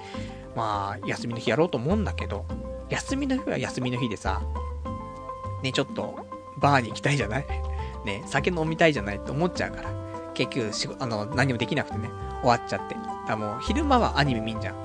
[0.55, 2.45] まあ、休みの日やろうと思うんだけど、
[2.89, 4.41] 休みの日は休みの日でさ、
[5.63, 6.15] ね、ちょっと、
[6.59, 7.45] バーに行きたいじゃない？
[8.05, 9.17] ね、酒飲みたいじゃない？
[9.17, 9.89] って思っちゃうから。
[10.37, 12.11] 結局、あの、何もできなくてね、
[12.41, 12.95] 終わっちゃって。
[13.27, 14.75] だもう、昼間はアニメ見んじゃん。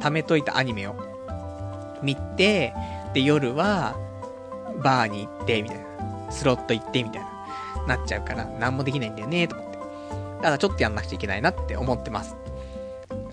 [0.00, 0.96] 貯めといたアニメを。
[2.02, 2.72] 見て、
[3.12, 3.96] で、夜は、
[4.82, 6.32] バーに行って、みたいな。
[6.32, 7.96] スロット行って、みたいな。
[7.98, 9.78] なっちゃうから、何もできないんだよね、と思って。
[10.36, 12.34] だからちょっとやんなくちゃいけないなって思ってます。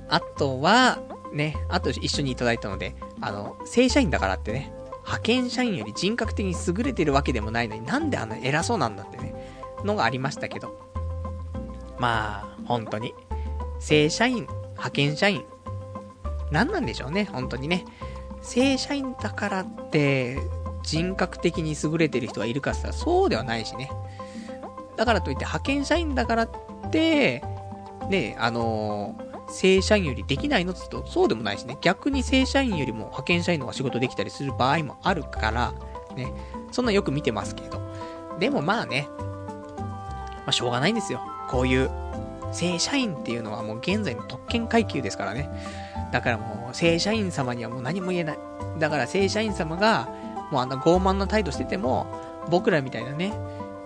[0.10, 0.99] あとは、
[1.31, 4.73] ね、あと一緒にいただいたので、あの、正社員だからってね、
[5.03, 9.34] 派遣社員より人格的に優れてるわけでもないのになんであんな偉そうなんだってね、
[9.85, 10.90] のがありましたけど。
[12.02, 13.14] まあ、本当に。
[13.80, 15.45] 正社員、派遣社員。
[16.49, 17.86] 何なんでしょうね、本当にね。
[18.41, 20.40] 正社員だからって、
[20.82, 23.91] 人格的に優れてる人がいるかって言ったらそうではないしね。
[24.98, 26.49] だからといって派遣社員だからっ
[26.91, 27.44] て、
[28.10, 31.78] ね、あのー正社員よりできないのって言うと、そうでもないしね。
[31.82, 35.73] 逆に正社員よりも派遣社員の方が仕事できたりする場合もあるから、
[36.15, 36.34] ね。
[36.72, 37.82] そんなよく見てますけど。
[38.40, 41.22] でもまあね、まあしょうがないんですよ。
[41.52, 41.90] こういう、
[42.53, 45.49] 正社員っていうのはもう現在の特権階級ですからね。
[46.11, 48.38] だからもう、正社員様にはもう何も言えない。
[48.80, 50.10] だから正社員様が、
[50.52, 52.07] もうあんな傲慢な態度してても、
[52.49, 53.34] 僕らみたいなね、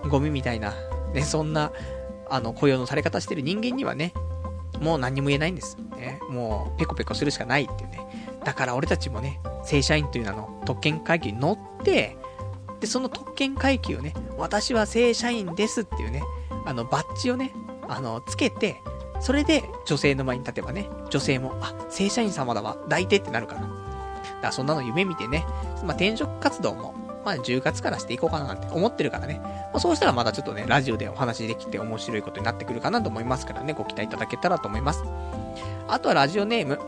[0.10, 0.74] ゴミみたいな、
[1.14, 1.72] ね、そんな、
[2.30, 4.14] あの、雇用のされ方してる人間にはね、
[4.82, 5.78] もう何も言えないんです。
[5.98, 8.00] ね、もう、ペコペコするしかないっていうね。
[8.44, 12.18] だから俺たちもね、正社員という名の特権階級に乗って、
[12.80, 16.24] で、その特権階級をね、私は正社員ですっていうね、
[16.66, 17.54] あの、バッジをね、
[17.88, 18.82] あの、つけて、
[19.20, 23.62] それで女性の前に立てばね、女性も、あ、正社員様だわ、抱いてってなるから。
[23.62, 23.72] だか
[24.42, 25.46] らそんなの夢見てね、
[25.84, 26.94] まあ、転職活動も、
[27.24, 29.40] まあ、10月からしていこうかななんて思ってるからね。
[29.44, 35.04] まあ、そうしたらまたちょっとね、ラジオでお話できて面白いことになってくるかなと思いますからね、ご期待いただけたらと思います。
[35.88, 36.80] あとはラジオネーム、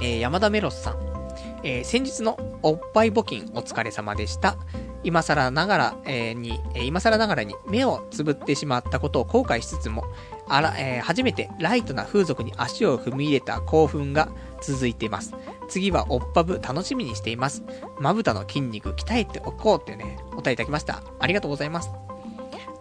[0.00, 1.14] えー、山田メロスさん。
[1.62, 4.56] えー、先日のおっぱい募金お疲れ様でした。
[5.04, 10.04] 今更ながら、え、に、今更ながらに目をつぶってしまったことを後悔しつつも、
[10.48, 14.28] あら、えー、初めてライトな風俗に足を踏み入れた興奮が
[14.60, 15.34] 続いています。
[15.68, 17.62] 次はおっぱぶ楽しみにしています。
[18.00, 21.02] まぶたの筋肉鍛えておこうってね、お答えいただきました。
[21.20, 21.90] ありがとうございます。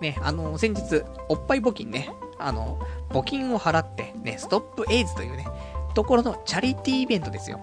[0.01, 2.79] ね、あの、先日、おっぱい募金ね、あの、
[3.09, 5.47] 募金を払って、ね、ストップエイズというね、
[5.93, 7.59] ところのチャリティーイベントですよ。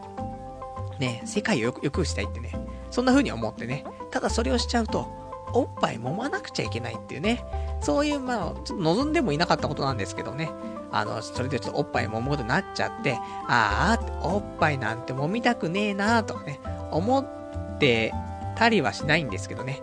[0.99, 2.53] ね、世界をよく良くしたいってね、
[2.91, 5.09] そんな風に思ってね、ただそれをしちゃうと、
[5.53, 7.45] おっぱい揉まなくちゃいけないっていうね、
[7.81, 10.51] そういう、まあ、ちょっと望んでもいなかったことなんですけどね、
[10.93, 13.19] あの、それでちょっとおっぱい揉むことになっちゃって、
[13.49, 16.61] ああ、おっぱいなんて揉みたくねえなーとかね、
[16.91, 18.13] 思って
[18.57, 19.81] たりはしないんですけどね。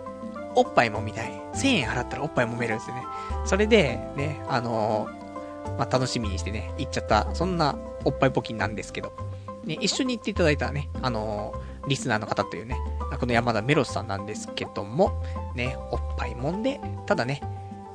[0.54, 1.32] おっぱい揉みたい。
[1.54, 3.02] 1000円払ったらおっぱい揉めるんですよね。
[3.44, 9.12] それで、ね、あのー、まあ、楽しみにしてね、行っちゃった、そんなおっぱい募金なんですけど、
[9.64, 12.76] ね、一緒に行っていただいたね、あのー、リスナーの方というね、
[13.16, 15.22] この山田メロスさんなんですけども、
[15.54, 17.40] ね、おっぱいもんで、ただね、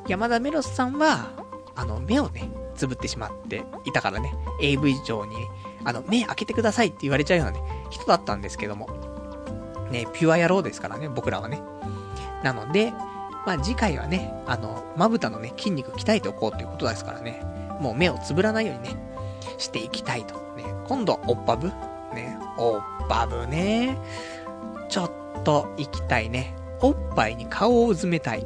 [0.08, 1.32] 山田メロスさんは、
[1.76, 5.36] あの、目をね、つぶってしまっていたからね、AV 上に、
[5.84, 8.90] あの、目開けてくださいって言われちゃうようなね、人だったんですけども、
[9.92, 11.62] ね、ピュア野郎ですからね、僕らはね。
[12.44, 12.92] なので、
[13.46, 17.44] まあ次回はね、あの、まぶたのね、筋肉鍛えておこうということですからね、
[17.80, 18.96] もう目をつぶらないようにね、
[19.58, 20.36] していきたいと。
[20.56, 21.68] ね、今度はおっぱぶ
[22.14, 23.98] ね、おっぱぶね、
[24.90, 25.12] ちょっ
[25.44, 26.56] と行きたいね。
[26.82, 28.46] おっぱいに顔をうずめたい。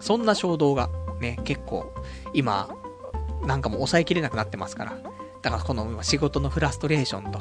[0.00, 0.88] そんな衝動が
[1.20, 1.92] ね、結構、
[2.32, 2.68] 今、
[3.42, 4.98] なんかもう抑えきれなくなってますから。
[5.42, 7.40] だからこの仕事のフラストレーションと、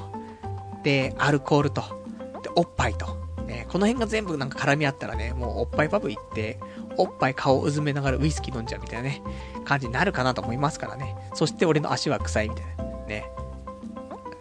[0.84, 1.82] で、アルコールと、
[2.42, 6.60] で、おっぱいと、ね、この辺が全部なんか絡み合ったらね、もうおっぱいパブ行って、
[6.98, 9.22] おっぱい顔をうずめながらウイスキー飲んじゃうみたいなね、
[9.66, 11.16] 感じになるかなと思いますからね。
[11.34, 12.84] そして俺の足は臭いみたいな。
[13.06, 13.32] ね。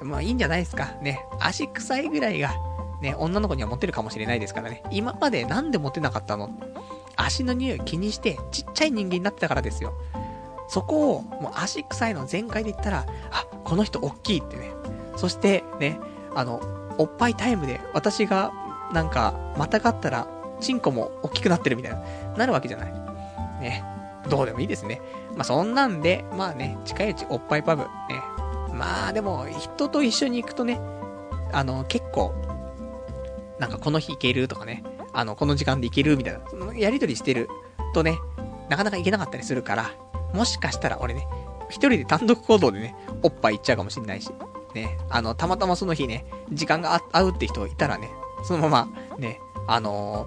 [0.03, 0.95] まあいいんじゃないですか。
[1.03, 1.25] ね。
[1.41, 2.55] 足臭いぐらいが、
[3.01, 4.83] ね、女の子にはモテるかもしれないですからね。
[4.91, 6.51] 今までなんでモテなかったの？
[7.17, 9.93] 足の匂い気にしてちっちゃい人間になってたからですよ。
[10.69, 14.73] そこを、もう足臭いの全開で言ったら、あ、この人大きいってね。
[15.17, 15.99] そしてね、
[16.35, 16.61] あの、
[16.99, 18.53] おっぱいタイムで私が
[18.93, 20.29] なんか、またがったら、
[20.61, 22.03] チンコも大きくなってるみたいな、
[22.37, 22.93] なるわけじゃない。
[23.61, 23.85] ね。
[24.29, 25.01] どうでもいいですね。
[25.37, 27.89] まあ、そんなんで、まあね、近いうちおっぱいパブ、ね。
[28.75, 30.81] まあ、でも、人と一緒に行くとね、
[31.53, 32.35] あの、結構、
[33.59, 37.49] なんかこの日行けるとかね、あの、この時間で行けるみたいな、やりとりしてる
[37.95, 38.19] とね、
[38.69, 39.91] なかなか行けなかったりするから、
[40.33, 41.27] もしかしたら俺ね、
[41.69, 44.31] 一人で単独行動でね、おっぱい行っちゃうかもしんないし、
[44.75, 48.11] ね、あの、たまたまその日ね、時間が合うって人いたらね、
[48.45, 50.27] そのまま、ね、あの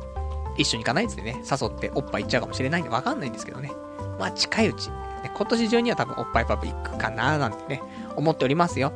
[0.58, 3.72] ー、一緒に行かないっつってね、誘っておっぱい行っちゃうかもしれないんでわかんないんですけどね。
[4.20, 7.82] まあ、近いうち、ね、今年中には多分おっぱいパブ行くかななんてね、
[8.16, 8.92] 思っておりますよ。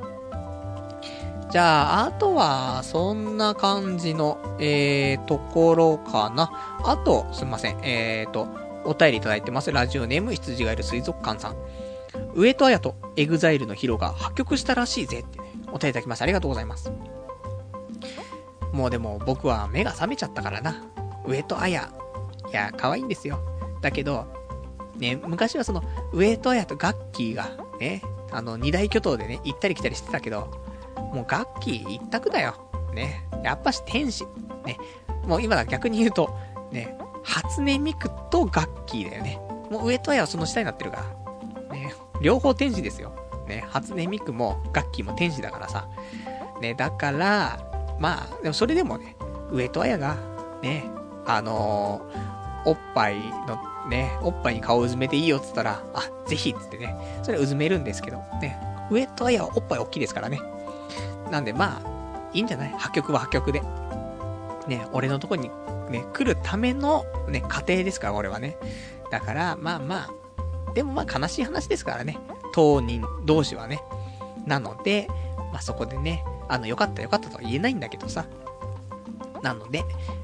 [1.56, 6.52] じゃあ、あとは、そんな感じの、えー、ところかな。
[6.84, 8.50] あと、すみません、えーと、
[8.84, 9.72] お便りいただいてます。
[9.72, 11.56] ラジオネーム、羊がいる水族館さん。
[12.34, 16.24] 上戸彩と EXILE の HIRO が破局したらしいぜってね、お便りいただきました。
[16.24, 16.92] ありがとうございます。
[18.74, 20.84] もうでも僕は目が覚めちゃったからな。
[21.26, 21.72] 上戸彩。
[21.72, 23.40] いや、可愛いんですよ。
[23.82, 24.28] だけど、
[24.98, 27.50] ね、昔はその、上戸彩とガッキーが、
[27.80, 28.02] ね、
[28.34, 30.65] あの、二大巨頭でね、行ったり来たりしてたけど、
[31.16, 32.56] もうガッキー一択だよ。
[32.94, 33.26] ね。
[33.42, 34.26] やっぱし天使。
[34.66, 34.78] ね。
[35.26, 36.38] もう今だ逆に言うと、
[36.72, 39.40] ね、初音ミクとガッキーだよね。
[39.72, 40.98] もう上戸彩はその下になってるか
[41.70, 41.76] ら。
[41.76, 41.94] ね。
[42.22, 43.16] 両方天使ですよ。
[43.48, 43.66] ね。
[43.70, 45.88] 初音ミクもガッキーも天使だからさ。
[46.62, 46.74] ね。
[46.74, 47.60] だから、
[47.98, 49.16] まあ、でもそれでもね、
[49.52, 50.18] 上戸彩が、
[50.62, 50.84] ね、
[51.26, 58.60] あのー、おっぱいのね、おっぱいに顔をうずめていいよって言ったら、あ、ぜひっつってね、それうずめるんですけど、ね、
[58.92, 60.42] 上戸彩はおっぱい大きいですからね。
[61.32, 62.70] なんでまあ、いいんじゃない？
[62.78, 63.62] 破局は破局で。
[64.68, 65.50] ね、俺のとこに
[65.90, 68.58] ね、来るためのね、過程ですから、俺はね。
[69.12, 70.10] だから、まあま
[70.68, 72.18] あ、でもまあ悲しい話ですからね。
[72.54, 73.82] 当人同士はね。
[74.46, 75.08] なので、
[75.52, 78.26] まあそこでね、あの、よかったよかったとは言えないんだけどさ。
[79.42, 79.84] なので、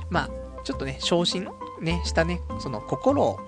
[0.10, 0.30] まあ、
[0.64, 1.48] ちょっとね、昇進、
[1.80, 3.40] ね、したね、その心を、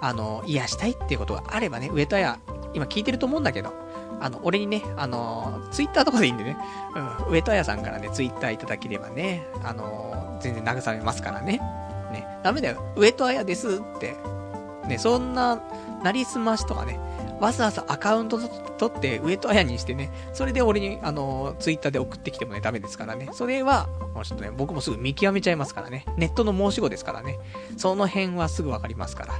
[0.00, 2.38] あの、癒したいっていうことがあればね、上戸屋、
[2.74, 3.72] 今聞いてると思うんだけど、
[4.20, 6.56] あの、俺にね、あの、ツイッターとかでいいんでね、
[6.94, 11.60] うん、上戸屋さんからね、ツイッターいただければね、あの、全然慰めますからね。
[12.12, 14.16] ね、ダメだよ、上戸屋ですって、
[14.86, 15.60] ね、そんな、
[16.02, 16.98] なりすましとかね、
[17.40, 23.28] わざわざアカウント取って上戸彩にしてね、それで俺に、あの、ツイッターで送ってきてもね、ダメですからね。
[23.32, 26.04] それは、もうちょっとね、僕もすぐ見極めちゃいますからね。
[26.16, 27.38] ネットの申し子ですからね。
[27.76, 29.34] その辺はすぐわかりますから。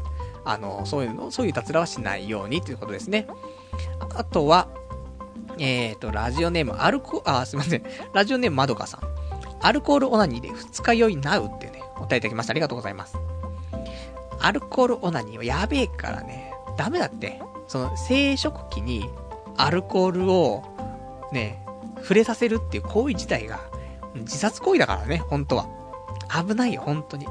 [0.44, 3.26] あの、そういうの、そういう雑らはしないようにということですね。
[4.14, 4.68] あとは、
[5.58, 7.82] えーと、ラジオネーム、アルコ、あ、すいません。
[8.12, 9.00] ラジオネーム、まどかさん。
[9.60, 12.52] アルコールオナニーで二日酔いなうってね、お答えいただきました。
[12.52, 13.16] ありがとうございます。
[14.40, 17.40] アルコールオナニーはやべえからね、ダメだって。
[17.66, 19.10] その生殖器に
[19.56, 20.64] アルコールを
[21.32, 21.64] ね、
[22.00, 23.60] 触れさせるっていう行為自体が
[24.14, 25.66] 自殺行為だからね、本当は。
[26.46, 27.26] 危ないよ、本当に。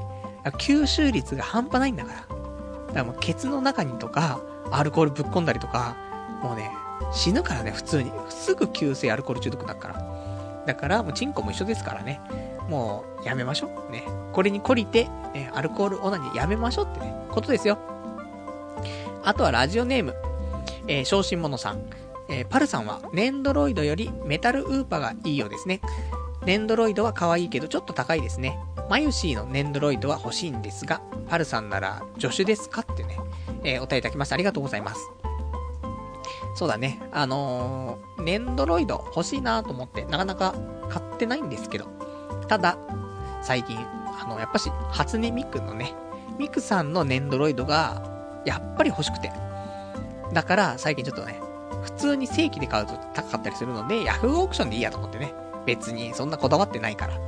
[0.59, 2.19] 吸収率が半端ないんだから。
[2.19, 2.35] だか
[2.93, 4.41] らもうケツの中にとか、
[4.71, 5.95] アルコールぶっ込んだりとか、
[6.41, 6.71] もうね、
[7.11, 8.11] 死ぬからね、普通に。
[8.29, 10.63] すぐ急性アルコール中毒になるから。
[10.65, 12.19] だから、もうチンコも一緒ですからね。
[12.69, 13.91] もう、やめましょう。
[13.91, 14.03] ね。
[14.33, 17.77] これに懲りて、ね、アルコールオナニーやめましょうってね、ことですよ。
[19.23, 20.15] あとはラジオネーム、
[20.87, 21.81] えー、昇進者さん。
[22.29, 25.81] えー、パルさんは、ネンドロイドよりメタルウーパがいいようですね。
[26.45, 28.59] ネンドロイドは可愛いけどちょっと高いですね。
[28.89, 33.19] マユシーのネンドロイドは欲しいんですが、パルさんなら助手ですかってね、
[33.63, 34.35] えー、お便りいただきました。
[34.35, 35.01] ありがとうございます。
[36.57, 36.99] そうだね。
[37.11, 40.55] あのー、ネンドロイド欲しいなと思って、なかなか
[40.89, 41.85] 買ってないんですけど、
[42.47, 42.79] ただ、
[43.43, 45.93] 最近、あの、やっぱし、初音ミクのね、
[46.39, 49.31] ミクさんのネンドロイドが、やっぱり欲しくて。
[50.33, 51.39] だから、最近ちょっとね、
[51.83, 55.35] 普通に正規で買うと高かったりするので、ヤフーオークションでいいやと思ってね。
[55.67, 57.19] 別にそんなこだわってないから。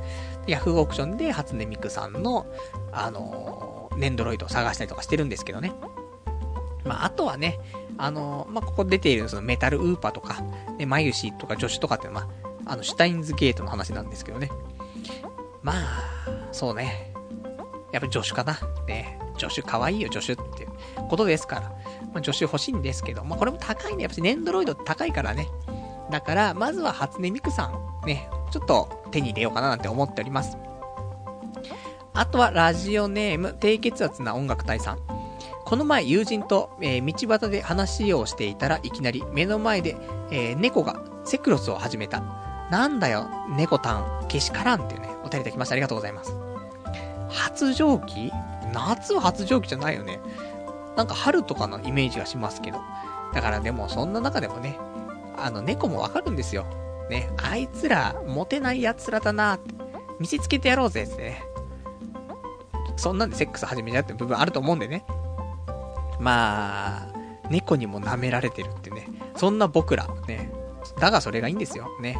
[0.48, 2.46] ヤフーオークションで初音ミクさんの、
[2.90, 5.72] あのー、ネンドロイドを探したりとかしてるんですけどね。
[6.84, 7.60] まあ、あとはね、
[8.00, 10.42] あの、まあ、ここ出ているそのメタルウーパーとか、
[10.78, 12.22] ね、マユシとかジョシュとかって、ま
[12.66, 14.50] あ、あの、シュタインズゲートの話なんですけどね。
[15.62, 17.12] まあ、そうね。
[17.92, 18.58] やっぱり助手かな。
[18.86, 19.18] ね。
[19.36, 20.70] 助手可愛いよ、助手っていう
[21.08, 21.62] ことですから。
[22.12, 24.04] まあ、助手欲しいんですけど、まあ、これも高いね。
[24.04, 25.48] やっぱりネンドロイド高いからね。
[26.10, 30.56] だから、まずは初音ミクさん、ね、ちょっと手に入れようかななんて思っております。
[32.14, 35.19] あとは、ラジオネーム、低血圧な音楽隊さん。
[35.70, 39.96] この前、友人と、えー、道端で話をしていたらいきなり目の前で、
[40.32, 42.24] えー、猫がセクロスを始めた。
[42.72, 45.74] なんだよ、猫たん、けしからんっていうね、お便りいただきました。
[45.74, 46.34] ありがとうございます。
[47.28, 48.32] 発情期？
[48.72, 50.18] 夏は発情期じゃないよね。
[50.96, 52.80] なんか春とかのイメージがしますけど。
[53.32, 54.76] だからでもそんな中でもね、
[55.36, 56.66] あの猫もわかるんですよ。
[57.10, 59.72] ね、あいつら、モテない奴らだなって、
[60.18, 61.44] 見せつけてやろうぜってね。
[62.96, 65.04] そんなんでセックス始めちゃって部分あると思うんでね。
[66.20, 67.06] まあ、
[67.50, 69.08] 猫にも舐められてるってね。
[69.36, 70.52] そんな僕ら、ね。
[70.98, 71.88] だがそれがいいんですよ。
[72.00, 72.18] ね。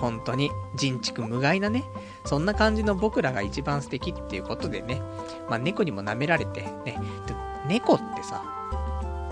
[0.00, 1.84] 本当に、人畜無害なね。
[2.24, 5.00] そんな感じの僕らが一番素敵っていうことでね。
[5.48, 6.98] まあ猫にも舐められて、ね。
[7.68, 8.42] 猫ってさ、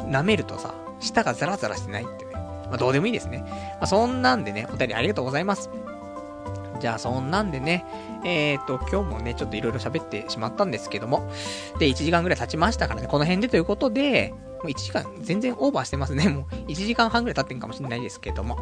[0.07, 2.33] 舐めるとさ、舌がザラザラしてないってね。
[2.35, 3.39] まあどうでもいいですね。
[3.79, 5.71] まあそんなんでね、お便りありがとうございます。
[6.81, 7.85] じゃあそんなんでね、
[8.25, 11.31] えーと、今日もね、ちょっといろいろ喋ってしまったんですけども、
[11.79, 16.29] で、1時間ぐらい経ちましたからね、この辺でということで、もう1時間全然オーバーしてますね。
[16.29, 18.59] もう1時間半ぐらい経ってんかもしれないですけども。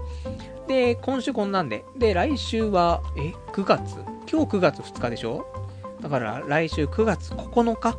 [0.67, 1.85] で、今週こんなんで。
[1.97, 3.95] で、来週は、え、9月？
[4.31, 5.47] 今日9月2日でしょ？
[6.01, 7.97] だから来週9月9日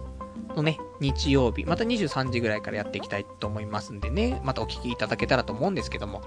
[0.55, 6.21] のね、日曜日、また23時ぐらいからやっていきたいと思いますんでね、またお聞きいただけたらと思うんですけども。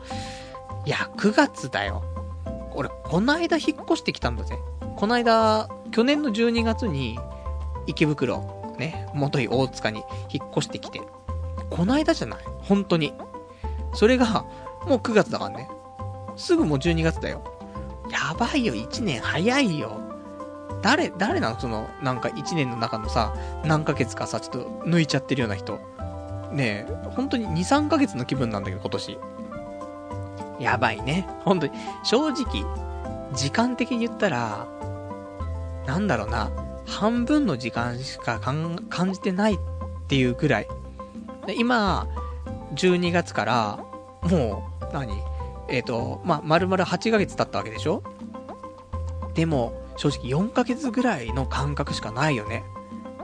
[0.86, 2.02] いや、9月だよ。
[2.77, 4.59] 俺、この間引っ越してきたんだぜ。
[4.97, 7.19] この間、去年の12月に、
[7.86, 11.01] 池袋、ね、元い大塚に引っ越してきて。
[11.70, 13.12] この間じゃない本当に。
[13.94, 14.44] それが、
[14.86, 15.69] もう9月だからね。
[16.36, 17.43] すぐもう12月だよ。
[18.11, 20.01] やばいよ、1年早いよ。
[20.82, 21.59] 誰、誰なの？
[21.59, 23.35] その、なんか1年の中のさ、
[23.65, 25.81] 何ヶ月かさ、ちょっと抜いちゃってるような人。
[26.53, 29.19] ねえ、本当に2、3ヶ月の気分なんだけど、今年。
[30.58, 31.26] やばいね。
[31.44, 31.72] 本当に。
[32.02, 32.64] 正直、
[33.34, 34.66] 時間的に言ったら、
[35.86, 36.50] なんだろうな、
[36.86, 39.58] 半分の時間しか感じてないっ
[40.08, 40.68] ていうぐらい。
[41.46, 42.06] で今、
[42.74, 43.78] 12月から、
[44.22, 45.12] もう、何？
[45.68, 48.02] えっ、ー、と、まあ、丸々8ヶ月経ったわけでしょ？
[49.34, 52.64] でも、正直4ヶ月ぐらいの感覚しかないよね。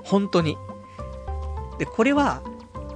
[0.04, 0.56] 本当に。
[1.78, 2.42] で、これは、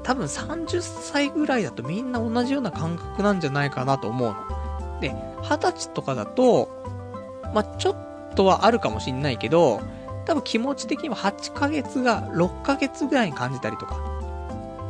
[0.06, 5.00] 多分30歳ぐらいだとみんな同じような感覚なんじゃないかなと思うの。
[5.00, 5.10] で、
[5.42, 6.68] 20歳とかだと、
[7.52, 9.80] まあ、ちょっとはあるかもしんないけど、
[10.24, 13.96] 多分気持ち的には8ヶ月が6ヶ月ぐらいに感じたりとか。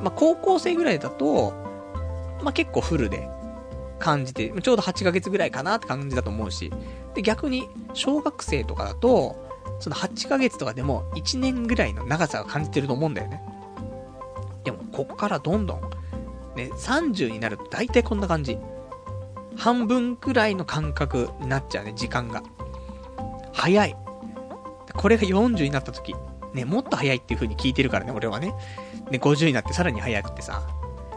[0.02, 1.54] まあ、高校生ぐらいだと、
[2.42, 3.26] まあ、結構フルで
[3.98, 6.70] 感じて、ちょうど8ヶ月ぐらいかなって感じだと思うし。
[7.14, 9.34] で、逆に、小学生とかだと、
[9.80, 13.55] その8ヶ月とかでも1年ぐらいの長さを感じてると思うんだよね。
[14.66, 15.80] でも、こっからどんどん、
[16.56, 18.58] ね、30になると大体こんな感じ。
[19.56, 22.42] 半分くらいの感覚になっちゃうね、時間が。
[23.52, 23.96] 早い。
[24.92, 26.16] これが40になった時、
[26.52, 28.54] ね、もっと早いっていう風に聞いてるからね、俺はね。
[29.08, 30.66] で、50になってさらに早くてさ、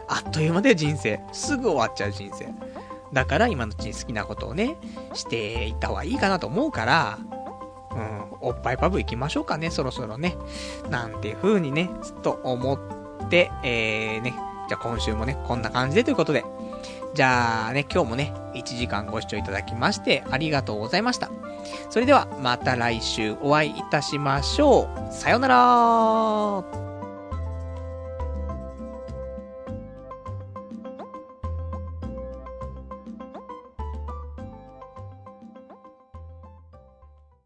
[0.08, 1.20] あっという間で人生。
[1.32, 2.48] すぐ終わっちゃう人生。
[3.12, 4.76] だから今のうちに好きなことをね、
[5.12, 7.18] していった方がいいかなと思うから、
[7.92, 10.36] うん、おっぱいパブ行きましょうかね、そろそろね。
[10.88, 12.99] なんていう風にね、ずっと思って、
[13.62, 14.34] えーね、
[14.68, 16.44] じゃあ今週もね、こんな感じでということで、
[17.14, 21.30] じゃあね、今日もね、1時間ご視聴いただきまして、ありがとうございました。
[21.90, 25.12] それでは、また来週お会いいたしましょう。
[25.12, 26.89] さよなら